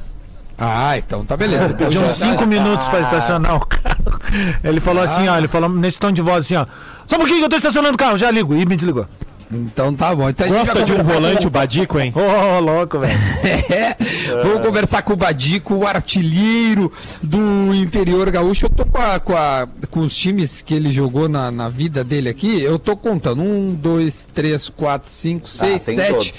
Ah, 0.57 0.97
então 0.97 1.23
tá 1.23 1.37
beleza. 1.37 1.69
Depois 1.69 1.87
Pediu 1.87 2.01
já- 2.01 2.07
uns 2.07 2.13
5 2.17 2.45
minutos 2.45 2.87
pra 2.87 2.99
estacionar 2.99 3.55
o 3.55 3.65
carro. 3.65 4.19
Ele 4.63 4.79
falou 4.81 5.01
assim, 5.01 5.27
ó, 5.29 5.37
ele 5.37 5.47
falou 5.47 5.69
nesse 5.69 5.99
tom 5.99 6.11
de 6.11 6.21
voz 6.21 6.45
assim, 6.45 6.55
ó. 6.55 6.65
Só 7.07 7.15
um 7.15 7.19
pouquinho 7.19 7.39
que 7.39 7.45
eu 7.45 7.49
tô 7.49 7.55
estacionando 7.55 7.95
o 7.95 7.97
carro, 7.97 8.17
já 8.17 8.29
ligo. 8.29 8.53
E 8.53 8.65
me 8.65 8.75
desligou. 8.75 9.05
Então 9.51 9.95
tá 9.95 10.13
bom. 10.13 10.29
Então 10.29 10.47
Gosta 10.49 10.83
de 10.83 10.93
um 10.93 11.01
volante, 11.01 11.41
com- 11.43 11.47
o 11.47 11.49
Badico, 11.49 11.97
hein? 11.99 12.13
Ô, 12.15 12.59
louco, 12.59 12.99
velho. 12.99 13.17
É, 13.71 13.95
vamos 14.43 14.63
conversar 14.67 15.01
com 15.01 15.13
o 15.13 15.15
Badico, 15.15 15.73
o 15.75 15.87
artilheiro 15.87 16.91
do 17.23 17.73
interior 17.73 18.29
gaúcho. 18.29 18.65
Eu 18.65 18.69
tô 18.69 18.85
com, 18.85 19.01
a- 19.01 19.19
com, 19.19 19.35
a- 19.35 19.67
com 19.89 20.01
os 20.01 20.15
times 20.15 20.61
que 20.61 20.73
ele 20.75 20.91
jogou 20.91 21.27
na, 21.29 21.49
na 21.49 21.67
vida 21.69 22.03
dele 22.03 22.29
aqui. 22.29 22.61
Eu 22.61 22.77
tô 22.77 22.95
contando. 22.97 23.41
Um, 23.41 23.73
dois, 23.73 24.27
três, 24.35 24.69
quatro, 24.69 25.09
cinco, 25.09 25.47
seis, 25.47 25.83
tem 25.83 25.95
sete. 25.95 26.33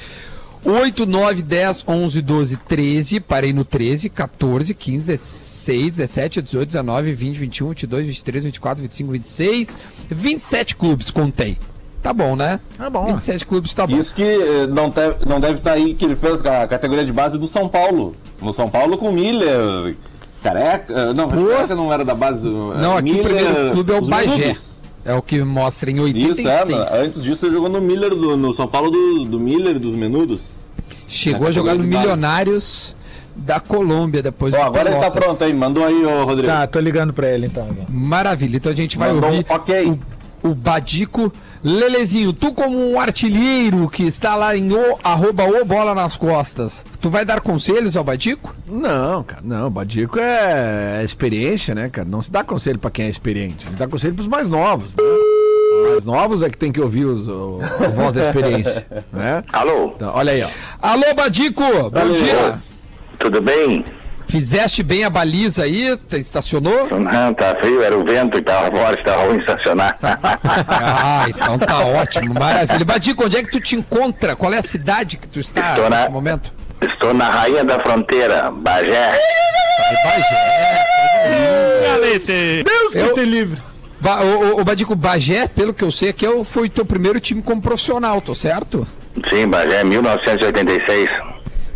8, 0.64 1.06
9, 1.06 1.42
10, 1.42 1.84
11, 1.88 2.20
12, 2.22 2.56
13, 2.56 3.20
parei 3.20 3.52
no 3.52 3.64
13, 3.64 4.10
14, 4.10 4.74
15, 4.74 5.06
16, 5.06 5.96
17, 5.96 6.42
18, 6.42 6.66
19, 6.68 7.12
20, 7.12 7.36
21, 7.38 7.68
22, 7.70 8.06
23, 8.06 8.44
24, 8.44 8.82
25, 8.82 9.12
26, 9.12 9.76
27 10.10 10.76
clubes, 10.76 11.10
contei. 11.10 11.56
Tá 12.02 12.12
bom, 12.12 12.34
né? 12.34 12.60
Tá 12.78 12.88
bom. 12.88 13.06
27 13.08 13.44
clubes 13.46 13.74
tá 13.74 13.86
bom. 13.86 13.96
Isso 13.98 14.14
que 14.14 14.22
eh, 14.22 14.66
não, 14.66 14.90
te- 14.90 15.26
não 15.26 15.38
deve 15.38 15.54
estar 15.54 15.72
aí 15.72 15.92
que 15.94 16.04
ele 16.04 16.16
fez 16.16 16.44
a 16.46 16.66
categoria 16.66 17.04
de 17.04 17.12
base 17.12 17.38
do 17.38 17.46
São 17.46 17.68
Paulo. 17.68 18.16
No 18.40 18.54
São 18.54 18.70
Paulo 18.70 18.96
com 18.96 19.12
Miller, 19.12 19.94
Careca. 20.42 20.90
eh, 20.92 21.12
Não, 21.12 21.26
mas 21.28 21.42
Careca 21.46 21.74
não 21.74 21.92
era 21.92 22.02
da 22.02 22.14
base 22.14 22.40
do. 22.40 22.72
Não, 22.74 22.96
aqui 22.96 23.12
o 23.12 23.22
primeiro 23.22 23.72
clube 23.72 23.92
é 23.92 23.98
o 23.98 24.00
Bagé. 24.06 24.36
Menudos. 24.36 24.79
É 25.04 25.14
o 25.14 25.22
que 25.22 25.42
mostra 25.42 25.90
em 25.90 25.98
86. 26.00 26.38
Isso, 26.68 26.72
é. 26.72 27.04
Antes 27.04 27.22
disso 27.22 27.46
ele 27.46 27.54
jogou 27.54 27.68
no 27.68 27.80
Miller, 27.80 28.10
do, 28.14 28.36
no 28.36 28.52
São 28.52 28.68
Paulo 28.68 28.90
do, 28.90 29.24
do 29.24 29.40
Miller 29.40 29.78
dos 29.78 29.94
Menudos. 29.94 30.58
Chegou 31.08 31.48
a 31.48 31.52
jogar 31.52 31.74
no. 31.74 31.84
Milionários 31.84 32.94
da 33.34 33.58
Colômbia 33.58 34.22
depois 34.22 34.52
agora 34.52 34.90
ele 34.90 35.00
tá 35.00 35.10
Pelotas. 35.10 35.24
pronto 35.24 35.44
aí. 35.44 35.54
Mandou 35.54 35.84
aí, 35.84 36.04
ô 36.04 36.24
Rodrigo. 36.24 36.48
Tá, 36.52 36.66
tô 36.66 36.78
ligando 36.80 37.12
pra 37.12 37.28
ele 37.30 37.46
então. 37.46 37.66
Maravilha. 37.88 38.56
Então 38.58 38.70
a 38.70 38.74
gente 38.74 38.98
vai 38.98 39.12
Mandou 39.12 39.30
um 39.30 39.32
ouvir 39.36 39.46
ok. 39.48 39.98
o, 40.42 40.48
o 40.50 40.54
Badico. 40.54 41.32
Lelezinho, 41.62 42.32
tu 42.32 42.52
como 42.54 42.90
um 42.92 42.98
artilheiro 42.98 43.88
que 43.90 44.04
está 44.04 44.34
lá 44.34 44.56
em 44.56 44.72
o, 44.72 44.98
arroba 45.04 45.44
o 45.44 45.64
bola 45.64 45.94
nas 45.94 46.16
costas, 46.16 46.84
tu 47.00 47.10
vai 47.10 47.24
dar 47.24 47.40
conselhos 47.42 47.96
ao 47.96 48.04
Badico? 48.04 48.54
Não, 48.66 49.22
cara, 49.22 49.42
não. 49.44 49.66
O 49.66 49.70
Badico 49.70 50.18
é, 50.18 51.00
é 51.00 51.04
experiência, 51.04 51.74
né, 51.74 51.90
cara? 51.90 52.08
Não 52.08 52.22
se 52.22 52.30
dá 52.30 52.42
conselho 52.42 52.78
pra 52.78 52.90
quem 52.90 53.06
é 53.06 53.10
experiente. 53.10 53.66
Ele 53.66 53.76
dá 53.76 53.86
conselho 53.86 54.14
pros 54.14 54.26
mais 54.26 54.48
novos, 54.48 54.94
né? 54.96 55.02
Os 55.02 55.90
mais 55.90 56.04
novos 56.06 56.42
é 56.42 56.48
que 56.48 56.56
tem 56.56 56.72
que 56.72 56.80
ouvir 56.80 57.04
os, 57.04 57.28
o, 57.28 57.58
a 57.84 57.88
voz 57.88 58.14
da 58.14 58.28
experiência, 58.28 58.86
né? 59.12 59.44
Alô, 59.52 59.92
Então, 59.96 60.12
olha 60.14 60.32
aí, 60.32 60.42
ó. 60.42 60.48
Alô, 60.80 61.14
Badico! 61.14 61.62
Bom 61.62 62.12
dia! 62.16 62.58
tudo 63.18 63.42
bem? 63.42 63.84
Fizeste 64.30 64.82
bem 64.82 65.04
a 65.04 65.10
baliza 65.10 65.64
aí? 65.64 65.98
Estacionou? 66.12 66.88
Não, 66.98 67.34
tá 67.34 67.56
frio, 67.60 67.82
era 67.82 67.96
o 67.98 68.04
vento 68.04 68.38
e 68.38 68.42
tava 68.42 68.70
fora, 68.76 68.98
estava 68.98 69.24
ruim 69.26 69.38
estacionar. 69.38 69.98
Ah, 71.02 71.26
então 71.28 71.58
tá 71.58 71.78
ótimo, 71.80 72.34
maravilha. 72.34 72.84
Badico, 72.84 73.24
onde 73.26 73.36
é 73.36 73.42
que 73.42 73.50
tu 73.50 73.60
te 73.60 73.74
encontra? 73.76 74.36
Qual 74.36 74.52
é 74.52 74.58
a 74.58 74.62
cidade 74.62 75.16
que 75.16 75.26
tu 75.28 75.40
está 75.40 75.70
Estou 75.70 75.90
na- 75.90 76.00
nesse 76.00 76.10
momento? 76.12 76.52
Estou 76.80 77.12
na 77.12 77.28
Rainha 77.28 77.64
da 77.64 77.78
Fronteira, 77.80 78.50
Bagé. 78.50 79.18
Bagé. 80.04 80.86
Galete! 81.84 82.64
Deus 82.64 82.94
Eu- 82.94 83.08
que 83.08 83.14
te 83.20 83.26
livre. 83.26 83.60
Ba 84.00 84.22
o, 84.22 84.56
o- 84.56 84.60
o 84.60 84.64
Badico, 84.64 84.94
Bagé, 84.94 85.46
pelo 85.48 85.74
que 85.74 85.84
eu 85.84 85.92
sei, 85.92 86.10
aqui 86.10 86.24
é 86.24 86.30
o- 86.30 86.44
foi 86.44 86.68
teu 86.70 86.84
primeiro 86.86 87.20
time 87.20 87.42
como 87.42 87.60
profissional, 87.60 88.20
tô 88.20 88.34
certo? 88.34 88.86
Sim, 89.28 89.46
Bagé, 89.48 89.82
1986. 89.84 91.10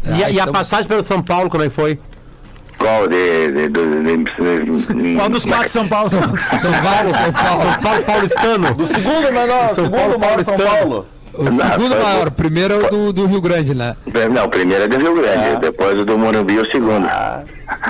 E, 0.07 0.11
a- 0.13 0.17
e 0.19 0.23
a 0.25 0.29
estamos- 0.31 0.53
passagem 0.53 0.87
pelo 0.87 1.03
São 1.03 1.23
Paulo, 1.23 1.51
como 1.51 1.65
é 1.65 1.69
que 1.69 1.75
foi? 1.75 1.99
Qual 2.79 3.09
de... 3.09 3.53
de, 3.53 3.69
de, 3.69 4.03
de, 4.03 5.05
de 5.11 5.15
Qual 5.17 5.29
dos 5.29 5.45
quatro 5.45 5.69
São 5.69 5.89
Paulo? 5.89 6.11
São 6.11 6.21
vários, 6.83 7.13
São 7.17 7.33
Paulo. 7.33 7.61
São 7.63 7.81
Paulo 7.81 8.03
paulistano. 8.05 8.75
Do 8.75 8.87
segundo 8.87 9.33
menor, 9.33 9.69
São 9.75 9.85
segundo 9.85 9.91
Paulo 9.97 10.19
maior 10.19 10.45
São 10.45 10.57
paulistano. 10.57 10.79
Paulo. 10.91 11.07
O 11.37 11.43
Não, 11.45 11.51
segundo 11.73 11.97
maior, 11.97 12.29
o 12.29 12.31
primeiro 12.31 12.75
é 12.75 12.77
o 12.87 12.91
do, 12.91 13.13
do 13.13 13.27
Rio 13.27 13.41
Grande, 13.41 13.75
né? 13.75 13.97
Não, 14.33 14.49
primeiro 14.49 14.85
é 14.85 14.89
do 14.89 14.97
Rio 14.99 15.17
Grande, 15.17 15.61
depois 15.61 15.99
o 15.99 16.05
do 16.05 16.17
Morumbi 16.17 16.59
o 16.61 16.65
segundo. 16.71 17.09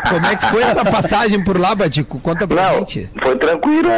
Como 0.08 0.26
é 0.26 0.34
que 0.36 0.46
foi 0.46 0.62
essa 0.62 0.82
passagem 0.82 1.44
por 1.44 1.58
lá, 1.60 1.74
Badico? 1.74 2.18
Conta 2.20 2.46
pra 2.48 2.70
Não, 2.70 2.78
gente. 2.78 3.10
foi 3.20 3.36
tranquila 3.36 3.90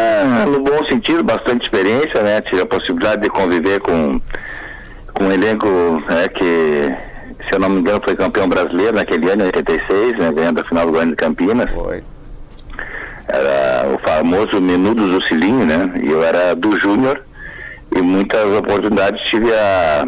no 0.47 0.61
bom 0.61 0.85
sentido, 0.89 1.23
bastante 1.23 1.63
experiência, 1.63 2.23
né? 2.23 2.41
Tive 2.41 2.63
a 2.63 2.67
possibilidade 2.67 3.23
de 3.23 3.29
conviver 3.29 3.79
com, 3.81 4.21
com 5.15 5.25
um 5.25 5.31
elenco 5.33 5.69
né, 6.09 6.27
que, 6.29 6.93
se 7.49 7.55
eu 7.55 7.59
não 7.59 7.69
me 7.69 7.81
engano, 7.81 8.01
foi 8.05 8.17
campeão 8.17 8.49
brasileiro 8.49 8.95
naquele 8.95 9.31
ano, 9.31 9.43
em 9.43 9.47
86, 9.47 10.19
né? 10.19 10.33
Ganhando 10.33 10.61
a 10.61 10.65
final 10.65 10.87
do 10.87 10.93
Grande 10.93 11.11
de 11.11 11.17
Campinas. 11.17 11.71
Foi. 11.71 12.03
Era 13.29 13.89
o 13.95 13.99
famoso 13.99 14.61
Menudo 14.61 15.09
do 15.09 15.27
Cilinho, 15.27 15.67
né? 15.67 15.93
E 16.03 16.09
eu 16.09 16.23
era 16.23 16.55
do 16.55 16.79
Júnior 16.79 17.21
e 17.95 18.01
muitas 18.01 18.45
oportunidades 18.57 19.21
tive 19.29 19.53
a. 19.53 20.07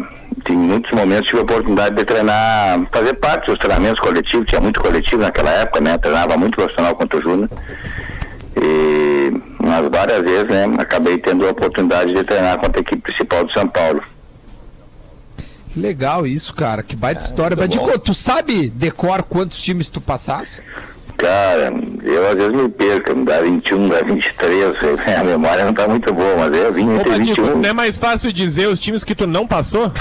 Em 0.49 0.55
muitos 0.55 0.91
momentos 0.91 1.27
tive 1.27 1.41
a 1.41 1.43
oportunidade 1.43 1.95
de 1.95 2.03
treinar, 2.03 2.81
fazer 2.91 3.13
parte 3.15 3.45
dos 3.47 3.59
treinamentos 3.59 3.99
coletivos, 3.99 4.47
tinha 4.47 4.59
muito 4.59 4.79
coletivo 4.79 5.21
naquela 5.21 5.51
época, 5.51 5.79
né? 5.79 5.97
Treinava 5.97 6.37
muito 6.37 6.55
profissional 6.55 6.95
contra 6.95 7.19
o 7.19 7.21
Júnior. 7.21 7.49
E 8.55 9.31
mas 9.59 9.87
várias 9.89 10.21
vezes, 10.21 10.47
né, 10.47 10.65
acabei 10.79 11.17
tendo 11.19 11.45
a 11.45 11.51
oportunidade 11.51 12.13
de 12.13 12.23
treinar 12.23 12.57
contra 12.57 12.79
a 12.79 12.81
equipe 12.81 13.01
principal 13.01 13.45
de 13.45 13.53
São 13.53 13.67
Paulo. 13.67 14.01
Que 15.79 15.87
legal 15.87 16.27
isso, 16.27 16.53
cara. 16.53 16.83
Que 16.83 16.93
baita 16.95 17.21
história. 17.21 17.55
muito 17.55 17.69
Badico, 17.77 17.89
bom. 17.89 17.97
tu 17.97 18.13
sabe 18.13 18.69
decor 18.69 19.23
quantos 19.23 19.61
times 19.61 19.89
tu 19.89 20.01
passasse? 20.01 20.59
Cara, 21.17 21.73
eu 22.03 22.27
às 22.29 22.35
vezes 22.35 22.51
me 22.53 22.67
perco, 22.69 23.13
dá 23.25 23.41
21, 23.41 23.87
dá 23.89 24.01
23, 24.01 24.75
a 25.19 25.23
memória 25.23 25.65
não 25.65 25.73
tá 25.73 25.87
muito 25.87 26.13
boa, 26.13 26.35
mas 26.37 26.53
é 26.53 26.69
20, 26.71 26.87
Ô, 26.87 26.95
entre 26.95 27.09
Badico, 27.11 27.41
21. 27.41 27.57
não 27.61 27.69
é 27.69 27.73
mais 27.73 27.97
fácil 27.97 28.31
dizer 28.33 28.67
os 28.67 28.79
times 28.79 29.03
que 29.05 29.13
tu 29.15 29.25
não 29.27 29.45
passou? 29.47 29.89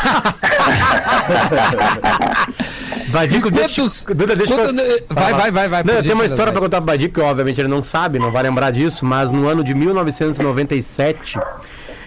Badico, 3.09 3.51
Quantos- 3.51 4.05
Duda, 4.05 4.35
deixa 4.37 4.55
eu- 4.55 4.59
quanto- 4.59 4.83
vai, 5.11 5.33
vai, 5.33 5.51
vai, 5.51 5.69
vai, 5.69 5.83
Não, 5.85 5.95
eu 5.95 6.03
tenho 6.03 6.15
uma 6.15 6.25
história 6.27 6.47
vai. 6.47 6.53
pra 6.53 6.61
contar 6.63 6.77
pro 6.79 6.87
Badico, 6.87 7.15
que 7.15 7.21
obviamente 7.21 7.61
ele 7.61 7.69
não 7.69 7.83
sabe, 7.83 8.19
não 8.19 8.31
vai 8.31 8.43
lembrar 8.43 8.71
disso, 8.71 9.05
mas 9.05 9.31
no 9.31 9.49
ano 9.49 9.63
de 9.65 9.75
1997, 9.75 11.39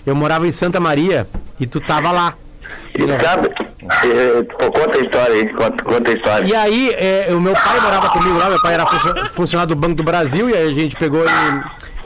eu 0.05 0.15
morava 0.15 0.45
em 0.47 0.51
Santa 0.51 0.79
Maria 0.79 1.27
e 1.60 1.65
tu 1.65 1.79
tava 1.79 2.12
lá. 2.12 2.36
E 2.93 3.23
sabe, 3.23 3.49
eh, 4.03 4.43
conta 4.60 4.97
a 4.97 5.01
história 5.01 5.34
aí, 5.36 5.49
conta, 5.53 5.84
conta 5.84 6.12
a 6.12 6.13
história. 6.13 6.45
E 6.47 6.53
aí, 6.55 6.93
é, 6.97 7.27
o 7.31 7.39
meu 7.39 7.53
pai 7.53 7.79
morava 7.79 8.10
comigo 8.10 8.38
lá, 8.38 8.49
meu 8.49 8.62
pai 8.62 8.73
era 8.73 8.86
funcio- 8.86 9.25
funcionário 9.34 9.73
do 9.73 9.79
Banco 9.79 9.95
do 9.95 10.03
Brasil, 10.03 10.49
e 10.49 10.53
aí 10.53 10.69
a 10.71 10.73
gente 10.77 10.95
pegou 10.97 11.23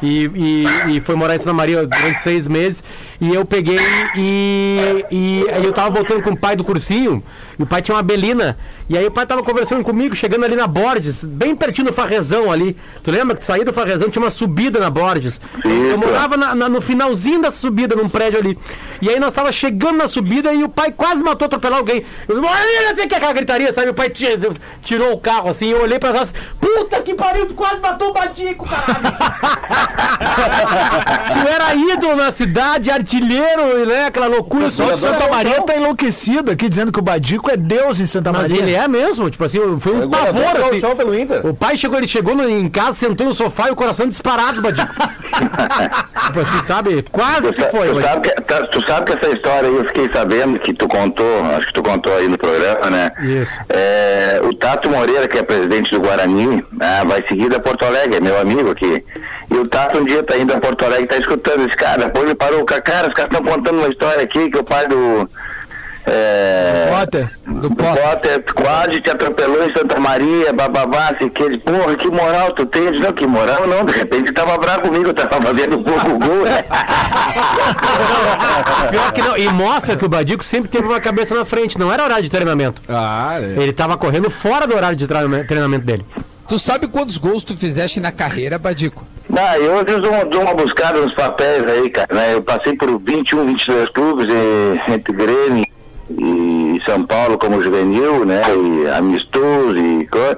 e, 0.01 0.05
e, 0.05 0.25
e- 0.35 0.97
e 0.97 1.01
foi 1.01 1.15
morar 1.15 1.35
em 1.35 1.39
Santa 1.39 1.53
Maria 1.53 1.87
durante 1.87 2.21
seis 2.21 2.47
meses. 2.47 2.83
E 3.19 3.33
eu 3.33 3.43
peguei 3.45 3.79
e, 4.15 5.05
e 5.11 5.45
eu 5.63 5.73
tava 5.73 5.89
voltando 5.89 6.21
com 6.21 6.31
o 6.31 6.37
pai 6.37 6.55
do 6.55 6.63
cursinho, 6.63 7.23
e 7.57 7.63
o 7.63 7.65
pai 7.65 7.81
tinha 7.81 7.95
uma 7.95 8.03
belina. 8.03 8.57
E 8.87 8.95
aí 8.97 9.05
o 9.07 9.11
pai 9.11 9.25
tava 9.25 9.41
conversando 9.41 9.83
comigo, 9.83 10.15
chegando 10.15 10.43
ali 10.45 10.55
na 10.55 10.67
Borges, 10.67 11.23
bem 11.23 11.55
pertinho 11.55 11.87
do 11.87 11.93
Farrezão 11.93 12.51
ali. 12.51 12.77
Tu 13.03 13.09
lembra 13.09 13.35
que 13.35 13.43
saí 13.43 13.63
do 13.63 13.73
Farrezão, 13.73 14.09
tinha 14.09 14.21
uma 14.23 14.29
subida 14.29 14.79
na 14.79 14.89
Borges. 14.91 15.41
Eu 15.63 15.97
morava 15.97 16.37
na- 16.37 16.53
na- 16.53 16.69
no 16.69 16.81
finalzinho 16.81 17.41
da 17.41 17.49
subida, 17.49 17.95
num 17.95 18.07
prédio 18.07 18.39
ali. 18.39 18.59
E 19.01 19.09
aí 19.09 19.19
nós 19.19 19.33
tava 19.33 19.51
chegando 19.51 19.97
na 19.97 20.07
subida 20.07 20.53
e 20.53 20.63
o 20.63 20.69
pai 20.69 20.91
quase 20.91 21.23
matou 21.23 21.47
atropelar 21.47 21.79
alguém. 21.79 22.05
Eu 22.27 22.41
sei 22.95 23.07
que 23.07 23.15
aquela 23.15 23.33
gritaria, 23.33 23.73
sabe? 23.73 23.89
O 23.89 23.93
pai 23.93 24.09
ti- 24.09 24.37
tirou 24.83 25.13
o 25.13 25.17
carro 25.19 25.49
assim, 25.49 25.69
eu 25.69 25.81
olhei 25.81 25.97
pra 25.97 26.11
trás, 26.11 26.31
puta 26.61 27.01
que 27.01 27.15
pariu, 27.15 27.47
tu 27.47 27.55
quase 27.55 27.79
matou 27.81 28.09
o 28.09 28.13
Batico, 28.13 28.67
caralho. 28.69 28.95
tu 31.41 31.47
era 31.47 31.75
ídolo 31.75 32.15
na 32.15 32.31
cidade, 32.31 32.89
artilheiro, 32.91 33.85
né? 33.85 34.05
Aquela 34.05 34.27
loucura. 34.27 34.69
Só 34.69 34.91
que 34.91 34.97
Santa 34.99 35.27
Maria 35.27 35.61
tá 35.61 35.75
enlouquecido 35.75 36.51
aqui, 36.51 36.69
dizendo 36.69 36.91
que 36.91 36.99
o 36.99 37.01
Badico 37.01 37.44
é 37.51 37.57
Deus 37.57 37.99
em 37.99 38.05
Santa 38.05 38.31
Mas 38.31 38.43
Maria. 38.49 38.57
ele 38.63 38.73
é 38.73 38.87
mesmo, 38.87 39.29
tipo 39.29 39.43
assim, 39.43 39.59
foi 39.79 39.93
um 39.93 40.09
pavor, 40.09 40.43
assim. 40.67 40.79
chão 40.79 40.95
pelo 40.95 41.17
Inter. 41.17 41.45
O 41.45 41.53
pai 41.53 41.77
chegou, 41.77 41.97
ele 41.97 42.07
chegou 42.07 42.35
no- 42.35 42.47
em 42.49 42.67
casa, 42.69 42.93
sentou 42.93 43.25
no 43.27 43.33
sofá 43.33 43.67
e 43.67 43.71
o 43.71 43.75
coração 43.75 44.07
disparado, 44.07 44.61
Badico. 44.61 44.87
tipo 46.27 46.39
assim, 46.39 46.63
sabe? 46.63 47.03
Quase 47.11 47.47
Tu, 47.51 47.53
que 47.53 47.63
foi, 47.71 47.89
tu 47.89 48.01
sabe 48.01 48.21
que, 48.29 48.41
tá- 48.41 48.67
tu 48.67 48.81
sabe 48.85 49.11
que 49.11 49.17
essa 49.25 49.35
história 49.35 49.69
aí 49.69 49.75
eu 49.75 49.85
fiquei 49.85 50.09
sabendo 50.13 50.59
que 50.59 50.73
tu 50.73 50.87
contou, 50.87 51.25
acho 51.57 51.67
que 51.67 51.73
tu 51.73 51.83
contou 51.83 52.15
aí 52.15 52.27
no 52.27 52.37
programa, 52.37 52.89
né? 52.89 53.11
Isso. 53.21 53.53
É, 53.69 54.39
o 54.43 54.53
Tato 54.53 54.89
Moreira, 54.89 55.27
que 55.27 55.37
é 55.37 55.43
presidente 55.43 55.91
do 55.91 55.99
Guarani, 55.99 56.63
ah, 56.79 57.03
vai 57.05 57.23
seguir 57.27 57.49
da 57.49 57.59
Porto 57.59 57.85
Alegre, 57.85 58.17
é 58.17 58.21
meu 58.21 58.39
amigo 58.39 58.71
aqui. 58.71 59.03
E 59.51 59.53
o 59.55 59.67
Tato 59.67 59.99
um 59.99 60.05
dia 60.05 60.23
tá 60.23 60.37
indo 60.37 60.53
a 60.53 60.59
Porto 60.59 60.85
Alegre, 60.85 61.07
tá 61.07 61.17
escutando 61.17 61.67
esse 61.67 61.75
cara, 61.77 62.05
depois 62.05 62.25
ele 62.25 62.35
parou, 62.35 62.63
cara, 62.65 63.07
os 63.07 63.13
caras 63.13 63.31
estão 63.31 63.43
contando 63.43 63.79
uma 63.79 63.89
história 63.89 64.23
aqui 64.23 64.49
que 64.49 64.57
o 64.57 64.63
pai 64.63 64.87
do. 64.87 65.29
É, 66.07 66.93
Potter. 66.99 67.29
Do 67.47 67.67
o 67.67 67.75
Potter. 67.75 68.03
Potter 68.03 68.53
quase 68.53 69.01
te 69.01 69.09
atropelou 69.09 69.67
em 69.67 69.73
Santa 69.75 69.99
Maria, 69.99 70.53
bababá, 70.53 71.09
assim, 71.09 71.29
que 71.29 71.41
ele, 71.41 71.57
porra, 71.57 71.95
que 71.95 72.07
moral 72.09 72.51
tu 72.51 72.65
tem? 72.65 72.91
Disse, 72.91 73.03
Não, 73.03 73.11
que 73.11 73.25
moral 73.25 73.67
não, 73.67 73.83
de 73.85 73.91
repente 73.91 74.31
tava 74.31 74.57
bravo 74.57 74.81
comigo, 74.83 75.13
tava 75.13 75.41
fazendo 75.41 75.79
pouco 75.79 76.19
gol, 76.19 76.43
né? 76.45 76.63
Pior 78.91 79.11
que 79.13 79.21
não. 79.21 79.37
E 79.37 79.47
mostra 79.51 79.95
que 79.95 80.05
o 80.05 80.09
Badico 80.09 80.43
sempre 80.43 80.69
teve 80.69 80.85
uma 80.87 80.99
cabeça 80.99 81.33
na 81.33 81.45
frente. 81.45 81.77
Não 81.77 81.91
era 81.91 82.03
horário 82.03 82.23
de 82.23 82.29
treinamento. 82.29 82.81
Ah, 82.87 83.37
Ele 83.39 83.73
tava 83.73 83.97
correndo 83.97 84.29
fora 84.29 84.67
do 84.67 84.75
horário 84.75 84.95
de 84.97 85.07
treina- 85.07 85.43
treinamento 85.43 85.85
dele. 85.85 86.05
Tu 86.47 86.59
sabe 86.59 86.87
quantos 86.87 87.17
gols 87.17 87.43
tu 87.43 87.57
fizeste 87.57 87.99
na 87.99 88.11
carreira, 88.11 88.59
Badico? 88.59 89.05
Não, 89.27 89.53
eu 89.55 89.83
dou, 89.83 90.25
dou 90.29 90.41
uma 90.41 90.53
buscada 90.53 90.99
nos 90.99 91.13
papéis 91.15 91.65
aí, 91.67 91.89
cara, 91.89 92.13
né? 92.13 92.33
Eu 92.35 92.43
passei 92.43 92.75
por 92.75 92.99
21, 93.01 93.45
22 93.47 93.89
clubes, 93.89 94.27
e, 94.29 94.91
entre 94.91 95.13
Grêmio 95.15 95.65
e 96.09 96.81
São 96.85 97.05
Paulo 97.05 97.37
como 97.37 97.61
juvenil, 97.61 98.25
né? 98.25 98.41
E 98.47 98.89
amistoso 98.89 99.77
e 99.77 100.07
coisa. 100.07 100.37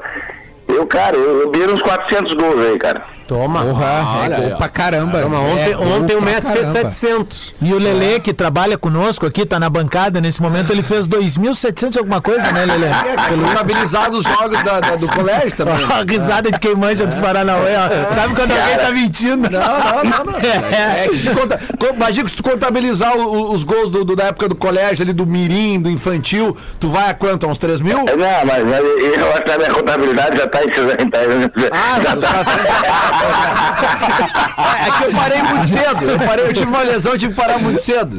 Eu, 0.68 0.86
cara, 0.86 1.16
eu, 1.16 1.42
eu 1.42 1.52
vi 1.52 1.64
uns 1.64 1.82
400 1.82 2.34
gols 2.34 2.60
aí, 2.60 2.78
cara. 2.78 3.17
Toma. 3.28 3.64
Porra, 3.64 4.26
é 4.26 4.30
gol 4.42 4.58
pra 4.58 4.70
caramba. 4.70 5.22
Toma, 5.22 5.40
ontem, 5.42 5.72
É 5.74 5.78
ontem 5.78 6.16
o 6.16 6.22
Messi 6.22 6.48
fez 6.52 6.68
caramba. 6.70 6.92
700. 6.92 7.54
E 7.62 7.74
o 7.74 7.78
Lelê, 7.80 8.20
que 8.20 8.34
trabalha 8.34 8.78
conosco 8.78 9.26
aqui, 9.26 9.46
tá 9.46 9.60
na 9.60 9.70
bancada 9.70 10.22
nesse 10.22 10.42
momento, 10.42 10.72
ele 10.72 10.82
fez 10.82 11.08
2.700 11.08 11.96
e 11.96 12.00
alguma 12.00 12.22
coisa, 12.22 12.52
né, 12.52 12.66
Lelê? 12.66 12.88
Pelo 13.28 13.44
contabilizado 13.48 14.18
os 14.18 14.24
jogos 14.24 14.64
da- 14.64 14.80
da- 14.80 14.96
do 14.96 15.08
colégio 15.10 15.56
também. 15.58 15.76
A 15.76 16.04
risada 16.10 16.52
de 16.52 16.60
quem 16.60 16.76
manja 16.76 17.06
dos 17.06 17.20
Paranauê, 17.20 17.74
ó. 17.76 18.14
Sabe 18.14 18.34
quando 18.34 18.52
alguém 18.52 18.78
tá 18.78 18.92
mentindo? 18.92 19.50
Não, 19.50 19.60
não, 19.60 20.04
não, 20.26 20.32
não. 20.32 20.40
É, 20.40 21.08
que 21.10 21.18
se 21.18 21.30
conta. 21.30 21.60
co- 21.78 21.94
Imagina 21.94 22.24
que 22.26 22.32
se 22.32 22.38
tu 22.38 22.44
contabilizar 22.44 23.16
o- 23.18 23.22
o- 23.28 23.52
os 23.54 23.64
gols 23.64 23.90
do, 23.92 24.06
do- 24.06 24.16
da 24.16 24.26
época 24.26 24.48
do 24.48 24.56
colégio, 24.56 25.04
ali 25.04 25.12
do 25.14 25.26
Mirim, 25.26 25.80
do 25.82 25.90
infantil, 25.90 26.56
tu 26.80 26.90
vai 26.90 27.10
a 27.10 27.14
quanto? 27.14 27.46
A 27.46 27.50
uns 27.50 27.58
3 27.58 27.82
mil? 27.82 28.00
É, 28.08 28.16
Não, 28.16 28.46
mas, 28.46 28.64
mas 28.66 28.80
eu 29.18 29.32
acho 29.34 29.42
que 29.44 29.52
a 29.52 29.58
minha 29.58 29.70
contabilidade 29.72 30.38
já 30.38 30.48
tá 30.48 30.64
em 30.64 30.72
60. 30.72 31.18
Ah, 31.72 32.00
já 32.02 32.16
tá. 32.16 33.17
É 33.18 34.92
que 34.98 35.04
eu 35.06 35.12
parei 35.14 35.42
muito 35.44 35.68
cedo. 35.68 36.06
Eu, 36.10 36.20
parei, 36.20 36.46
eu 36.46 36.54
tive 36.54 36.66
uma 36.68 36.82
lesão, 36.82 37.12
eu 37.14 37.18
tive 37.20 37.34
que 37.34 37.40
parar 37.40 37.58
muito 37.60 37.82
cedo. 37.82 38.18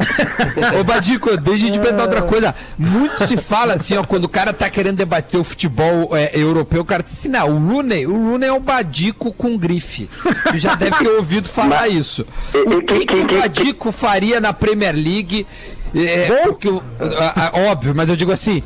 Ô, 0.79 0.85
Badico, 0.85 1.37
deixa 1.37 1.67
eu 1.67 1.73
te 1.73 1.79
perguntar 1.79 2.05
outra 2.05 2.23
coisa. 2.23 2.55
Muito 2.79 3.27
se 3.27 3.37
fala 3.37 3.75
assim, 3.75 3.97
ó, 3.97 4.05
quando 4.05 4.25
o 4.25 4.29
cara 4.29 4.53
tá 4.53 4.69
querendo 4.69 4.97
debater 4.97 5.39
o 5.41 5.45
futebol 5.45 6.17
é, 6.17 6.31
europeu, 6.35 6.83
o 6.83 6.85
cara 6.85 7.03
diz 7.03 7.13
assim, 7.15 7.29
não, 7.29 7.49
o 7.51 7.59
Rooney, 7.59 8.07
o 8.07 8.13
Rooney 8.31 8.49
é 8.49 8.53
um 8.53 8.61
Badico 8.61 9.33
com 9.33 9.57
grife. 9.57 10.09
Tu 10.51 10.59
já 10.59 10.75
deve 10.75 10.97
ter 10.97 11.09
ouvido 11.09 11.49
falar 11.49 11.89
isso. 11.89 12.27
O 12.67 12.83
que, 12.83 13.07
que 13.07 13.15
o 13.37 13.41
Badico 13.41 13.93
faria 13.93 14.41
na 14.41 14.53
Premier 14.53 14.95
League? 14.95 15.47
É, 15.95 16.27
porque, 16.45 16.69
o- 16.69 16.83
óbvio, 17.71 17.95
mas 17.97 18.09
eu 18.11 18.17
digo 18.17 18.31
assim, 18.31 18.63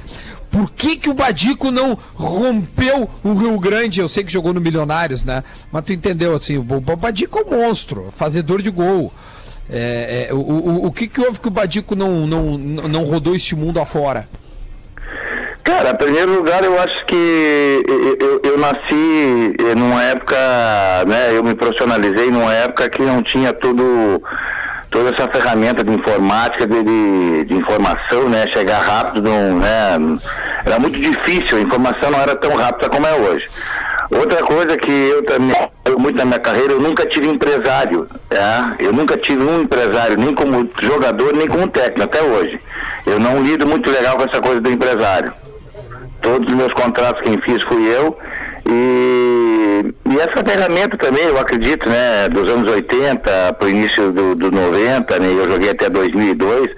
por 0.53 0.71
que, 0.71 0.97
que 0.97 1.09
o 1.11 1.15
Badico 1.15 1.71
não 1.71 1.99
rompeu 2.15 3.09
o 3.25 3.33
Rio 3.35 3.59
Grande? 3.59 4.01
Eu 4.01 4.09
sei 4.09 4.23
que 4.23 4.31
jogou 4.31 4.53
no 4.53 4.61
Milionários, 4.61 5.25
né? 5.25 5.43
Mas 5.73 5.83
tu 5.85 5.93
entendeu 5.93 6.35
assim, 6.35 6.59
o, 6.59 6.63
Badico 6.63 7.39
é 7.39 7.43
um 7.43 7.59
monstro, 7.67 8.13
fazedor 8.15 8.61
de 8.61 8.71
gol. 8.71 9.13
É, 9.71 10.27
é, 10.29 10.35
o, 10.35 10.37
o, 10.39 10.87
o 10.87 10.93
que, 10.93 11.09
que 11.09 11.21
houve 11.21 11.41
que 11.41 11.49
o 11.49 11.51
Badico 11.51 11.97
não, 11.97 12.27
não, 12.27 12.59
não 12.59 13.05
rodou 13.05 13.35
este 13.35 13.57
mundo 13.57 13.81
afora? 13.81 14.29
Cara, 15.65 15.91
em 15.91 15.97
primeiro 15.97 16.35
lugar, 16.35 16.65
eu 16.65 16.79
acho 16.79 17.07
que 17.07 17.15
eu, 17.89 18.17
eu- 18.21 18.41
eu 18.45 18.59
nasci 18.59 19.55
eh, 19.61 19.75
numa 19.77 20.03
época, 20.03 20.37
né, 21.07 21.37
eu 21.37 21.45
me 21.45 21.55
profissionalizei 21.55 22.31
numa 22.33 22.53
época 22.53 22.91
que 22.91 23.01
não 23.03 23.23
tinha 23.23 23.53
tudo, 23.53 24.21
toda 24.93 25.11
essa 25.11 25.29
ferramenta 25.29 25.83
de 25.83 25.91
informática, 25.91 26.67
de, 26.67 26.83
de, 26.85 27.45
de 27.45 27.55
informação, 27.55 28.29
né, 28.29 28.45
chegar 28.53 28.79
rápido, 28.79 29.23
não, 29.23 29.59
né, 29.59 30.21
era 30.65 30.79
muito 30.79 31.01
difícil, 31.01 31.59
a 31.59 31.61
informação 31.61 32.11
não 32.11 32.21
era 32.21 32.37
tão 32.37 32.55
rápida 32.55 32.89
como 32.89 33.07
é 33.07 33.15
hoje. 33.15 33.45
Outra 34.11 34.43
coisa 34.43 34.77
que 34.77 34.93
eu 34.93 35.25
também, 35.25 35.57
muito 35.99 36.19
na 36.19 36.27
minha 36.27 36.39
carreira, 36.39 36.75
eu 36.75 36.81
nunca 36.81 37.07
tive 37.07 37.27
empresário, 37.27 38.07
tá? 38.29 38.77
eu 38.79 38.93
nunca 38.93 39.17
tive 39.17 39.43
um 39.43 39.63
empresário, 39.63 40.19
nem 40.19 40.35
como 40.35 40.69
jogador, 40.83 41.35
nem 41.35 41.47
como 41.49 41.67
técnico, 41.67 42.03
até 42.03 42.23
hoje. 42.23 42.61
Eu 43.07 43.19
não 43.19 43.43
lido 43.43 43.67
muito 43.67 43.91
legal 43.91 44.19
com 44.19 44.25
essa 44.25 44.41
coisa 44.43 44.61
do 44.61 44.71
empresário 44.71 45.33
todos 46.23 46.49
os 46.49 46.55
meus 46.55 46.73
contratos 46.73 47.21
quem 47.23 47.39
fiz 47.43 47.63
fui 47.65 47.85
eu 47.89 48.17
e, 48.67 49.95
e 50.11 50.17
essa 50.19 50.45
ferramenta 50.45 50.97
também 50.97 51.25
eu 51.25 51.39
acredito 51.39 51.89
né 51.89 52.29
dos 52.29 52.51
anos 52.51 52.71
80 52.71 53.53
para 53.55 53.67
o 53.67 53.71
início 53.71 54.13
do, 54.13 54.35
do 54.35 54.51
90 54.51 55.19
né 55.19 55.27
eu 55.29 55.51
joguei 55.51 55.71
até 55.71 55.89
2002 55.89 56.69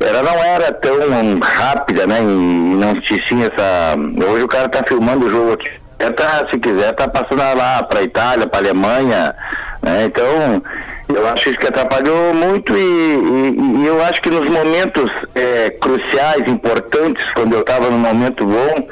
ela 0.00 0.22
não 0.22 0.44
era 0.44 0.72
tão 0.72 1.38
rápida 1.40 2.06
né 2.06 2.18
e 2.20 2.24
não 2.24 2.94
tinha 3.00 3.46
essa 3.46 3.96
hoje 4.30 4.42
o 4.44 4.48
cara 4.48 4.68
tá 4.68 4.82
filmando 4.86 5.26
o 5.26 5.30
jogo 5.30 5.52
aqui 5.52 5.70
tá, 6.14 6.46
se 6.50 6.58
quiser, 6.58 6.92
tá 6.92 7.08
passando 7.08 7.38
lá 7.56 7.82
para 7.82 8.02
Itália, 8.02 8.46
para 8.46 8.60
Alemanha, 8.60 9.34
né? 9.82 10.04
Então, 10.04 10.62
eu 11.08 11.26
acho 11.28 11.48
isso 11.48 11.58
que 11.58 11.66
atrapalhou 11.68 12.34
muito 12.34 12.76
e, 12.76 12.78
e- 12.78 13.82
e 13.82 13.86
eu 13.86 14.04
acho 14.04 14.20
que 14.20 14.28
nos 14.28 14.46
momentos 14.46 15.10
é, 15.34 15.70
cruciais, 15.70 16.46
importantes, 16.48 17.24
quando 17.32 17.54
eu 17.54 17.60
estava 17.60 17.88
num 17.88 17.98
momento 17.98 18.44
bom, 18.44 18.86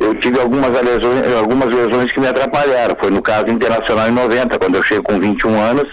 eu 0.00 0.14
tive 0.14 0.40
algumas 0.40 0.70
lesões, 0.70 1.32
algumas 1.38 1.68
lesões 1.70 2.10
que 2.10 2.18
me 2.18 2.26
atrapalharam. 2.26 2.96
Foi 2.98 3.10
no 3.10 3.20
caso 3.20 3.48
internacional 3.48 4.08
em 4.08 4.12
90, 4.12 4.58
quando 4.58 4.76
eu 4.76 4.82
chego 4.82 5.02
com 5.02 5.20
21 5.20 5.60
anos, 5.60 5.86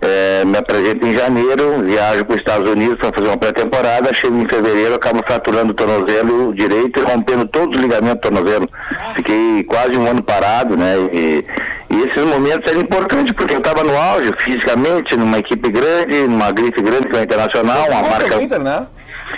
é, 0.00 0.44
me 0.44 0.58
apresento 0.58 1.06
em 1.06 1.12
janeiro, 1.12 1.82
viajo 1.82 2.24
para 2.24 2.34
os 2.34 2.40
Estados 2.40 2.68
Unidos 2.68 2.96
para 2.98 3.12
fazer 3.12 3.28
uma 3.28 3.36
pré-temporada, 3.36 4.12
chego 4.12 4.36
em 4.36 4.48
fevereiro, 4.48 4.94
acabo 4.94 5.20
fraturando 5.24 5.70
o 5.70 5.74
tornozelo 5.74 6.52
direito 6.52 7.00
e 7.00 7.02
rompendo 7.04 7.46
todos 7.46 7.76
os 7.76 7.82
ligamentos 7.82 8.16
do 8.16 8.20
tornozelo. 8.20 8.68
Fiquei 9.14 9.62
quase 9.64 9.96
um 9.96 10.06
ano 10.06 10.22
parado, 10.22 10.76
né? 10.76 10.96
E, 11.12 11.44
e 11.90 12.02
esses 12.02 12.24
momentos 12.24 12.70
eram 12.70 12.80
importantes 12.80 13.32
porque 13.32 13.54
eu 13.54 13.58
estava 13.58 13.82
no 13.84 13.96
auge 13.96 14.32
fisicamente, 14.38 15.16
numa 15.16 15.38
equipe 15.38 15.70
grande, 15.70 16.26
numa 16.26 16.50
grife 16.50 16.82
grande 16.82 17.08
que 17.08 17.16
é 17.16 17.22
internacional, 17.22 17.88
uma 17.88 18.02
marca. 18.02 18.42
Inter, 18.42 18.60
né? 18.60 18.86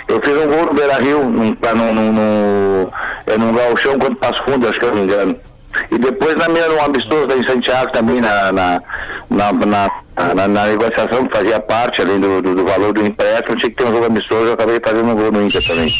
Eu 0.07 0.21
fiz 0.23 0.41
um 0.41 0.47
gol 0.47 0.65
no 0.65 0.73
Beira 0.73 0.95
Rio, 0.95 1.23
num, 1.23 1.55
num, 1.75 1.93
num, 1.93 2.13
num, 2.13 2.91
é, 3.27 3.37
num 3.37 3.53
quando 3.99 4.15
Passo 4.17 4.43
Fundo, 4.43 4.67
acho 4.67 4.79
que 4.79 4.85
eu 4.85 4.89
não 4.89 4.97
me 4.97 5.03
engano. 5.03 5.35
E 5.89 5.97
depois 5.97 6.35
na 6.35 6.49
minha, 6.49 6.69
um 6.71 6.83
amistoso 6.83 7.27
em 7.37 7.47
Santiago 7.47 7.91
também, 7.91 8.19
na, 8.19 8.51
na, 8.51 8.81
na, 9.29 9.53
na, 9.53 9.91
na- 10.15 10.47
na 10.47 10.65
negociação 10.67 11.25
que 11.27 11.35
fazia 11.37 11.59
parte, 11.59 12.01
além 12.01 12.19
do, 12.19 12.41
do, 12.41 12.55
do 12.55 12.65
valor 12.65 12.93
do 12.93 13.05
empréstimo, 13.05 13.57
tinha 13.57 13.69
que 13.69 13.75
ter 13.77 13.85
um 13.85 13.93
jogo 13.93 14.05
amistoso, 14.05 14.43
eu 14.45 14.53
acabei 14.53 14.79
fazendo 14.83 15.05
um 15.09 15.15
gol 15.15 15.31
no 15.31 15.41
Inter 15.45 15.65
também. 15.65 15.93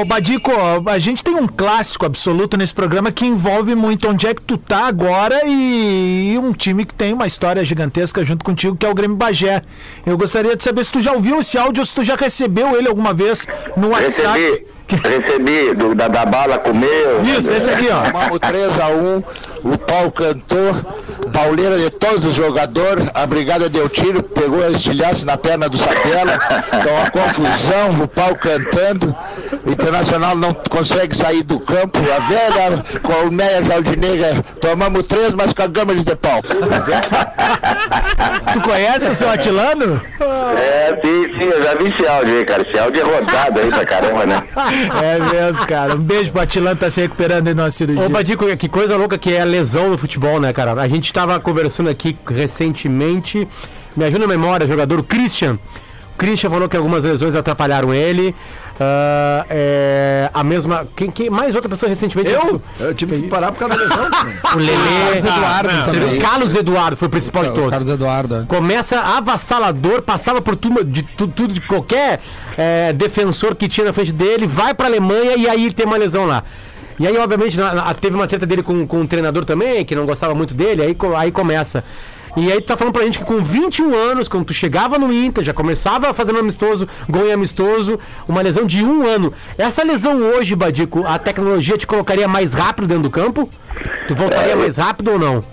Ô, 0.00 0.04
Badico, 0.04 0.50
a 0.86 0.98
gente 0.98 1.22
tem 1.24 1.34
um 1.34 1.46
clássico 1.46 2.06
absoluto 2.06 2.56
nesse 2.56 2.74
programa 2.74 3.10
que 3.12 3.26
envolve 3.26 3.74
muito 3.74 4.08
onde 4.08 4.26
é 4.26 4.34
que 4.34 4.42
tu 4.42 4.56
tá 4.56 4.86
agora 4.86 5.40
e 5.44 6.38
um 6.42 6.52
time 6.52 6.84
que 6.84 6.94
tem 6.94 7.12
uma 7.12 7.26
história 7.26 7.64
gigantesca 7.64 8.24
junto 8.24 8.44
contigo, 8.44 8.76
que 8.76 8.86
é 8.86 8.88
o 8.88 8.94
Grêmio 8.94 9.16
Bagé. 9.16 9.62
Eu 10.06 10.16
gostaria 10.16 10.56
de 10.56 10.62
saber 10.62 10.84
se 10.84 10.92
tu 10.92 11.00
já 11.02 11.12
ouviu 11.12 11.40
esse 11.40 11.58
áudio 11.58 11.80
ou 11.82 11.86
se 11.86 11.94
tu 11.94 12.02
já 12.04 12.14
recebeu 12.16 12.76
ele 12.76 12.88
alguma 12.88 13.12
vez 13.12 13.46
no 13.76 13.88
WhatsApp. 13.90 14.38
Recebi, 14.38 14.66
recebi, 15.08 15.74
do, 15.74 15.94
da, 15.94 16.08
da 16.08 16.26
bala 16.26 16.58
comeu. 16.58 17.22
Isso, 17.24 17.52
esse 17.52 17.70
aqui, 17.70 17.88
ó. 17.90 18.02
Tomamos 18.10 18.38
3x1, 18.38 19.24
o 19.64 19.78
pau 19.78 20.10
cantou, 20.10 20.72
pauleira 21.32 21.78
de 21.78 21.88
todos 21.90 22.26
os 22.30 22.34
jogadores, 22.34 23.08
a 23.14 23.26
brigada 23.32 23.68
deu 23.68 23.88
tiro, 23.88 24.22
pegou 24.22 24.62
a 24.62 24.70
estilhaço 24.70 25.24
na 25.24 25.38
perna 25.38 25.66
do 25.66 25.78
Sapela, 25.78 26.38
então 26.68 26.94
uma 26.94 27.10
confusão, 27.10 28.02
o 28.02 28.08
pau 28.08 28.34
cantando, 28.34 29.14
o 29.64 29.70
Internacional 29.70 30.36
não 30.36 30.52
consegue 30.52 31.16
sair 31.16 31.42
do 31.42 31.58
campo, 31.58 31.98
a 31.98 32.18
velha 32.26 32.84
colmeia 33.02 33.62
jardineira, 33.62 34.42
tomamos 34.60 35.06
três, 35.06 35.32
mas 35.32 35.54
cagamos 35.54 36.04
de 36.04 36.14
pau. 36.14 36.42
Tu 38.52 38.60
conhece 38.60 39.08
o 39.08 39.14
seu 39.14 39.30
Atilano? 39.30 40.00
É, 40.58 41.00
sim, 41.02 41.31
sim, 41.42 41.48
eu 41.50 41.62
já 41.62 41.74
vi 41.74 41.88
esse 41.88 42.06
áudio 42.06 42.38
aí, 42.38 42.44
cara. 42.44 42.62
Esse 42.62 42.78
áudio 42.78 43.00
é 43.00 43.04
rodado 43.04 43.60
aí 43.60 43.68
pra 43.68 43.84
caramba, 43.84 44.26
né? 44.26 44.42
É 45.02 45.18
mesmo, 45.18 45.66
cara. 45.66 45.94
Um 45.94 45.98
beijo 45.98 46.30
pro 46.30 46.40
Atilano, 46.40 46.76
tá 46.76 46.90
se 46.90 47.00
recuperando 47.00 47.48
aí 47.48 47.54
numa 47.54 47.70
cirurgia. 47.70 48.04
Ô, 48.04 48.08
Badico, 48.08 48.56
que 48.56 48.68
coisa 48.68 48.96
louca 48.96 49.18
que 49.18 49.34
é 49.34 49.40
a 49.40 49.44
lesão 49.44 49.90
no 49.90 49.98
futebol, 49.98 50.40
né, 50.40 50.52
cara? 50.52 50.72
A 50.72 50.88
gente 50.88 51.12
tava 51.12 51.38
conversando 51.40 51.88
aqui 51.90 52.16
recentemente, 52.28 53.46
me 53.96 54.04
ajuda 54.04 54.20
na 54.20 54.28
memória, 54.28 54.66
jogador 54.66 55.02
Christian. 55.02 55.58
O 56.14 56.18
Christian 56.18 56.50
falou 56.50 56.68
que 56.68 56.76
algumas 56.76 57.02
lesões 57.04 57.34
atrapalharam 57.34 57.92
ele. 57.92 58.34
Ah, 58.80 59.44
é, 59.50 60.30
a 60.32 60.42
mesma. 60.42 60.86
Quem, 60.96 61.10
quem- 61.10 61.30
mais 61.30 61.54
outra 61.54 61.68
pessoa 61.68 61.88
recentemente. 61.88 62.30
Eu? 62.30 62.60
Eu 62.80 62.94
tive 62.94 63.20
que 63.22 63.28
parar 63.28 63.52
por 63.52 63.58
causa 63.58 63.76
da 63.76 63.82
lesão. 63.84 64.10
O 64.54 64.58
Lelê. 64.58 64.72
Carlos 65.22 65.24
Eduardo 65.24 65.68
Ah, 65.70 65.82
também. 65.84 66.18
o 66.18 66.20
Carlos 66.20 66.54
Eduardo 66.54 66.96
foi 66.96 67.08
o 67.08 67.10
principal 67.10 67.44
de 67.44 67.50
O 67.50 67.54
todos. 67.54 67.70
Carlos 67.70 67.88
Eduardo. 67.88 68.46
Começa 68.48 68.98
avassalador, 69.00 70.02
passava 70.02 70.40
por 70.42 70.56
tudo 70.56 70.84
de, 70.84 71.02
tu- 71.02 71.28
tudo 71.28 71.52
de 71.54 71.60
qualquer 71.60 72.20
é, 72.56 72.92
defensor 72.92 73.54
que 73.54 73.68
tinha 73.68 73.86
na 73.86 73.92
frente 73.92 74.12
dele, 74.12 74.46
vai 74.46 74.74
pra 74.74 74.86
Alemanha 74.86 75.36
e 75.36 75.48
aí 75.48 75.72
tem 75.72 75.86
uma 75.86 75.96
lesão 75.96 76.26
lá. 76.26 76.42
E 76.98 77.06
aí, 77.06 77.16
obviamente, 77.16 77.56
na- 77.56 77.74
na- 77.74 77.94
teve 77.94 78.14
uma 78.14 78.26
treta 78.28 78.46
dele 78.46 78.62
com, 78.62 78.86
com 78.86 79.00
um 79.00 79.06
treinador 79.06 79.44
também, 79.44 79.84
que 79.84 79.94
não 79.94 80.06
gostava 80.06 80.34
muito 80.34 80.54
dele, 80.54 80.82
aí, 80.82 80.96
aí 81.18 81.32
começa. 81.32 81.82
E 82.36 82.50
aí 82.50 82.60
tu 82.60 82.66
tá 82.66 82.76
falando 82.76 82.94
pra 82.94 83.04
gente 83.04 83.18
que 83.18 83.24
com 83.24 83.42
21 83.42 83.94
anos, 83.94 84.26
quando 84.26 84.46
tu 84.46 84.54
chegava 84.54 84.98
no 84.98 85.12
Inter, 85.12 85.44
já 85.44 85.52
começava 85.52 86.14
fazendo 86.14 86.38
amistoso, 86.38 86.88
gol 87.08 87.26
em 87.26 87.32
amistoso, 87.32 87.98
uma 88.26 88.40
lesão 88.40 88.64
de 88.64 88.82
um 88.82 89.06
ano. 89.06 89.34
Essa 89.58 89.84
lesão 89.84 90.16
hoje, 90.18 90.56
Badico, 90.56 91.04
a 91.06 91.18
tecnologia 91.18 91.76
te 91.76 91.86
colocaria 91.86 92.26
mais 92.26 92.54
rápido 92.54 92.86
dentro 92.86 93.02
do 93.02 93.10
campo? 93.10 93.50
Tu 94.08 94.14
voltaria 94.14 94.56
mais 94.56 94.76
rápido 94.76 95.12
ou 95.12 95.18
não? 95.18 95.44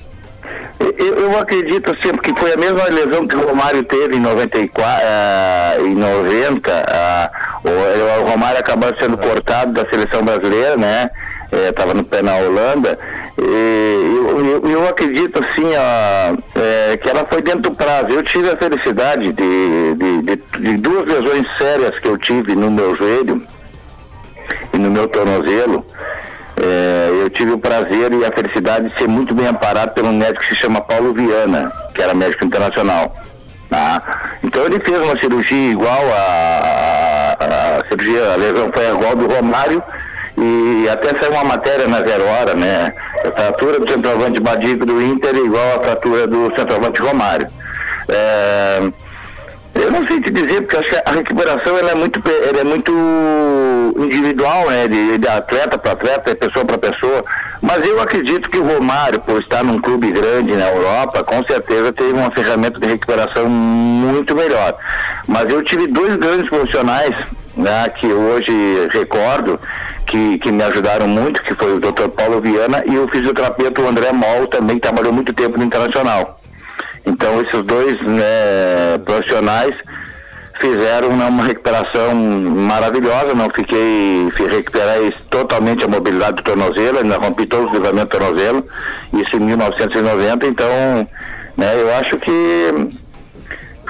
Eu, 0.79 1.15
eu 1.15 1.39
acredito 1.39 1.93
sempre 2.01 2.21
que 2.21 2.39
foi 2.39 2.53
a 2.53 2.57
mesma 2.57 2.85
lesão 2.85 3.27
que 3.27 3.35
o 3.35 3.45
Romário 3.45 3.83
teve 3.83 4.15
em 4.15 4.19
94, 4.21 5.01
ah, 5.05 5.75
em 5.81 5.93
90. 5.93 6.85
ah, 6.87 7.31
o, 7.61 8.21
o 8.23 8.29
Romário 8.29 8.59
acabou 8.59 8.89
sendo 8.97 9.17
cortado 9.17 9.73
da 9.73 9.89
seleção 9.89 10.23
brasileira, 10.23 10.77
né? 10.77 11.09
Estava 11.51 11.93
no 11.93 12.03
pé 12.03 12.21
na 12.21 12.35
Holanda. 12.35 12.97
Eu, 13.41 14.45
eu, 14.45 14.69
eu 14.69 14.89
acredito 14.89 15.39
assim 15.43 15.65
ó, 15.75 16.59
é, 16.59 16.97
que 16.97 17.09
ela 17.09 17.25
foi 17.25 17.41
dentro 17.41 17.61
do 17.61 17.71
prazo. 17.71 18.09
Eu 18.09 18.23
tive 18.23 18.49
a 18.49 18.57
felicidade 18.57 19.31
de, 19.31 19.95
de, 19.95 20.21
de, 20.21 20.35
de 20.35 20.77
duas 20.77 21.05
lesões 21.05 21.45
sérias 21.57 21.97
que 21.99 22.07
eu 22.07 22.17
tive 22.17 22.55
no 22.55 22.69
meu 22.69 22.95
joelho 22.97 23.41
e 24.73 24.77
no 24.77 24.91
meu 24.91 25.07
tornozelo. 25.07 25.85
É, 26.61 27.09
eu 27.21 27.29
tive 27.29 27.51
o 27.51 27.57
prazer 27.57 28.11
e 28.11 28.25
a 28.25 28.31
felicidade 28.31 28.89
de 28.89 28.97
ser 28.97 29.07
muito 29.07 29.33
bem 29.33 29.47
amparado 29.47 29.93
pelo 29.93 30.11
médico 30.11 30.39
que 30.39 30.49
se 30.49 30.55
chama 30.55 30.81
Paulo 30.81 31.13
Viana, 31.13 31.71
que 31.93 32.01
era 32.01 32.13
médico 32.13 32.43
internacional. 32.43 33.15
Tá? 33.69 34.37
Então 34.43 34.65
ele 34.65 34.79
fez 34.83 34.99
uma 34.99 35.17
cirurgia 35.19 35.71
igual 35.71 36.01
a, 36.11 37.37
a, 37.39 37.77
a 37.77 37.87
cirurgia, 37.87 38.33
a 38.33 38.35
lesão 38.35 38.71
foi 38.73 38.89
igual 38.89 39.15
do 39.15 39.27
Romário 39.27 39.81
e 40.41 40.89
até 40.89 41.09
saiu 41.19 41.33
uma 41.33 41.43
matéria 41.43 41.87
na 41.87 42.01
Zero 42.01 42.25
Hora, 42.25 42.53
né? 42.55 42.93
A 43.23 43.41
fratura 43.41 43.79
do 43.79 43.89
centroavante 43.89 44.39
Badico 44.39 44.85
do 44.85 45.01
Inter 45.01 45.35
é 45.35 45.39
igual 45.39 45.77
à 45.77 45.83
fratura 45.83 46.27
do 46.27 46.53
centroavante 46.57 47.01
Romário. 47.01 47.47
É, 48.07 48.79
eu 49.75 49.91
não 49.91 50.05
sei 50.07 50.19
te 50.21 50.31
dizer, 50.31 50.61
porque 50.61 50.77
acho 50.77 50.89
que 50.89 51.01
a 51.05 51.11
recuperação 51.11 51.77
ela 51.77 51.91
é 51.91 51.95
muito, 51.95 52.21
ela 52.49 52.61
é 52.61 52.63
muito 52.63 52.91
individual, 53.97 54.69
né? 54.69 54.87
De, 54.87 55.17
de 55.17 55.27
atleta 55.27 55.77
para 55.77 55.91
atleta, 55.91 56.31
de 56.31 56.37
pessoa 56.37 56.65
para 56.65 56.77
pessoa. 56.77 57.23
Mas 57.61 57.85
eu 57.87 58.01
acredito 58.01 58.49
que 58.49 58.57
o 58.57 58.65
Romário, 58.65 59.19
por 59.19 59.41
estar 59.41 59.63
num 59.63 59.79
clube 59.79 60.11
grande 60.11 60.55
na 60.55 60.69
Europa, 60.69 61.23
com 61.23 61.43
certeza 61.43 61.91
teve 61.93 62.13
uma 62.13 62.31
ferramenta 62.31 62.79
de 62.79 62.87
recuperação 62.87 63.47
muito 63.47 64.35
melhor. 64.35 64.73
Mas 65.27 65.49
eu 65.49 65.61
tive 65.63 65.87
dois 65.87 66.15
grandes 66.15 66.49
profissionais, 66.49 67.15
né, 67.55 67.89
que 67.89 68.07
hoje 68.07 68.87
recordo, 68.91 69.59
que, 70.09 70.37
que 70.39 70.51
me 70.51 70.63
ajudaram 70.63 71.07
muito, 71.07 71.41
que 71.43 71.53
foi 71.55 71.75
o 71.75 71.79
Dr. 71.79 72.09
Paulo 72.15 72.41
Viana 72.41 72.83
e 72.85 72.97
o 72.97 73.07
fisioterapeuta 73.09 73.81
André 73.81 74.11
Moll, 74.11 74.47
também 74.47 74.75
que 74.77 74.81
trabalhou 74.81 75.13
muito 75.13 75.31
tempo 75.33 75.57
no 75.57 75.63
Internacional. 75.63 76.39
Então 77.05 77.41
esses 77.41 77.63
dois 77.63 77.95
né, 78.01 78.97
profissionais 79.05 79.73
fizeram 80.59 81.15
né, 81.15 81.25
uma 81.25 81.43
recuperação 81.43 82.13
maravilhosa, 82.13 83.33
não 83.33 83.49
fiquei, 83.49 84.29
fi- 84.35 84.47
recuperei 84.47 85.11
totalmente 85.29 85.85
a 85.85 85.87
mobilidade 85.87 86.37
do 86.37 86.43
tornozelo, 86.43 86.99
ainda 86.99 87.17
rompi 87.17 87.45
todos 87.45 87.67
os 87.67 87.73
ligamentos 87.73 88.09
do 88.09 88.17
tornozelo, 88.19 88.65
isso 89.13 89.37
em 89.37 89.39
1990, 89.39 90.45
então 90.47 90.67
né, 91.55 91.81
eu 91.81 91.93
acho 91.95 92.17
que 92.17 92.89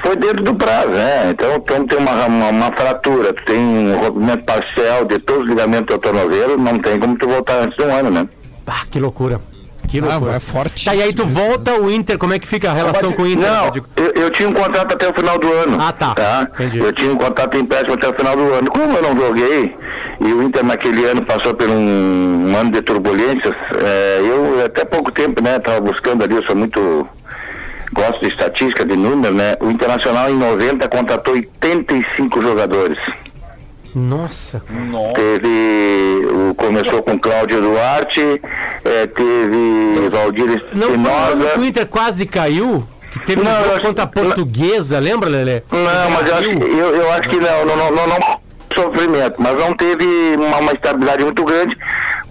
foi 0.04 0.16
dentro 0.16 0.44
do 0.44 0.54
prazo, 0.56 0.90
né? 0.90 1.30
Então, 1.32 1.60
quando 1.68 1.88
tem 1.88 1.98
uma, 1.98 2.26
uma, 2.26 2.50
uma 2.50 2.72
fratura, 2.72 3.34
tu 3.34 3.44
tem 3.46 3.58
um 3.60 3.98
rompimento 4.00 4.44
parcial 4.44 5.06
de 5.06 5.20
todos 5.20 5.44
os 5.44 5.50
ligamentos 5.50 5.96
do 5.96 6.00
tornozelo, 6.00 6.58
não 6.58 6.78
tem 6.80 7.00
como 7.00 7.18
tu 7.18 7.28
voltar 7.28 7.56
antes 7.64 7.78
de 7.78 7.84
um 7.84 7.96
ano, 7.96 8.10
né? 8.10 8.28
Ah, 8.68 8.82
que 8.90 9.00
loucura. 9.00 9.40
Que 9.88 10.00
Ah, 10.00 10.06
loucura. 10.06 10.36
é 10.36 10.40
forte. 10.40 10.86
Tá, 10.86 10.94
e 10.96 11.02
aí 11.02 11.12
tu 11.14 11.26
volta 11.26 11.74
o 11.74 11.90
Inter, 11.90 12.18
como 12.20 12.34
é 12.34 12.38
que 12.40 12.48
fica 12.48 12.70
a 12.70 12.74
relação 12.74 13.12
com 13.12 13.24
o 13.24 13.28
Inter? 13.28 13.50
Não, 13.52 13.72
eu, 13.98 14.24
eu 14.24 14.30
tinha 14.30 14.48
um 14.48 14.54
contrato 14.54 14.94
até 14.94 15.10
o 15.10 15.14
final 15.14 15.40
do 15.40 15.52
ano. 15.52 15.78
Ah, 15.82 15.92
tá. 15.92 16.48
Entendi. 16.54 16.78
Eu 16.78 16.94
tinha 16.94 17.12
um 17.12 17.16
contrato 17.18 17.58
em 17.58 17.62
empréstimo 17.62 17.96
até 17.96 18.08
o 18.08 18.14
final 18.14 18.36
do 18.36 18.54
ano. 18.54 18.70
Como 18.70 18.96
eu 18.96 19.02
não 19.02 19.18
joguei, 19.20 19.76
e 20.22 20.32
o 20.32 20.44
Inter 20.44 20.64
naquele 20.64 21.06
ano 21.06 21.24
passou 21.26 21.56
por 21.56 21.68
um, 21.68 22.50
um 22.52 22.56
ano 22.56 22.72
de 22.72 22.82
turbulências, 22.84 23.54
eh, 23.82 24.20
eu 24.22 24.64
até 24.66 24.86
pouco 24.86 25.12
tempo, 25.12 25.42
né, 25.42 25.56
estava 25.58 25.82
buscando 25.82 26.24
ali, 26.24 26.36
eu 26.36 26.44
sou 26.44 26.56
muito. 26.56 27.08
Gosto 27.92 28.20
de 28.22 28.28
estatística, 28.28 28.86
de 28.86 28.96
número, 28.96 29.34
né? 29.34 29.56
O 29.60 29.70
Internacional 29.72 30.30
em 30.30 30.36
90 30.36 30.88
contratou 30.90 31.34
85 31.34 32.42
jogadores. 32.42 32.98
Nossa. 33.96 34.62
Teve. 35.16 36.28
O, 36.50 36.54
começou 36.56 37.02
com 37.02 37.18
Cláudio 37.20 37.62
Duarte, 37.62 38.22
eh, 38.86 39.08
teve 39.08 40.10
Valdir 40.10 40.64
Não 40.74 40.90
Espinosa. 40.90 41.60
o 41.60 41.66
Inter 41.66 41.88
quase 41.88 42.26
caiu? 42.26 42.86
Que 43.12 43.20
teve 43.22 43.42
Não, 43.42 43.52
um 43.76 43.80
contra 43.80 44.04
a 44.04 44.08
portuguesa, 44.08 45.00
lembra, 45.00 45.30
Lelê? 45.30 45.64
Não, 45.72 46.12
mas 46.12 46.28
eu 46.28 46.36
acho, 46.36 46.50
que, 46.50 46.64
eu, 46.64 46.96
eu 46.96 47.12
acho 47.12 47.30
que 47.30 47.38
não, 47.38 47.66
não, 47.66 47.76
não, 47.76 47.92
não, 47.92 48.08
não 48.08 48.40
sofrimento, 48.74 49.36
mas 49.40 49.58
não 49.58 49.74
teve 49.74 50.06
uma, 50.38 50.58
uma 50.58 50.72
estabilidade 50.72 51.24
muito 51.24 51.44
grande, 51.44 51.76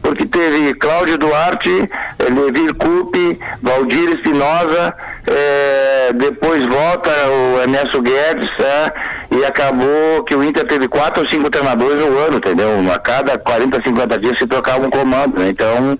porque 0.02 0.26
teve 0.26 0.74
Cláudio 0.74 1.18
Duarte, 1.18 1.70
eh, 1.70 2.24
Levi 2.30 2.72
Coupe, 2.74 3.38
Valdir 3.62 4.10
Espinosa, 4.10 4.94
eh, 5.26 6.12
depois 6.14 6.64
volta 6.66 7.10
o 7.28 7.60
Ernesto 7.60 8.00
Guedes, 8.00 8.48
é, 8.58 8.92
e 9.30 9.44
acabou 9.44 10.24
que 10.24 10.34
o 10.34 10.42
Inter 10.42 10.66
teve 10.66 10.88
quatro 10.88 11.22
ou 11.22 11.28
cinco 11.28 11.50
treinadores 11.50 11.98
no 11.98 12.18
ano, 12.18 12.38
entendeu? 12.38 12.68
A 12.92 12.98
cada 12.98 13.36
40, 13.38 13.82
50 13.82 14.18
dias 14.18 14.38
se 14.38 14.46
trocava 14.46 14.86
um 14.86 14.90
comando, 14.90 15.38
né? 15.38 15.50
Então, 15.50 15.98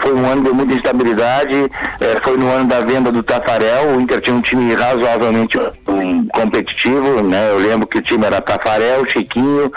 foi 0.00 0.14
um 0.14 0.26
ano 0.26 0.42
de 0.42 0.50
muita 0.50 0.74
instabilidade, 0.74 1.54
eh, 2.00 2.20
foi 2.24 2.36
no 2.38 2.50
ano 2.50 2.66
da 2.66 2.80
venda 2.80 3.12
do 3.12 3.22
Tafarel, 3.22 3.88
o 3.88 4.00
Inter 4.00 4.20
tinha 4.20 4.34
um 4.34 4.40
time 4.40 4.74
razoavelmente 4.74 5.58
um, 5.86 6.26
competitivo, 6.28 7.22
né? 7.22 7.50
Eu 7.50 7.58
lembro 7.58 7.86
que 7.86 7.98
o 7.98 8.02
time 8.02 8.24
era 8.24 8.40
Tafarel, 8.40 9.04
Chiquinho, 9.08 9.70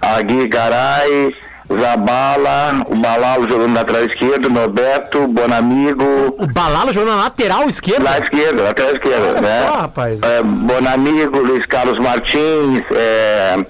Agui 0.00 0.46
Garay, 0.46 1.34
Zabala, 1.74 2.84
o 2.88 2.96
Balalo 2.96 3.48
jogando 3.48 3.68
na 3.72 3.80
lateral 3.80 4.04
esquerda, 4.04 4.48
Norberto, 4.48 5.26
Bonamigo, 5.28 6.04
O 6.38 6.46
Balalo 6.46 6.92
jogando 6.92 7.16
na 7.16 7.24
lateral 7.24 7.68
esquerda. 7.68 8.04
lá 8.04 8.18
esquerda, 8.18 8.62
lateral 8.62 8.92
esquerda, 8.92 9.40
né? 9.40 9.66
só, 9.66 9.74
rapaz. 9.74 10.20
É, 10.22 10.42
Bonamigo, 10.42 11.38
Luiz 11.38 11.66
Carlos 11.66 11.98
Martins, 11.98 12.82
é, 12.92 13.66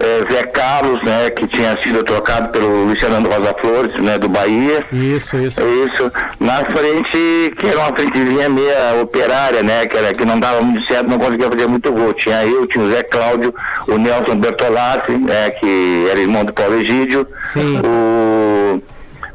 é, 0.00 0.32
Zé 0.32 0.42
Carlos, 0.44 1.02
né, 1.02 1.30
que 1.30 1.46
tinha 1.46 1.80
sido 1.82 2.02
trocado 2.02 2.48
pelo 2.48 2.94
Fernando 2.98 3.28
Rosa 3.28 3.54
Flores, 3.60 4.02
né, 4.02 4.18
do 4.18 4.28
Bahia. 4.28 4.84
Isso, 4.92 5.36
isso. 5.36 5.60
Isso. 5.60 6.12
Na 6.40 6.64
frente, 6.64 7.54
que 7.58 7.66
era 7.66 7.78
uma 7.78 7.94
frentezinha 7.94 8.48
meia 8.48 9.02
operária, 9.02 9.62
né? 9.62 9.86
Que, 9.86 9.96
era, 9.96 10.14
que 10.14 10.24
não 10.24 10.40
dava 10.40 10.62
muito 10.62 10.84
certo, 10.90 11.08
não 11.08 11.18
conseguia 11.18 11.50
fazer 11.50 11.66
muito 11.66 11.92
gol. 11.92 12.12
Tinha 12.14 12.44
eu, 12.44 12.66
tinha 12.66 12.84
o 12.84 12.90
Zé 12.90 13.02
Cláudio, 13.02 13.54
o 13.86 13.98
Nelson 13.98 14.36
Bertolazzi, 14.36 15.12
né? 15.12 15.50
Que 15.50 16.06
era 16.10 16.20
irmão 16.20 16.44
do 16.44 16.52
Paulo 16.52 16.76
Egídio. 16.80 17.26
Sim. 17.52 17.80
O, 17.84 18.82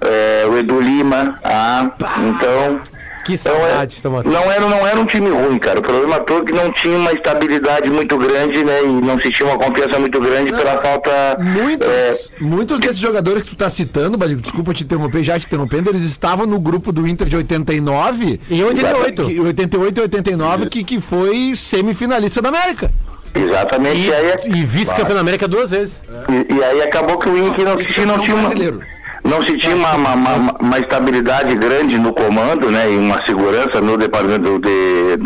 é, 0.01 0.45
o 0.47 0.57
Edu 0.57 0.79
Lima. 0.79 1.39
Ah, 1.43 1.91
então. 2.19 2.94
Que 3.25 3.33
Então, 3.33 3.55
é, 3.55 3.59
saudade, 3.69 3.95
Tomate. 4.03 4.29
não, 4.29 4.51
era, 4.51 4.61
não 4.67 4.85
era 4.87 4.99
um 4.99 5.05
time 5.05 5.29
ruim, 5.29 5.57
cara. 5.57 5.79
O 5.79 5.81
problema 5.81 6.19
todo 6.19 6.43
é 6.43 6.45
que 6.45 6.53
não 6.53 6.71
tinha 6.71 6.95
uma 6.95 7.11
estabilidade 7.11 7.89
muito 7.89 8.17
grande, 8.17 8.63
né? 8.63 8.81
E 8.83 8.87
não 8.87 9.19
se 9.19 9.31
tinha 9.31 9.49
uma 9.49 9.57
confiança 9.57 9.97
muito 9.99 10.19
grande 10.21 10.51
pela 10.51 10.77
falta. 10.81 11.37
Muitos, 11.41 11.87
é, 11.87 12.15
muitos 12.39 12.79
desses 12.79 12.97
jogadores 12.99 13.41
que 13.41 13.49
tu 13.49 13.55
tá 13.55 13.69
citando, 13.69 14.15
Badico, 14.17 14.41
desculpa 14.41 14.73
te 14.73 14.83
interromper, 14.83 15.23
já 15.23 15.39
te 15.39 15.47
interrompendo, 15.47 15.89
eles 15.89 16.03
estavam 16.03 16.45
no 16.45 16.59
grupo 16.59 16.91
do 16.91 17.07
Inter 17.07 17.27
de 17.27 17.35
89. 17.35 18.39
Em 18.49 18.63
88. 18.63 19.25
que- 19.25 19.39
88 19.39 19.97
e 19.97 20.01
89, 20.01 20.65
que, 20.69 20.83
que 20.83 20.99
foi 21.01 21.53
semifinalista 21.55 22.41
da 22.41 22.49
América. 22.49 22.91
exatamente. 23.33 24.01
E, 24.01 24.05
E, 24.07 24.13
aí, 24.13 24.33
e 24.45 24.63
vice-campeão 24.65 25.15
da 25.15 25.21
América 25.21 25.47
duas 25.47 25.71
vezes. 25.71 26.03
e, 26.29 26.53
e 26.53 26.63
aí 26.63 26.81
acabou 26.83 27.17
que 27.17 27.27
o 27.27 27.37
Inter 27.37 27.65
não, 27.65 27.75
não 28.17 28.23
tinha 28.23 28.35
uma. 28.35 28.49
brasileiro. 28.49 28.81
Não 29.25 29.41
se 29.41 29.57
tinha 29.57 29.75
uma, 29.75 29.95
uma, 29.95 30.13
uma- 30.59 30.79
estabilidade 30.79 31.55
grande 31.55 31.97
no 31.97 32.13
comando, 32.13 32.69
né? 32.69 32.91
E 32.91 32.95
uma 32.95 33.25
segurança 33.25 33.81
no 33.81 33.97
departamento 33.97 34.59
de. 34.59 35.17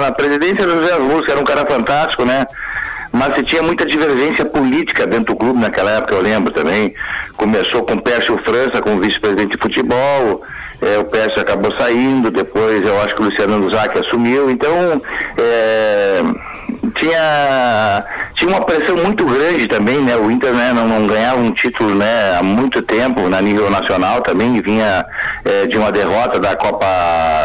na 0.00 0.12
presidência 0.12 0.64
do 0.64 0.80
José 0.80 0.94
Luz, 0.94 1.24
que 1.24 1.32
era 1.32 1.40
um 1.40 1.44
cara 1.44 1.66
fantástico, 1.66 2.24
né? 2.24 2.46
Mas 3.12 3.34
se 3.34 3.42
tinha 3.42 3.60
muita 3.60 3.84
divergência 3.84 4.44
política 4.44 5.04
dentro 5.04 5.34
do 5.34 5.36
clube 5.36 5.58
naquela 5.58 5.90
época, 5.90 6.14
eu 6.14 6.22
lembro 6.22 6.52
também. 6.52 6.94
Começou 7.36 7.82
com 7.82 7.94
o 7.94 8.00
Pércio 8.02 8.38
França 8.44 8.80
como 8.80 9.00
vice-presidente 9.00 9.56
de 9.56 9.62
futebol, 9.62 10.42
eh, 10.80 10.98
o 10.98 11.04
Pércio 11.06 11.40
acabou 11.40 11.72
saindo, 11.72 12.30
depois 12.30 12.86
eu 12.86 13.00
acho 13.00 13.16
que 13.16 13.22
o 13.22 13.24
Luciano 13.24 13.74
Zac 13.74 13.98
assumiu, 13.98 14.48
então 14.48 15.02
eh, 15.36 16.22
tinha, 16.90 18.04
tinha 18.34 18.50
uma 18.50 18.64
pressão 18.64 18.96
muito 18.96 19.24
grande 19.24 19.66
também, 19.66 20.00
né? 20.02 20.16
O 20.16 20.30
Inter 20.30 20.52
né, 20.52 20.72
não, 20.72 20.86
não 20.86 21.06
ganhava 21.06 21.38
um 21.38 21.50
título 21.52 21.94
né, 21.94 22.36
há 22.38 22.42
muito 22.42 22.82
tempo 22.82 23.28
na 23.28 23.40
nível 23.40 23.70
nacional 23.70 24.20
também, 24.20 24.60
vinha 24.60 25.04
eh, 25.44 25.66
de 25.66 25.78
uma 25.78 25.92
derrota 25.92 26.38
da 26.38 26.56
Copa 26.56 26.86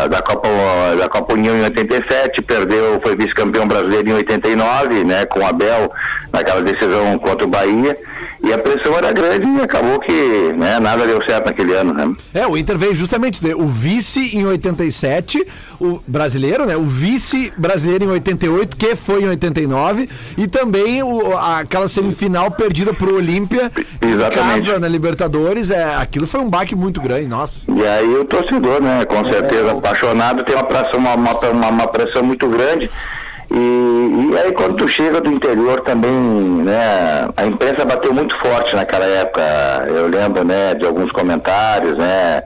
da 0.10 0.22
Copa 0.22 0.50
da 0.98 1.10
Copa 1.10 1.34
União 1.34 1.56
em 1.56 1.64
87, 1.64 2.42
perdeu, 2.42 3.00
foi 3.04 3.16
vice-campeão 3.16 3.68
brasileiro 3.68 4.10
em 4.10 4.14
89, 4.14 5.04
né, 5.04 5.26
com 5.26 5.40
o 5.40 5.46
Abel 5.46 5.92
naquela 6.32 6.62
decisão 6.62 7.18
contra 7.18 7.46
o 7.46 7.50
Bahia. 7.50 7.98
E 8.46 8.54
a 8.54 8.58
pressão 8.60 8.96
era 8.96 9.12
grande 9.12 9.48
e 9.48 9.62
acabou 9.62 10.00
que 10.00 10.54
né, 10.56 10.80
nada 10.80 11.06
deu 11.08 11.20
certo 11.28 11.48
naquele 11.48 11.74
ano, 11.74 11.94
né? 11.94 12.16
É, 12.34 12.46
o 12.46 12.56
Inter 12.56 12.78
veio 12.78 12.94
justamente 12.96 13.42
o 13.56 13.66
vice 13.68 14.38
em 14.38 14.46
87, 14.46 15.46
o 15.82 16.00
brasileiro, 16.08 16.66
né? 16.66 16.78
O 16.78 16.84
vice 16.86 17.52
brasileiro 17.58 18.06
em 18.06 18.10
88, 18.10 18.78
que 18.78 18.96
foi 18.96 19.24
em 19.24 19.30
89, 19.30 20.08
e 20.38 20.48
também 20.48 21.02
o- 21.02 21.36
aquela 21.38 21.88
semifinal 21.88 22.52
perdida 22.52 22.94
pro 22.94 23.16
Olímpia 23.16 23.72
Exatamente. 24.00 24.66
casa 24.68 24.80
na 24.80 24.88
Libertadores. 24.88 25.72
É, 25.72 25.96
aquilo 25.96 26.28
foi 26.28 26.40
um 26.40 26.50
baque 26.50 26.76
muito 26.76 27.02
grande, 27.02 27.28
nossa. 27.28 27.62
E 27.68 27.84
aí 27.86 28.14
o 28.16 28.26
torcedor, 28.26 28.82
né, 28.82 29.06
com 29.06 29.26
certeza 29.26 29.72
apaixonado, 29.72 30.44
tem 30.44 30.54
uma 30.56 30.64
pressão, 30.66 31.00
uma, 31.00 31.16
uma- 31.16 31.70
uma 31.70 31.88
pressão 31.88 32.22
muito 32.24 32.48
grande. 32.48 32.92
E, 33.58 34.32
e 34.34 34.38
aí 34.38 34.52
quando 34.52 34.76
tu 34.76 34.86
chega 34.88 35.22
do 35.22 35.32
interior 35.32 35.80
também, 35.80 36.12
né, 36.12 37.30
a 37.38 37.46
imprensa 37.46 37.86
bateu 37.86 38.14
muito 38.14 38.38
forte 38.40 38.76
naquela 38.76 39.06
época. 39.06 39.42
Eu 39.88 40.08
lembro, 40.10 40.44
né, 40.44 40.76
de 40.76 40.86
alguns 40.86 41.10
comentários, 41.14 41.98
né, 41.98 42.44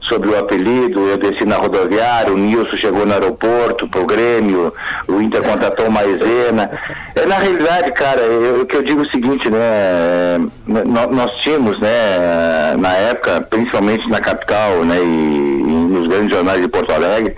sobre 0.00 0.30
o 0.30 0.38
apelido, 0.38 1.00
eu 1.06 1.16
desci 1.18 1.44
na 1.44 1.56
rodoviária, 1.56 2.32
o 2.32 2.36
Nilson 2.36 2.76
chegou 2.76 3.06
no 3.06 3.12
aeroporto 3.12 3.86
pro 3.88 4.04
Grêmio, 4.06 4.72
o 5.06 5.20
Inter 5.20 5.42
contratou 5.44 5.86
uma 5.86 6.00
Maisena. 6.00 6.70
É, 7.14 7.24
na 7.26 7.36
realidade, 7.36 7.92
cara, 7.92 8.22
o 8.60 8.66
que 8.66 8.76
eu 8.76 8.82
digo 8.82 9.02
é 9.02 9.06
o 9.06 9.10
seguinte, 9.10 9.48
né, 9.50 10.38
nó- 10.66 11.06
nós 11.08 11.30
tínhamos, 11.42 11.78
né, 11.80 12.74
na 12.78 12.94
época, 12.94 13.42
principalmente 13.48 14.08
na 14.08 14.18
capital, 14.18 14.84
né, 14.84 14.96
e, 14.98 15.02
e 15.04 15.88
nos 15.92 16.08
grandes 16.08 16.30
jornais 16.30 16.60
de 16.62 16.68
Porto 16.68 16.92
Alegre, 16.92 17.36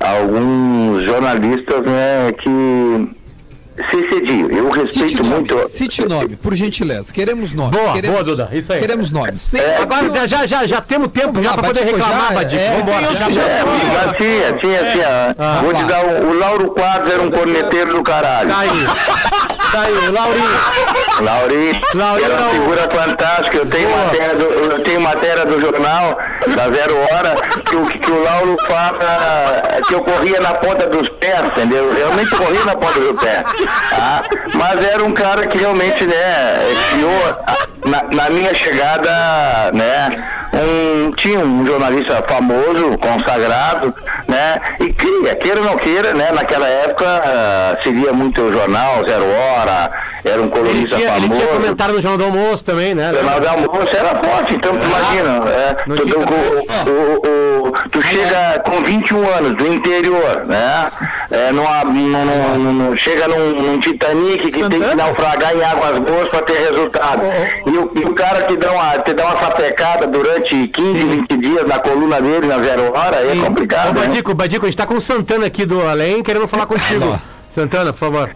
alguns 0.00 1.04
jornalistas, 1.04 1.82
né, 1.82 2.32
que 2.42 3.17
se 3.90 3.96
excediam. 3.96 4.48
Eu 4.50 4.70
respeito 4.70 5.08
Cite 5.10 5.22
nome, 5.22 5.34
muito... 5.34 5.68
cite 5.68 6.04
nome, 6.06 6.36
por 6.36 6.54
gentileza. 6.54 7.12
Queremos 7.12 7.52
nome. 7.52 7.70
Boa, 7.72 7.92
queremos, 7.92 8.14
boa, 8.16 8.24
Duda, 8.24 8.48
isso 8.52 8.72
aí. 8.72 8.80
Queremos 8.80 9.10
nomes. 9.10 9.42
Sem- 9.42 9.60
Agora 9.76 10.26
já, 10.28 10.46
já, 10.46 10.66
já 10.66 10.80
temos 10.80 11.08
tempo 11.12 11.42
já 11.42 11.50
lá, 11.50 11.56
pra 11.56 11.66
poder 11.68 11.80
Badico, 11.84 11.98
reclamar, 11.98 12.28
já, 12.28 12.34
Badico. 12.34 12.62
é, 12.62 12.76
Vambora. 12.78 13.00
Já 13.14 13.30
já 13.30 13.42
vamos. 13.42 13.82
sabiam. 13.82 13.94
Já 13.94 14.12
tinha, 14.14 14.52
tinha, 14.54 14.92
tinha. 14.92 15.36
Vou 15.62 15.74
te 15.74 15.84
dar 15.84 16.04
um, 16.04 16.30
o 16.30 16.38
Lauro 16.38 16.70
Quadros 16.70 17.12
era 17.12 17.22
um 17.22 17.30
corneteiro 17.30 17.94
do 17.94 18.02
caralho. 18.02 18.48
Tá 18.50 18.58
aí. 18.60 18.86
Tá 19.72 19.82
aí, 19.82 20.08
Laurinho. 20.08 20.48
Laurinho, 21.20 21.80
Laurinho 21.94 22.24
era 22.24 22.36
não. 22.36 22.42
uma 22.44 22.50
figura 22.54 22.88
fantástica. 22.90 23.56
Eu 23.58 23.66
tenho, 23.66 23.90
matéria 23.90 24.34
do, 24.34 24.44
eu 24.44 24.78
tenho 24.82 25.00
matéria 25.00 25.44
do 25.46 25.60
jornal, 25.60 26.18
da 26.56 26.70
Zero 26.70 26.96
Hora, 26.96 27.34
que, 27.64 27.76
o- 27.76 27.86
que 27.86 28.10
o 28.10 28.22
Lauro 28.22 28.56
fala 28.66 29.82
que 29.86 29.94
eu 29.94 30.00
corria 30.00 30.40
na 30.40 30.54
ponta 30.54 30.86
dos 30.86 31.08
pés, 31.10 31.44
entendeu? 31.46 31.84
Eu 31.84 31.94
realmente 31.94 32.30
corria 32.30 32.64
na 32.64 32.74
ponta 32.76 32.98
do 33.00 33.14
pé. 33.14 33.44
Mas 34.54 34.84
era 34.84 35.04
um 35.04 35.12
cara 35.12 35.46
que 35.46 35.58
realmente, 35.58 36.04
né, 36.04 36.14
criou, 36.90 37.36
na, 37.84 38.02
na 38.14 38.30
minha 38.30 38.54
chegada, 38.54 39.70
né, 39.72 40.24
um, 40.52 41.12
tinha 41.12 41.38
um 41.38 41.66
jornalista 41.66 42.24
famoso, 42.28 42.98
consagrado, 42.98 43.94
né, 44.26 44.60
e 44.80 44.92
cria, 44.92 45.34
queira 45.36 45.60
ou 45.60 45.66
não 45.66 45.76
queira, 45.76 46.12
né, 46.14 46.32
naquela 46.32 46.66
época 46.66 47.06
ah, 47.06 47.78
seria 47.82 48.12
muito 48.12 48.52
jornal, 48.52 49.04
Zero 49.08 49.26
Hora, 49.26 49.90
era 50.28 50.40
um 50.40 50.44
Ele 50.44 50.50
colunista 50.52 50.96
tinha, 50.96 51.08
ele 51.16 51.20
famoso. 51.22 51.40
tinha 51.40 51.52
comentário 51.52 51.94
no 51.94 52.02
Jornal 52.02 52.18
do 52.18 52.24
Almoço 52.38 52.64
também, 52.64 52.94
né? 52.94 53.12
Jornal 53.12 53.40
de 53.40 53.46
almoço 53.48 53.96
era 53.96 54.08
forte, 54.22 54.54
então 54.54 54.76
tu 54.76 54.84
imagina. 54.86 55.50
É, 55.50 55.74
tu, 55.74 55.94
tinha 55.96 56.14
tu- 56.26 56.34
o- 56.34 56.90
o- 56.90 57.68
o- 57.68 57.72
tu 57.90 58.02
chega 58.02 58.62
com 58.64 58.82
21 58.82 59.28
anos 59.28 59.54
do 59.56 59.66
interior, 59.66 60.44
né? 60.46 60.88
É, 61.30 61.52
numa, 61.52 61.84
num- 61.84 62.08
num- 62.58 62.72
num- 62.72 62.96
chega 62.96 63.28
num, 63.28 63.50
num 63.52 63.78
Titanic 63.78 64.50
que 64.50 64.68
tem 64.68 64.80
que 64.80 64.94
naufragar 64.94 65.54
em 65.56 65.62
águas 65.62 65.98
boas 65.98 66.28
para 66.28 66.42
ter 66.42 66.58
resultado. 66.70 67.22
E 67.66 67.70
o, 67.70 67.90
e 67.94 68.04
o 68.04 68.14
cara 68.14 68.42
te 68.42 68.56
dá, 68.56 68.72
uma, 68.72 68.98
te 68.98 69.12
dá 69.14 69.24
uma 69.26 69.38
sapecada 69.40 70.06
durante 70.06 70.68
15, 70.68 71.04
20 71.04 71.36
dias 71.36 71.66
na 71.66 71.78
coluna 71.78 72.20
dele, 72.20 72.46
na 72.46 72.58
zero 72.62 72.92
hora, 72.96 73.16
aí 73.16 73.38
é 73.38 73.42
Ô, 73.42 73.44
complicado. 73.46 73.94
né? 73.94 74.06
Badico, 74.06 74.34
Badico, 74.34 74.66
a 74.66 74.68
gente 74.68 74.78
tá 74.78 74.86
com 74.86 74.94
o 74.94 75.00
Santana 75.00 75.46
aqui 75.46 75.64
do 75.66 75.86
Além 75.86 76.22
querendo 76.22 76.48
falar 76.48 76.66
contigo. 76.66 77.18
Santana, 77.50 77.92
por 77.92 77.98
favor. 77.98 78.30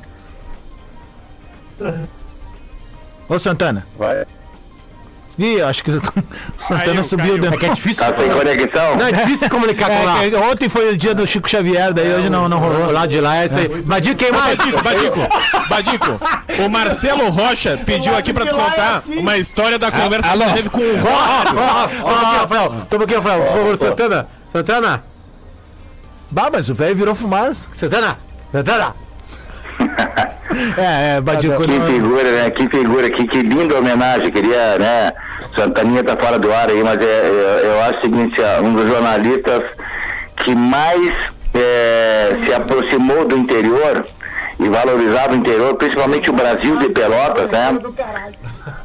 Ô, 3.29 3.39
Santana. 3.39 3.87
Vai. 3.99 4.27
Ih, 5.39 5.63
acho 5.63 5.83
que 5.83 5.91
o 5.97 6.03
Santana 6.59 7.03
subiu 7.03 7.39
dentro. 7.39 7.57
É 7.57 7.59
que 7.59 7.67
é 7.67 7.75
difícil. 7.75 8.05
Tá 8.05 8.15
sem 8.19 8.31
conexão? 8.31 8.97
Não, 8.97 9.07
é 9.07 9.13
difícil 9.13 9.49
comunicar 9.51 9.89
com 9.89 10.05
lá. 10.05 10.25
É, 10.25 10.31
que 10.31 10.37
ontem 10.37 10.69
foi 10.69 10.93
o 10.93 10.97
dia 10.97 11.15
do 11.15 11.27
Chico 11.27 11.49
Xavier, 11.49 11.93
daí 11.93 12.15
hoje 12.15 12.29
não, 12.29 12.49
não 12.49 12.59
rolou. 12.59 12.91
Lá 12.91 13.07
de 13.07 13.21
lá 13.21 13.39
é 13.39 13.47
isso 13.47 13.59
aí. 13.59 13.69
Badico, 13.69 14.17
quem 14.17 14.31
mais? 14.31 14.59
Badico, 14.59 14.83
Badico, 14.83 15.21
Badico, 15.69 16.21
o 16.65 16.69
Marcelo 16.69 17.31
Rocha 17.31 17.81
pediu 17.85 18.15
aqui 18.15 18.33
pra 18.33 18.45
tu 18.47 18.55
contar 18.55 19.03
uma 19.09 19.39
história 19.39 19.79
da 19.79 19.91
conversa 19.91 20.29
que 20.31 20.39
tu 20.39 20.55
teve 20.55 20.71
com 20.71 20.81
o 20.81 20.97
Rocha. 20.99 22.89
Só 22.89 22.97
um 22.97 22.99
pouquinho, 22.99 23.21
Rafael. 23.21 23.43
Por 23.43 23.57
favor, 23.57 23.79
Santana. 23.79 24.29
Santana. 24.53 25.05
Bah, 26.31 26.51
mas 26.53 26.69
o 26.69 26.75
velho 26.75 26.95
virou 26.95 27.15
fumaça. 27.15 27.69
Santana. 27.75 28.19
Santana. 28.53 28.95
É, 30.77 31.17
é, 31.17 31.21
Badico. 31.21 31.63
Que 31.63 31.73
não- 31.79 31.87
figura, 31.87 32.31
né? 32.31 32.51
Que 32.51 32.69
figura, 32.69 33.09
que, 33.11 33.27
que 33.27 33.41
linda 33.43 33.79
homenagem. 33.79 34.31
Queria, 34.31 34.79
né, 34.79 35.13
Santaninha 35.57 36.05
tá 36.05 36.15
fora 36.17 36.39
do 36.39 36.53
ar 36.53 36.69
aí, 36.69 36.83
mas 36.85 36.99
é, 37.01 37.05
é- 37.05 37.61
eu 37.65 37.81
acho 37.85 37.99
o 38.01 38.03
seguinte, 38.03 38.41
um 38.63 38.75
dos 38.75 38.89
jornalistas 38.89 39.63
que 40.37 40.55
mais 40.55 41.11
é, 41.55 42.37
se 42.45 42.53
aproximou 42.53 43.25
do 43.27 43.37
interior 43.37 44.05
e 44.61 44.69
valorizava 44.69 45.33
o 45.33 45.37
interior, 45.37 45.75
principalmente 45.75 46.29
o 46.31 46.35
Brasil 46.35 46.77
de 46.77 46.91
Pelotas, 46.91 47.49
né? 47.51 47.79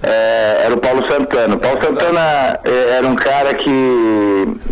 É, 0.04 0.62
era 0.66 0.74
o 0.74 0.78
Paulo 0.78 1.04
Santana. 1.12 1.56
O 1.56 1.60
Paulo 1.60 1.84
Santana 1.84 2.60
é, 2.64 2.96
era 2.98 3.08
um 3.08 3.16
cara 3.16 3.54
que 3.54 3.70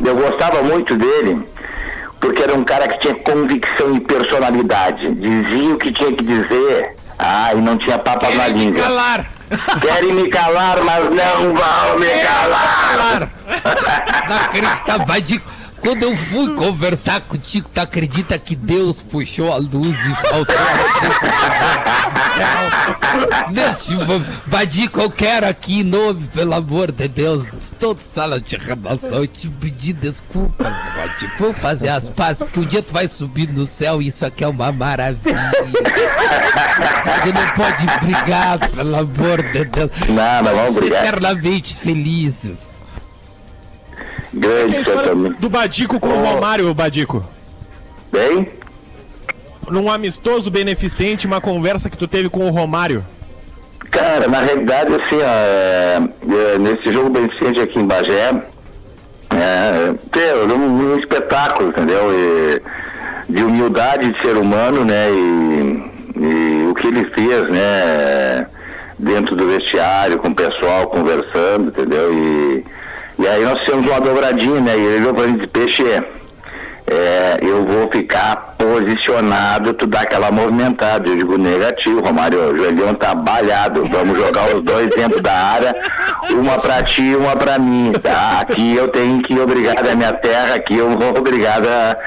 eu 0.04 0.16
gostava 0.16 0.64
muito 0.64 0.96
dele, 0.96 1.46
porque 2.26 2.42
era 2.42 2.56
um 2.56 2.64
cara 2.64 2.88
que 2.88 3.00
tinha 3.00 3.14
convicção 3.16 3.96
e 3.96 4.00
personalidade. 4.00 5.14
Dizia 5.14 5.74
o 5.74 5.78
que 5.78 5.92
tinha 5.92 6.12
que 6.12 6.24
dizer. 6.24 6.96
Ah, 7.20 7.54
e 7.54 7.62
não 7.62 7.78
tinha 7.78 8.00
papas 8.00 8.36
na 8.36 8.48
língua. 8.48 8.82
Calar! 8.82 9.26
Querem 9.80 10.12
me 10.12 10.28
calar, 10.30 10.82
mas 10.82 11.04
não 11.04 11.54
vão 11.54 12.00
me 12.00 12.08
calar. 12.24 13.32
Não 14.28 14.38
acredita, 14.38 14.98
Badico. 15.06 15.52
Quando 15.86 16.02
eu 16.02 16.18
fui 16.18 16.56
conversar 16.56 17.22
contigo, 17.22 17.70
tu 17.72 17.78
acredita 17.78 18.40
que 18.40 18.56
Deus 18.56 19.04
puxou 19.04 19.54
a 19.54 19.58
luz 19.58 20.00
e 20.00 20.16
faltou 20.16 20.56
a 20.58 21.46
Badico, 24.48 25.00
eu 25.00 25.12
quero 25.12 25.48
aqui 25.48 25.82
em 25.82 25.84
nome, 25.84 26.28
pelo 26.34 26.56
amor 26.56 26.92
de 26.92 27.08
Deus, 27.08 27.48
toda 27.80 28.02
sala 28.02 28.42
de 28.42 28.58
redação, 28.58 29.20
eu 29.20 29.28
te 29.28 29.48
pedir 29.48 29.94
desculpas, 29.94 30.74
Badico. 30.96 31.38
Vou 31.38 31.54
fazer 31.54 31.90
as 31.90 32.10
pazes, 32.10 32.42
porque 32.42 32.62
um 32.62 32.66
dia 32.66 32.82
tu 32.82 32.92
vai 32.92 33.08
subir 33.08 33.48
no 33.48 33.64
céu 33.64 34.02
e 34.02 34.08
isso 34.08 34.26
aqui 34.26 34.44
é 34.44 34.48
uma 34.48 34.72
maravilha. 34.72 35.52
Tu 37.22 37.32
não 37.32 37.48
pode 37.56 37.86
brigar, 38.04 38.58
pelo 38.70 38.96
amor 38.96 39.44
de 39.52 39.66
Deus. 39.66 39.92
Não 40.10 40.44
vamos 40.44 40.80
brigar. 40.80 41.06
eternamente 41.06 41.76
felizes. 41.76 42.74
Grande 44.36 44.84
Santana. 44.84 45.30
do 45.40 45.50
Badico 45.50 46.00
com 46.00 46.10
o 46.10 46.24
Romário, 46.24 46.74
Badico. 46.74 47.24
Bem? 48.12 48.50
Num 49.70 49.90
amistoso 49.90 50.52
beneficente, 50.52 51.26
uma 51.26 51.40
conversa 51.40 51.90
que 51.90 51.98
tu 51.98 52.08
teve 52.08 52.30
com 52.30 52.46
o 52.46 52.52
Romário. 52.52 53.04
Cara, 53.90 54.28
na 54.28 54.42
realidade, 54.42 54.94
assim, 54.94 55.16
ó, 55.16 55.24
é, 55.24 56.00
é, 56.54 56.60
nesse 56.60 56.92
jogo 56.92 57.10
beneficente 57.10 57.62
aqui 57.62 57.80
em 57.80 57.88
Bagé, 57.88 58.44
é, 59.30 59.94
teve 60.12 60.54
um, 60.54 60.92
um 60.94 61.00
espetáculo, 61.00 61.70
entendeu? 61.70 62.12
E, 62.14 62.62
de 63.32 63.44
humildade 63.44 64.12
de 64.12 64.22
ser 64.22 64.38
humano, 64.38 64.84
né? 64.84 65.10
E, 65.12 65.92
e 66.18 66.68
o 66.70 66.76
que 66.76 66.88
ele 66.88 67.10
fez, 67.12 67.50
né? 67.50 68.48
Dentro 69.00 69.36
do 69.36 69.48
vestiário, 69.48 70.20
com 70.20 70.28
o 70.28 70.36
pessoal, 70.36 70.88
conversando, 70.88 71.70
entendeu? 71.70 72.14
E, 72.14 72.66
e 73.18 73.28
aí 73.28 73.44
nós 73.44 73.60
fizemos 73.60 73.88
uma 73.88 74.00
dobradinha, 74.00 74.62
né? 74.62 74.78
E 74.78 74.82
ele 74.82 74.98
olhou 74.98 75.14
pra 75.14 75.28
mim 75.28 75.48
Peixe, 75.48 75.84
é, 76.88 77.40
eu 77.42 77.66
vou 77.66 77.90
ficar 77.92 78.56
posicionado, 78.60 79.74
tu 79.74 79.88
dá 79.88 80.02
aquela 80.02 80.32
movimentada. 80.32 81.10
Eu 81.10 81.16
digo 81.16 81.38
negativo, 81.38 82.02
Romário, 82.02 82.40
o 82.40 82.56
joelhão 82.56 82.94
tá 82.94 83.16
balhado. 83.16 83.86
Vamos 83.86 84.18
jogar 84.18 84.56
os 84.56 84.64
dois 84.64 84.90
dentro 84.92 85.20
da 85.20 85.32
área, 85.32 85.76
uma 86.30 86.60
pra 86.60 86.84
ti 86.84 87.02
e 87.02 87.16
uma 87.16 87.36
pra 87.36 87.58
mim. 87.58 87.92
Tá? 88.04 88.40
Aqui 88.42 88.76
eu 88.76 88.88
tenho 88.90 89.20
que 89.22 89.34
ir 89.34 89.40
obrigado 89.40 89.88
à 89.88 89.96
minha 89.96 90.14
terra, 90.14 90.56
aqui 90.56 90.78
eu 90.78 90.96
vou 90.96 91.18
obrigado 91.18 91.68
a, 91.68 91.98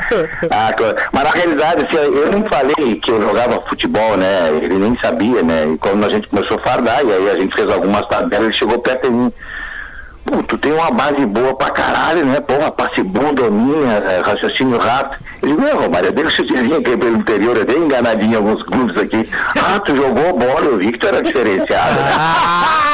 a 0.51 0.75
Mas 1.13 1.25
na 1.25 1.31
realidade, 1.31 1.87
assim, 1.87 1.97
eu 1.97 2.31
não 2.31 2.45
falei 2.45 2.97
que 2.97 3.11
eu 3.11 3.21
jogava 3.21 3.61
futebol, 3.69 4.17
né? 4.17 4.49
Ele 4.63 4.79
nem 4.79 4.97
sabia, 5.03 5.43
né? 5.43 5.67
E 5.75 5.79
quando 5.79 6.07
a 6.07 6.09
gente 6.09 6.29
começou 6.29 6.57
a 6.57 6.61
fardar, 6.61 7.05
e 7.05 7.13
aí 7.13 7.31
a 7.31 7.41
gente 7.41 7.55
fez 7.57 7.69
algumas 7.69 8.07
tabelas, 8.07 8.47
ele 8.47 8.55
chegou 8.55 8.79
perto 8.79 9.09
de 9.09 9.11
mim. 9.11 9.33
Pô, 10.31 10.43
tu 10.43 10.59
tem 10.59 10.73
uma 10.73 10.91
base 10.91 11.25
boa 11.27 11.55
pra 11.57 11.71
caralho, 11.71 12.25
né? 12.25 12.41
Porra, 12.41 12.71
passe 12.71 13.03
bom, 13.03 13.33
domina, 13.33 13.95
é, 13.95 14.21
raciocínio 14.25 14.79
rápido. 14.79 15.23
Eu 15.43 15.49
digo, 15.51 15.61
não, 15.63 15.81
Romário, 15.83 16.13
deixa 16.13 16.43
eu 16.43 16.47
te 16.47 16.55
dizer 16.55 16.83
que 16.83 16.97
pelo 16.97 17.17
interior 17.17 17.57
é 17.57 17.65
bem 17.65 17.79
enganadinho 17.79 18.33
em 18.33 18.37
alguns 18.37 18.63
clubes 18.65 18.97
aqui. 19.01 19.29
Ah, 19.57 19.79
tu 19.81 19.95
jogou 19.97 20.33
bola, 20.37 20.61
eu 20.67 20.79
vi 20.79 20.93
que 20.93 20.99
tu 20.99 21.07
era 21.09 21.23
diferenciado, 21.23 21.95
né? 21.95 22.13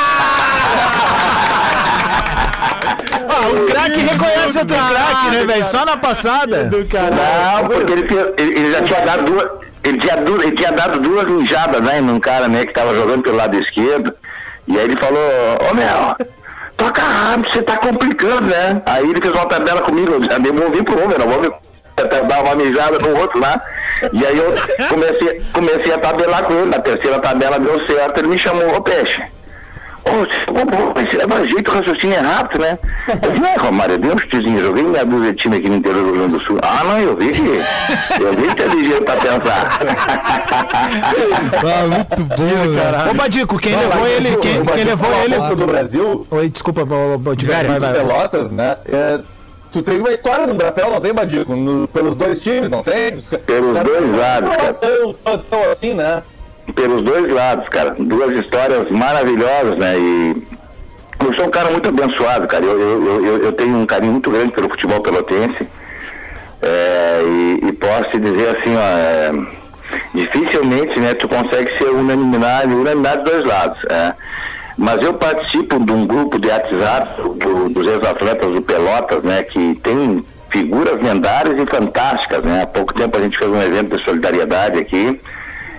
Ah, 3.27 3.49
o 3.49 3.67
craque 3.67 3.99
reconhece 4.01 4.59
outro 4.59 4.77
craque, 4.77 5.31
né, 5.31 5.45
velho? 5.45 5.65
Só 5.65 5.85
na 5.85 5.97
passada. 5.97 6.71
Não, 6.71 7.69
porque 7.69 7.93
ele, 7.93 8.07
ele- 8.39 8.61
ele 8.61 8.73
já 8.73 8.83
tinha 8.83 9.01
dado 9.01 9.25
duas. 9.25 9.47
Ele 9.83 9.99
tinha, 9.99 10.15
ele 10.15 10.53
tinha 10.53 10.73
dado 10.73 10.99
duas 11.01 11.27
mijadas, 11.27 11.81
né, 11.83 12.01
num 12.01 12.19
cara, 12.19 12.49
né, 12.49 12.65
que 12.65 12.73
tava 12.73 12.95
jogando 12.95 13.23
pelo 13.23 13.37
lado 13.37 13.55
esquerdo. 13.59 14.15
E 14.67 14.79
aí 14.79 14.85
ele 14.85 14.97
falou, 14.99 15.21
ô 15.71 15.75
meu, 15.75 16.27
toca 16.77 17.03
rápido, 17.03 17.51
você 17.51 17.63
tá 17.63 17.77
complicando, 17.77 18.43
né? 18.43 18.83
Aí 18.87 19.09
ele 19.09 19.21
fez 19.21 19.33
uma 19.33 19.47
tabela 19.47 19.81
comigo, 19.83 20.13
eu 20.13 20.23
já 20.23 20.39
devolvi 20.39 20.83
pro 20.83 21.03
homem, 21.03 21.19
não 21.19 21.41
me 21.41 21.51
dar 22.29 22.43
uma 22.43 22.55
mijada 22.57 22.99
no 22.99 23.19
outro 23.19 23.39
lá. 23.41 23.61
E 24.13 24.27
aí 24.27 24.37
eu 24.37 24.55
comecei, 24.89 25.43
comecei 25.53 25.95
a 25.95 25.99
tabelar 25.99 26.45
com 26.45 26.53
ele, 26.55 26.67
na 26.67 26.81
terceira 26.81 27.19
tabela 27.21 27.59
deu 27.59 27.87
certo, 27.87 28.19
ele 28.19 28.29
me 28.29 28.39
chamou, 28.39 28.75
ô 28.75 28.83
peixe. 28.83 29.23
Ô, 29.23 29.29
você 29.29 29.33
ficou 29.33 29.33
bom, 29.33 29.94
mas 30.95 31.11
você 31.11 31.17
leva 31.17 31.45
jeito, 31.47 31.71
o 31.71 31.75
raciocínio 31.75 32.17
é 32.17 32.21
rápido, 32.21 32.61
né? 32.61 32.79
Eu 33.23 33.31
disse, 33.33 33.45
é, 33.45 33.57
Romário, 33.57 33.95
eu 33.95 33.99
dei 33.99 34.11
um 34.13 34.19
chutezinho, 34.19 34.61
joguei 34.65 34.83
meia 34.83 35.05
dúzia 35.05 35.33
de 35.33 35.39
time 35.39 35.57
aqui 35.57 35.69
no 35.69 35.77
interior 35.77 36.01
do 36.03 36.07
Rio 36.11 36.15
Grande 36.19 36.33
do 36.33 36.41
Sul. 36.41 36.59
Ah, 36.63 36.85
não, 36.85 36.99
eu 37.01 37.17
vi 37.17 37.29
que. 37.33 37.41
Eu 38.23 38.33
vi 38.35 38.55
que 38.55 38.63
é 38.63 38.67
ligeiro 38.67 39.03
pra 39.05 39.17
pensar. 39.17 39.79
Ah, 41.65 41.87
muito 41.89 42.25
bom, 42.25 42.77
cara. 42.77 43.11
Ô, 43.11 43.15
Badico, 43.15 43.59
quem 43.59 43.75
levou 43.77 44.07
ele? 44.07 44.37
Quem, 44.37 44.65
quem 44.65 44.85
levou 44.85 45.11
ele? 45.25 45.37
Copa 45.37 45.57
do 45.57 45.67
Brasil, 45.67 46.27
Oi, 46.31 46.49
desculpa, 46.49 46.85
Botivelli, 47.19 47.79
vai. 47.79 47.93
Pelotas, 47.95 48.53
né? 48.53 48.77
É, 48.87 49.19
tu 49.73 49.83
teve 49.83 49.99
uma 49.99 50.13
história 50.13 50.47
no 50.47 50.55
Brapel, 50.55 50.91
não 50.91 51.01
tem, 51.01 51.13
Badico? 51.13 51.57
No- 51.57 51.89
pelos 51.89 52.17
dois 52.17 52.41
times, 52.41 52.69
não 52.71 52.83
tem? 52.83 53.13
Pelos 53.47 53.79
dois 53.83 54.17
lados, 54.17 54.49
Não 54.49 54.55
é 54.55 54.73
tão 54.73 55.15
fantão 55.15 55.71
assim, 55.71 55.95
né? 55.95 56.23
Pelos 56.75 57.03
dois 57.03 57.31
lados, 57.33 57.69
cara. 57.69 57.95
Duas 57.99 58.37
histórias 58.39 58.89
maravilhosas, 58.91 59.77
né? 59.77 59.99
E 59.99 60.43
eu 61.25 61.35
sou 61.35 61.47
um 61.47 61.51
cara 61.51 61.71
muito 61.71 61.89
abençoado, 61.89 62.47
cara. 62.49 62.65
Eu, 62.65 62.81
eu, 62.81 63.25
eu, 63.27 63.45
eu 63.45 63.53
tenho 63.53 63.77
um 63.77 63.87
carinho 63.87 64.13
muito 64.13 64.31
grande 64.31 64.53
pelo 64.53 64.69
futebol 64.71 65.01
pelotense. 65.01 65.67
É, 66.63 67.21
e, 67.23 67.69
e 67.69 67.73
posso 67.73 68.11
te 68.11 68.19
dizer 68.19 68.57
assim, 68.57 68.75
ó, 68.75 68.81
é, 68.81 69.33
dificilmente 70.15 70.99
né, 70.99 71.13
tu 71.15 71.29
consegue 71.29 71.77
ser 71.77 71.91
unanimidade, 71.91 72.73
unanimidade 72.73 73.23
dos 73.23 73.33
dois 73.33 73.45
lados. 73.45 73.79
é. 73.91 74.15
Mas 74.77 75.01
eu 75.03 75.15
participo 75.15 75.79
de 75.79 75.93
um 75.93 76.05
grupo 76.05 76.37
de 76.39 76.49
WhatsApp 76.49 77.23
do- 77.39 77.69
dos 77.69 77.87
ex-atletas 77.87 78.53
do 78.53 78.61
Pelotas, 78.63 79.23
né, 79.23 79.43
que 79.45 79.79
tem 79.85 80.25
figuras 80.49 81.01
lendárias 81.01 81.57
e 81.61 81.67
fantásticas. 81.67 82.43
Né? 82.43 82.63
Há 82.63 82.67
pouco 82.67 82.93
tempo 82.95 83.17
a 83.17 83.21
gente 83.21 83.39
fez 83.39 83.49
um 83.51 83.63
evento 83.63 83.97
de 83.97 84.03
solidariedade 84.05 84.81
aqui. 84.81 85.21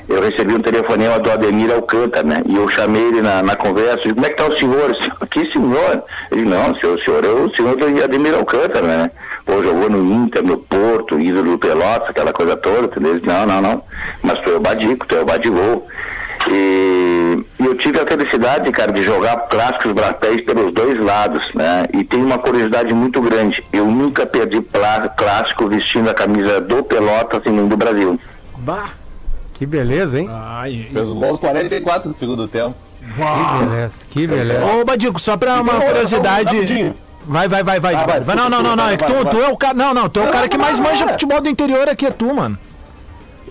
Eu 0.08 0.22
recebi 0.22 0.54
um 0.54 0.62
telefonema 0.62 1.20
do 1.20 1.32
Ademir 1.32 1.72
Alcântara, 1.74 2.26
né? 2.26 2.44
E 2.46 2.56
eu 2.56 2.68
chamei 2.70 3.02
ele 3.02 3.22
na, 3.22 3.42
na 3.42 3.56
conversa, 3.56 3.98
disse, 3.98 4.14
como 4.14 4.26
é 4.26 4.30
que 4.30 4.36
tá 4.36 4.48
o 4.48 4.58
senhor? 4.58 4.96
Eu 5.20 5.28
Que 5.28 5.52
senhor? 5.52 6.04
Ele 6.32 6.46
não, 6.46 6.76
senhor, 6.76 7.00
senhor 7.04 7.26
é 7.26 7.30
o 7.30 7.56
senhor 7.56 7.76
do 7.76 8.04
Ademir 8.04 8.36
Alcântara, 8.36 8.86
né? 8.86 9.12
Pô, 9.46 9.62
jogou 9.64 9.90
no 9.90 10.14
Inter, 10.14 10.44
no 10.44 10.58
Porto, 10.58 11.20
ídolo 11.20 11.52
do 11.52 11.58
Pelotas, 11.58 12.10
aquela 12.10 12.32
coisa 12.32 12.56
toda, 12.56 12.86
entendeu? 12.86 13.12
Ele 13.12 13.20
disse, 13.20 13.32
não, 13.32 13.46
não, 13.46 13.62
não. 13.62 13.84
Mas 14.22 14.40
tu 14.42 14.52
é 14.52 14.56
o 14.56 14.60
Badico, 14.60 15.06
tu 15.06 15.16
é 15.16 15.22
o 15.22 15.26
Badigol. 15.26 15.88
E, 16.48 17.44
eu 17.60 17.76
tive 17.76 18.00
a 18.00 18.06
felicidade, 18.06 18.72
cara, 18.72 18.92
de 18.92 19.04
jogar 19.04 19.36
clássicos 19.48 19.92
brapéis 19.94 20.42
pelos 20.42 20.72
dois 20.74 21.00
lados, 21.00 21.44
né? 21.56 21.86
E 21.94 22.04
tem 22.04 22.24
uma 22.24 22.38
curiosidade 22.38 22.94
muito 22.94 23.22
grande. 23.22 23.64
Eu 23.74 23.86
nunca 23.86 24.26
perdi 24.26 24.62
clássico 25.18 25.68
vestindo 25.68 26.10
a 26.10 26.14
camisa 26.14 26.62
do 26.62 26.84
Pelotas 26.84 27.42
e 27.46 27.50
nem 27.50 27.68
do 27.68 27.76
Brasil. 27.76 28.20
Bah, 28.60 28.90
que 29.56 29.66
beleza, 29.66 30.20
hein? 30.20 30.30
Fez 30.94 31.08
os 31.10 31.14
gols 31.14 31.40
44 31.40 32.12
do 32.12 32.18
segundo 32.18 32.48
tempo. 32.48 32.76
Que 33.00 33.66
beleza, 33.66 33.92
que 34.10 34.28
beleza. 34.28 34.66
Ô, 34.66 34.86
Badico, 34.86 35.20
só 35.20 35.38
pra 35.38 35.62
uma 35.62 35.74
Então, 35.74 35.88
curiosidade. 35.88 36.46
rapidinho. 36.56 36.96
Vai, 37.28 37.48
vai, 37.48 37.64
vai, 37.64 37.80
vai. 37.80 37.96
Ah, 37.96 38.06
vai, 38.06 38.20
vai, 38.22 38.36
não, 38.36 38.50
não, 38.50 38.62
não, 38.62 38.76
não. 38.76 38.90
É 38.90 38.98
que 38.98 39.06
tu, 39.06 39.26
tu 39.26 39.38
é 39.42 39.48
o 39.48 39.58
cara. 39.58 39.74
Não, 39.74 39.94
não, 39.94 40.08
tu 40.10 40.20
é 40.20 40.24
o 40.30 40.32
cara 40.32 40.48
que 40.48 40.58
mais 40.58 40.80
manja 40.80 41.08
futebol 41.08 41.42
do 41.42 41.50
interior 41.50 41.88
aqui, 41.90 42.06
é 42.06 42.12
tu, 42.12 42.34
mano. 42.34 42.58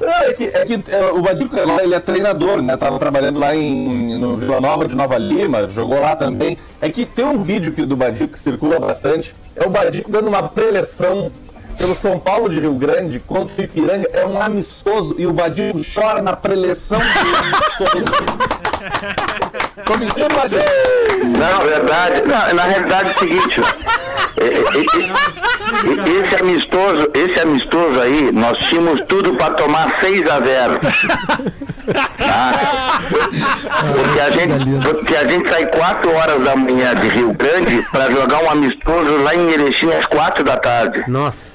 Não, 0.01 0.09
é 0.09 0.33
que, 0.33 0.45
é 0.45 0.65
que 0.65 0.83
é, 0.91 1.05
o 1.13 1.23
Badico 1.23 1.55
lá, 1.57 1.83
ele 1.83 1.95
é 1.95 2.01
treinador, 2.01 2.61
né? 2.61 2.77
Tava 2.77 2.99
trabalhando 2.99 3.39
lá 3.39 3.55
em, 3.55 4.19
no 4.19 4.37
Vila 4.37 4.61
Nova 4.61 4.87
de 4.89 4.95
Nova 4.97 5.17
Lima, 5.17 5.69
jogou 5.71 6.01
lá 6.01 6.17
também. 6.17 6.59
É 6.81 6.91
que 6.91 7.07
tem 7.07 7.25
um 7.25 7.43
vídeo 7.43 7.73
que, 7.73 7.87
do 7.87 7.97
Badico 7.97 8.33
que 8.33 8.41
circula 8.41 8.79
bastante. 8.81 9.35
É 9.55 9.65
o 9.65 9.71
Badico 9.71 10.11
dando 10.11 10.29
uma 10.29 10.43
preleção 10.43 11.31
pelo 11.77 11.95
São 11.95 12.19
Paulo 12.19 12.49
de 12.49 12.61
Rio 12.61 12.75
Grande 12.75 13.19
contra 13.21 13.61
o 13.61 13.65
Ipiranga. 13.65 14.09
É 14.13 14.25
um 14.27 14.41
amistoso 14.41 15.15
e 15.19 15.27
o 15.27 15.33
Badico 15.33 15.81
chora 15.95 16.23
na 16.23 16.35
preleção 16.35 16.99
do 16.99 17.05
amistoso. 17.39 18.05
Tô 19.85 19.97
mentindo, 19.99 20.35
Badico? 20.35 20.63
Não, 21.39 21.67
verdade. 21.67 22.23
Não, 22.23 22.55
na 22.55 22.63
realidade 22.65 23.09
é 23.11 23.13
o 23.13 23.19
seguinte. 23.19 23.61
e- 24.41 24.45
e- 25.01 26.25
esse 26.25 26.41
amistoso, 26.41 27.11
esse 27.15 27.41
amistoso 27.41 28.01
aí, 28.01 28.31
nós 28.33 28.57
tínhamos 28.59 29.01
tudo 29.07 29.35
para 29.35 29.55
tomar 29.55 29.99
6 30.01 30.23
a 30.31 30.41
0. 30.41 30.81
Tá? 32.19 33.01
Porque 33.95 34.21
a 34.21 34.31
gente, 34.31 34.89
porque 34.89 35.17
a 35.17 35.27
gente 35.29 35.49
sai 35.51 35.67
4 35.67 36.13
horas 36.15 36.43
da 36.43 36.57
manhã 36.57 36.95
de 36.95 37.09
Rio 37.09 37.33
Grande 37.35 37.85
para 37.91 38.11
jogar 38.11 38.43
um 38.43 38.51
amistoso 38.51 39.17
lá 39.23 39.35
em 39.35 39.51
Erechim 39.51 39.91
às 39.91 40.07
4 40.07 40.43
da 40.45 40.57
tarde. 40.57 41.05
Nossa. 41.09 41.54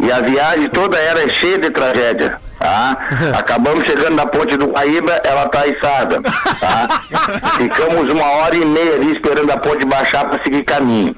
E 0.00 0.12
a 0.12 0.20
viagem 0.20 0.68
toda 0.68 0.96
era 0.98 1.28
cheia 1.28 1.58
de 1.58 1.70
tragédia. 1.70 2.38
Tá? 2.58 2.96
Acabamos 3.38 3.84
chegando 3.84 4.14
na 4.16 4.26
ponte 4.26 4.56
do 4.56 4.66
Guaíba, 4.68 5.12
ela 5.24 5.48
tá 5.48 5.66
içada. 5.66 6.20
Tá? 6.22 7.02
Ficamos 7.58 8.10
uma 8.10 8.24
hora 8.24 8.54
e 8.56 8.64
meia 8.64 8.94
ali 8.94 9.12
esperando 9.12 9.50
a 9.52 9.56
ponte 9.56 9.84
baixar 9.86 10.24
para 10.28 10.42
seguir 10.42 10.62
caminho. 10.64 11.14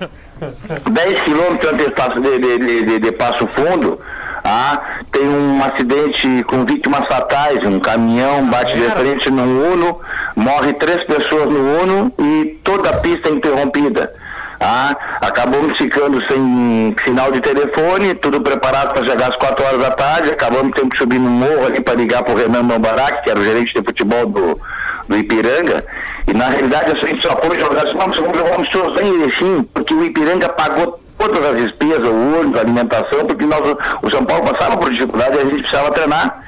10 0.90 1.20
quilômetros 1.22 1.70
antes 1.72 2.22
de, 2.22 2.38
de, 2.38 2.58
de- 2.58 2.82
de- 2.86 2.98
de 2.98 3.12
Passo 3.12 3.46
Fundo, 3.54 4.00
ah, 4.42 4.80
tem 5.12 5.28
um 5.28 5.62
acidente 5.62 6.42
com 6.44 6.64
vítimas 6.64 7.04
fatais, 7.12 7.62
um 7.62 7.78
caminhão 7.78 8.46
bate 8.48 8.74
de 8.74 8.84
frente 8.92 9.30
no 9.30 9.42
Uno, 9.72 10.00
morre 10.34 10.72
três 10.72 11.04
pessoas 11.04 11.44
no 11.50 11.82
Uno 11.82 12.12
e 12.18 12.58
toda 12.64 12.88
a 12.88 12.96
pista 12.96 13.28
é 13.28 13.32
interrompida. 13.32 14.14
Ah, 14.62 14.94
acabamos 15.22 15.78
ficando 15.78 16.22
sem 16.30 16.94
sinal 17.02 17.32
de 17.32 17.40
telefone, 17.40 18.14
tudo 18.14 18.42
preparado 18.42 18.92
para 18.92 19.06
chegar 19.06 19.30
às 19.30 19.36
4 19.36 19.64
horas 19.64 19.80
da 19.80 19.90
tarde, 19.92 20.30
acabamos 20.30 20.72
tendo 20.76 20.90
que 20.90 20.98
subir 20.98 21.18
no 21.18 21.30
morro 21.30 21.64
ali 21.64 21.80
para 21.80 21.94
ligar 21.94 22.22
para 22.22 22.34
o 22.34 22.36
Renan 22.36 22.62
Mambarak, 22.62 23.22
que 23.22 23.30
era 23.30 23.40
o 23.40 23.42
gerente 23.42 23.72
de 23.72 23.82
futebol 23.82 24.26
do, 24.26 24.60
do 25.08 25.16
Ipiranga, 25.16 25.82
e 26.28 26.34
na 26.34 26.48
realidade 26.50 26.92
a 26.92 27.06
gente 27.06 27.26
só 27.26 27.34
foi 27.38 27.58
jogar, 27.58 27.84
assim, 27.84 27.96
vamos, 27.96 28.18
vamos 28.18 28.36
jogar 28.36 28.58
um 28.58 29.06
em 29.06 29.22
Erechim, 29.22 29.62
porque 29.72 29.94
o 29.94 30.04
Ipiranga 30.04 30.50
pagou 30.50 31.00
todas 31.16 31.42
as 31.42 31.56
despesas, 31.56 32.06
o 32.06 32.40
ônibus, 32.40 32.58
a 32.58 32.62
alimentação, 32.62 33.26
porque 33.26 33.46
nós, 33.46 33.76
o 34.02 34.10
São 34.10 34.24
Paulo 34.26 34.44
passava 34.44 34.76
por 34.76 34.90
dificuldade 34.90 35.36
e 35.36 35.38
a 35.38 35.44
gente 35.44 35.62
precisava 35.62 35.90
treinar. 35.92 36.42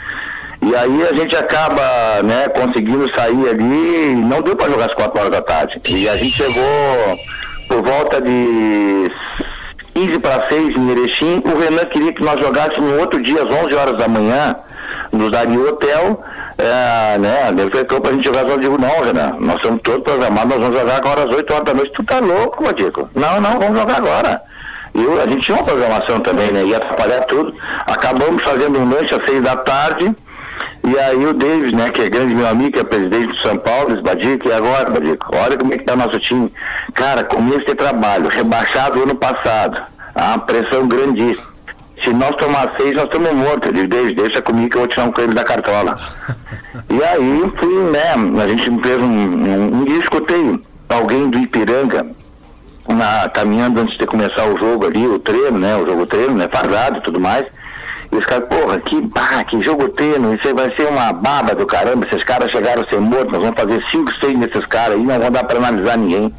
E 0.63 0.77
aí 0.77 1.09
a 1.09 1.13
gente 1.13 1.35
acaba, 1.35 2.23
né, 2.23 2.49
conseguindo 2.49 3.13
sair 3.15 3.49
ali, 3.49 4.15
não 4.15 4.41
deu 4.41 4.55
para 4.55 4.71
jogar 4.71 4.87
às 4.87 4.95
4 4.95 5.19
horas 5.19 5.33
da 5.33 5.43
tarde. 5.43 5.81
E 5.89 6.09
a 6.09 6.17
gente 6.17 6.37
chegou 6.37 7.19
por 7.69 7.83
volta 7.83 8.21
de 8.21 9.11
15 9.95 10.19
para 10.19 10.49
6 10.49 10.77
em 10.77 10.91
Erechim, 10.91 11.43
o 11.45 11.59
Renan 11.59 11.85
queria 11.87 12.13
que 12.13 12.23
nós 12.23 12.41
jogássemos 12.41 12.91
no 12.91 13.01
outro 13.01 13.23
dia, 13.23 13.43
às 13.43 13.51
11 13.51 13.75
horas 13.75 13.99
da 13.99 14.09
manhã, 14.09 14.57
nos 15.11 15.31
daria 15.31 15.59
o 15.59 15.69
hotel, 15.69 16.23
é, 16.57 17.19
né, 17.19 17.49
ele 17.51 17.71
falou 17.87 18.01
pra 18.01 18.13
gente 18.13 18.25
jogar, 18.25 18.49
eu 18.49 18.59
digo, 18.59 18.79
não, 18.79 19.01
Renan, 19.03 19.37
nós 19.41 19.57
estamos 19.57 19.81
todos 19.83 20.03
programados, 20.03 20.51
nós 20.51 20.61
vamos 20.61 20.79
jogar 20.79 20.97
agora 20.97 21.25
às 21.25 21.35
8 21.35 21.53
horas 21.53 21.65
da 21.65 21.75
noite, 21.75 21.93
tu 21.93 22.05
tá 22.05 22.19
louco, 22.19 22.65
Madico? 22.65 23.09
Não, 23.15 23.41
não, 23.41 23.59
vamos 23.59 23.79
jogar 23.79 23.97
agora. 23.97 24.41
E 24.95 25.21
a 25.21 25.27
gente 25.27 25.43
tinha 25.43 25.57
uma 25.57 25.65
programação 25.65 26.21
também, 26.21 26.51
né, 26.51 26.65
ia 26.65 26.77
atrapalhar 26.79 27.23
tudo, 27.23 27.55
acabamos 27.87 28.43
fazendo 28.43 28.79
um 28.79 28.89
lanche 28.89 29.15
às 29.15 29.25
6 29.25 29.43
da 29.43 29.57
tarde, 29.57 30.15
e 30.85 30.99
aí 30.99 31.25
o 31.25 31.33
Davis, 31.33 31.73
né, 31.73 31.91
que 31.91 32.03
é 32.03 32.11
grande 32.11 32.35
meu 32.35 32.47
amigo, 32.47 32.73
que 32.73 32.81
é 32.81 32.85
presidente 32.85 33.29
do 33.29 33.39
São 33.39 33.57
Paulo, 33.59 33.91
disse, 33.91 34.03
Badico, 34.03 34.49
e 34.49 34.53
agora, 34.53 34.91
Badico? 34.91 35.37
Olha 35.37 35.57
como 35.57 35.73
é 35.73 35.79
que 35.79 35.85
tá 35.85 35.95
nosso 35.95 36.19
time. 36.19 36.53
Cara, 36.93 37.23
começo 37.25 37.65
de 37.65 37.75
trabalho, 37.75 38.29
rebaixado 38.29 39.03
ano 39.03 39.15
passado, 39.15 39.81
a 40.15 40.39
pressão 40.39 40.89
grandíssima. 40.89 41.53
Se 42.03 42.13
nós 42.13 42.35
tomar 42.35 42.75
seis, 42.77 42.95
nós 42.97 43.05
estamos 43.05 43.33
mortos. 43.33 43.69
Ele 43.69 43.87
disse, 43.87 44.15
deixa 44.15 44.43
comigo 44.43 44.71
que 44.71 44.77
eu 44.77 44.81
vou 44.81 44.89
tirar 44.89 45.05
um 45.05 45.13
coelho 45.13 45.35
da 45.35 45.45
cartola. 45.45 45.99
e 46.91 47.03
aí 47.03 47.53
fui, 47.57 47.91
né, 47.91 48.43
a 48.43 48.49
gente 48.49 48.83
fez 48.83 48.99
um, 48.99 49.07
um, 49.07 49.75
um 49.77 49.85
dia 49.85 49.99
escutei 49.99 50.61
alguém 50.89 51.31
do 51.31 51.39
Ipiranga, 51.39 52.07
na, 52.89 53.29
caminhando 53.29 53.81
antes 53.81 53.97
de 53.97 54.07
começar 54.07 54.47
o 54.47 54.59
jogo 54.59 54.87
ali, 54.87 55.07
o 55.07 55.19
treino, 55.19 55.59
né, 55.59 55.77
o 55.77 55.87
jogo 55.87 56.07
treino, 56.07 56.35
né, 56.35 56.49
fardado 56.53 56.99
e 56.99 57.03
tudo 57.03 57.21
mais. 57.21 57.47
E 58.13 58.17
os 58.17 58.27
caras, 58.27 58.47
porra, 58.47 58.79
que, 58.79 59.01
bah, 59.01 59.43
que 59.45 59.63
jogo 59.63 59.89
treino, 59.89 60.35
isso 60.35 60.55
vai 60.55 60.71
ser 60.77 60.87
uma 60.87 61.15
baba 61.15 61.55
do 61.55 61.65
caramba, 61.65 62.07
esses 62.07 62.23
caras 62.25 62.51
chegaram 62.51 62.83
a 62.83 62.87
ser 62.87 63.01
mortos, 63.01 63.33
nós 63.33 63.41
vamos 63.41 63.59
fazer 63.59 63.83
cinco, 63.91 64.13
seis 64.21 64.39
nesses 64.39 64.67
caras 64.67 64.97
aí, 64.97 65.03
não 65.03 65.19
vão 65.19 65.31
dar 65.31 65.45
pra 65.45 65.57
analisar 65.57 65.97
ninguém. 65.97 66.35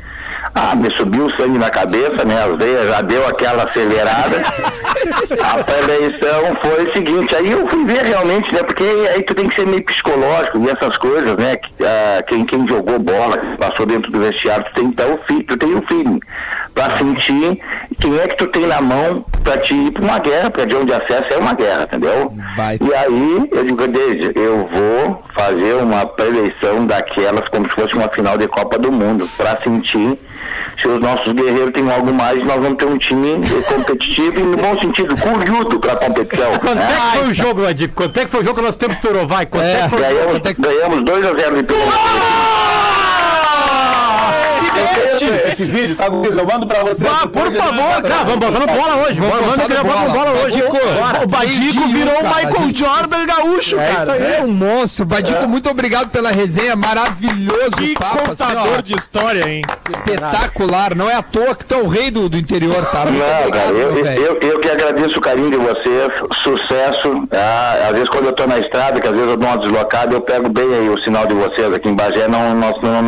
Ah, 0.53 0.75
me 0.75 0.95
subiu 0.95 1.25
o 1.25 1.31
sangue 1.31 1.57
na 1.57 1.71
cabeça, 1.71 2.23
né, 2.25 2.43
as 2.43 2.57
veias 2.57 2.87
já 2.87 3.01
deu 3.01 3.27
aquela 3.27 3.63
acelerada. 3.63 4.37
a 5.41 5.63
pré-eleição 5.63 6.55
foi 6.61 6.85
o 6.85 6.93
seguinte, 6.93 7.35
aí 7.35 7.49
eu 7.49 7.67
fui 7.67 7.83
ver 7.85 8.03
realmente, 8.03 8.53
né, 8.53 8.61
porque 8.61 8.83
aí 8.83 9.23
tu 9.23 9.33
tem 9.33 9.47
que 9.47 9.55
ser 9.55 9.65
meio 9.65 9.83
psicológico 9.83 10.59
e 10.59 10.69
essas 10.69 10.95
coisas, 10.97 11.35
né, 11.37 11.55
que, 11.55 11.83
ah, 11.83 12.21
quem, 12.27 12.45
quem 12.45 12.67
jogou 12.67 12.99
bola, 12.99 13.35
que 13.35 13.57
passou 13.57 13.87
dentro 13.87 14.11
do 14.11 14.19
vestiário, 14.19 14.63
tu 14.65 14.73
tem 14.75 14.91
que 14.91 14.95
dar 14.95 15.07
o 15.07 15.19
feeling, 15.25 15.45
tu 15.45 15.57
tem 15.57 15.73
o 15.73 15.81
feeling 15.87 16.19
pra 16.73 16.97
sentir 16.97 17.59
quem 17.99 18.19
é 18.19 18.27
que 18.27 18.35
tu 18.35 18.47
tem 18.47 18.65
na 18.65 18.81
mão 18.81 19.25
pra 19.43 19.57
te 19.57 19.73
ir 19.73 19.91
pra 19.91 20.01
uma 20.01 20.19
guerra, 20.19 20.49
porque 20.49 20.65
de 20.65 20.75
onde 20.75 20.93
acesso 20.93 21.27
é 21.31 21.37
uma 21.37 21.53
guerra, 21.53 21.83
entendeu? 21.83 22.33
E 22.81 22.93
aí, 22.93 23.49
eu 23.51 23.63
digo, 23.63 23.87
Deise, 23.87 24.31
eu 24.35 24.67
vou 24.71 25.23
fazer 25.37 25.75
uma 25.75 26.05
pré-eleição 26.05 26.85
daquelas 26.85 27.47
como 27.49 27.69
se 27.69 27.75
fosse 27.75 27.93
uma 27.93 28.09
final 28.09 28.37
de 28.37 28.47
Copa 28.47 28.77
do 28.77 28.91
Mundo, 28.91 29.29
pra 29.37 29.57
sentir 29.63 30.17
se 30.79 30.87
os 30.87 30.99
nossos 30.99 31.31
guerreiros 31.33 31.71
têm 31.71 31.89
algo 31.89 32.13
mais, 32.13 32.39
nós 32.45 32.61
vamos 32.61 32.75
ter 32.77 32.85
um 32.85 32.97
time 32.97 33.41
competitivo 33.67 34.39
e 34.39 34.43
no 34.43 34.57
bom 34.57 34.79
sentido, 34.79 35.15
curioso 35.15 35.79
pra 35.79 35.95
competição. 35.95 36.51
Quanto 36.59 36.75
né? 36.75 36.87
é 36.91 37.11
que 37.11 37.17
foi 37.17 37.27
o 37.27 37.33
jogo, 37.33 37.65
Adico? 37.65 37.93
Quanto 37.95 38.17
é 38.17 38.25
que 38.25 38.31
foi 38.31 38.39
o 38.41 38.43
jogo 38.43 38.57
que 38.57 38.65
nós 38.65 38.75
temos 38.75 38.99
Turovai? 38.99 39.45
Quanto 39.45 39.65
é, 39.65 39.83
que 39.83 39.89
foi 39.89 39.99
jogo? 39.99 40.13
Ganhamos, 40.13 40.41
ganhamos 40.59 41.03
2 41.03 41.25
a 41.25 41.33
0 41.33 41.55
de 41.55 41.63
Esse 45.53 45.65
vídeo, 45.65 45.95
tá, 45.95 46.09
Guiz? 46.09 46.35
Eu 46.37 46.45
mando 46.45 46.65
pra 46.67 46.83
você. 46.83 47.05
Ah, 47.07 47.27
por 47.27 47.51
favor, 47.51 48.01
cara, 48.01 48.23
vamos 48.25 48.45
botar 48.45 48.59
no 48.59 48.67
bola 48.67 48.95
hoje. 49.07 49.19
Vamos 49.19 49.45
manda 49.47 49.63
que 49.65 49.73
no 49.73 49.83
bola 49.83 50.31
hoje. 50.43 50.63
O 51.23 51.27
Badico 51.27 51.87
virou 51.89 52.15
o 52.19 52.23
Michael 52.23 52.75
Jordan 52.75 53.25
gaúcho, 53.25 53.75
cara. 53.77 54.15
É 54.17 54.41
um 54.41 54.47
monstro. 54.47 55.05
Badico, 55.05 55.47
muito 55.47 55.69
obrigado 55.69 56.09
pela 56.09 56.31
resenha. 56.31 56.75
Maravilhoso 56.75 57.71
Que 57.77 57.93
papo. 57.93 58.29
contador 58.29 58.81
de 58.81 58.95
história, 58.95 59.47
hein? 59.47 59.61
Espetacular. 59.77 60.95
Não 60.95 61.09
é 61.09 61.15
à 61.15 61.21
toa 61.21 61.55
que 61.55 61.65
tu 61.65 61.73
é 61.75 61.77
o 61.77 61.87
rei 61.87 62.09
do, 62.11 62.27
do 62.27 62.37
interior, 62.37 62.83
tá? 62.91 63.05
Não, 63.05 63.51
cara, 63.51 63.69
eu, 63.71 64.59
que 64.59 64.69
agradeço 64.69 65.17
o 65.17 65.21
carinho 65.21 65.51
de 65.51 65.57
vocês, 65.57 66.11
sucesso. 66.43 67.27
Ah, 67.31 67.87
às 67.87 67.91
vezes 67.93 68.09
quando 68.09 68.25
eu 68.25 68.33
tô 68.33 68.47
na 68.47 68.57
estrada, 68.59 68.99
que 68.99 69.07
às 69.07 69.13
vezes 69.13 69.29
eu 69.29 69.37
dou 69.37 69.47
uma 69.47 69.57
deslocada, 69.57 70.13
eu 70.13 70.21
pego 70.21 70.49
bem 70.49 70.65
aí 70.73 70.89
o 70.89 71.01
sinal 71.03 71.25
de 71.27 71.33
vocês 71.35 71.73
aqui 71.73 71.89
em 71.89 71.95
Bagé, 71.95 72.27
não- 72.27 72.53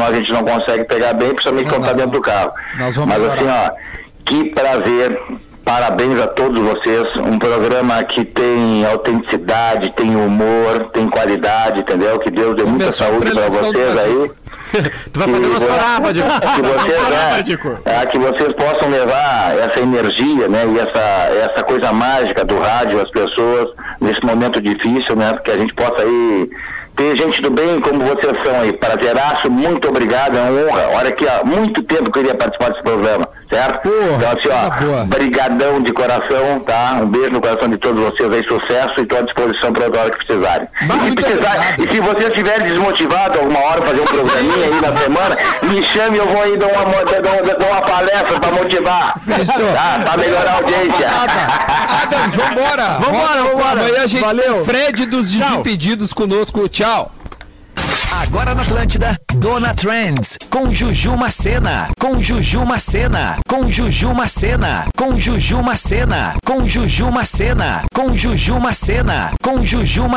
a 0.05 0.13
gente 0.13 0.31
não 0.31 0.43
consegue 0.43 0.83
pegar 0.85 1.13
bem, 1.13 1.29
principalmente 1.33 1.69
quando 1.69 1.85
tá 1.85 1.93
dentro 1.93 2.11
do 2.11 2.21
carro. 2.21 2.34
Nós 2.77 2.95
vamos 2.95 3.13
Mas 3.13 3.21
melhorar. 3.21 3.67
assim, 3.67 3.71
ó, 3.71 4.05
que 4.25 4.45
prazer. 4.51 5.21
Parabéns 5.63 6.21
a 6.21 6.27
todos 6.27 6.59
vocês. 6.59 7.07
Um 7.17 7.39
programa 7.39 8.03
que 8.03 8.23
tem 8.23 8.85
autenticidade, 8.85 9.91
tem 9.95 10.15
humor, 10.15 10.91
tem 10.93 11.09
qualidade, 11.09 11.79
entendeu? 11.79 12.19
Que 12.19 12.29
Deus 12.29 12.55
dê 12.55 12.63
muita 12.63 12.85
Começou 12.85 13.07
saúde 13.07 13.31
para 13.31 13.49
vocês 13.49 13.97
aí. 13.97 14.31
Tu 15.13 15.19
vai 15.19 15.27
fazer 15.29 15.47
nós 15.47 15.63
chorar, 15.63 16.01
Badico. 16.01 16.27
que 16.27 16.61
vocês, 16.61 17.09
né, 17.09 17.43
é, 17.85 18.05
que 18.07 18.17
vocês 18.17 18.53
possam 18.53 18.89
levar 18.89 19.57
essa 19.57 19.79
energia, 19.79 20.49
né, 20.49 20.65
e 20.67 20.79
essa, 20.79 21.51
essa 21.51 21.63
coisa 21.63 21.93
mágica 21.93 22.43
do 22.43 22.59
rádio 22.59 22.99
às 22.99 23.09
pessoas 23.09 23.69
nesse 24.01 24.21
momento 24.25 24.59
difícil, 24.59 25.15
né, 25.15 25.33
que 25.43 25.51
a 25.51 25.57
gente 25.57 25.73
possa 25.73 26.03
aí 26.03 26.49
ter 26.95 27.15
gente 27.15 27.41
do 27.41 27.51
bem 27.51 27.79
como 27.81 28.03
vocês 28.03 28.37
são 28.43 28.61
aí. 28.61 28.73
Prazeraço, 28.73 29.51
muito 29.51 29.87
obrigado, 29.89 30.37
é 30.37 30.41
uma 30.41 30.61
honra. 30.61 30.89
Olha 30.97 31.11
que 31.11 31.27
há 31.27 31.43
muito 31.43 31.83
tempo 31.83 32.11
que 32.11 32.19
eu 32.19 32.23
queria 32.23 32.35
participar 32.35 32.69
desse 32.71 32.83
programa, 32.83 33.27
certo? 33.55 33.89
então 34.17 34.31
assim, 34.31 34.93
ó, 35.01 35.05
brigadão 35.05 35.81
de 35.81 35.93
coração, 35.93 36.59
tá? 36.65 36.99
Um 37.01 37.07
beijo 37.07 37.31
no 37.31 37.41
coração 37.41 37.69
de 37.69 37.77
todos 37.77 38.03
vocês 38.03 38.31
aí, 38.31 38.41
sucesso 38.47 38.93
e 38.97 39.03
estou 39.03 39.19
à 39.19 39.21
disposição 39.21 39.71
para 39.71 39.85
outra 39.85 40.01
hora 40.01 40.11
que 40.11 40.25
precisarem. 40.25 40.67
E 40.81 41.09
se, 41.09 41.15
precisar, 41.15 41.75
e 41.79 41.93
se 41.93 42.01
vocês 42.01 42.27
estiverem 42.27 42.67
desmotivados 42.67 43.39
alguma 43.39 43.59
hora 43.59 43.81
fazer 43.81 44.01
um 44.01 44.05
programinha 44.05 44.65
aí 44.65 44.81
na 44.81 44.97
semana, 44.97 45.37
me 45.63 45.81
chame, 45.83 46.17
eu 46.17 46.27
vou 46.27 46.41
aí 46.41 46.57
dar 46.57 46.67
uma, 46.67 46.83
dar 46.83 47.31
uma, 47.31 47.55
dar 47.55 47.67
uma 47.67 47.81
palestra 47.81 48.39
para 48.39 48.51
motivar. 48.51 49.19
Fechou. 49.25 49.73
Tá? 49.73 50.01
Para 50.03 50.17
melhorar 50.17 50.51
a 50.51 50.55
audiência. 50.55 51.09
Adams, 52.03 52.35
vambora. 52.35 52.87
Vambora, 52.99 53.43
vambora. 53.43 53.81
Amanhã 53.81 54.03
a 54.03 54.07
gente 54.07 54.21
Valeu. 54.21 54.53
tem 54.53 54.65
Fred 54.65 55.05
dos 55.05 55.31
Desimpedidos 55.31 56.13
conosco. 56.13 56.67
Tchau. 56.67 57.11
Agora 58.21 58.55
na 58.55 58.61
Atlântida, 58.61 59.19
Dona 59.35 59.73
Trends, 59.73 60.37
com 60.49 60.73
Juju 60.73 61.17
Macena, 61.17 61.89
com 61.99 62.23
Juju 62.23 62.65
Macena, 62.65 63.37
com 63.49 63.69
Juju 63.69 64.13
Macena, 64.13 64.87
com 64.95 65.19
Juju 65.19 65.61
Macena, 65.61 66.35
com 66.45 66.65
Juju 66.65 67.11
Macena, 67.11 67.83
com 67.93 68.15
Juju 68.15 68.57
Macena, 68.57 69.33
com 69.43 69.65
Juju 69.65 70.07
Macena. 70.07 70.13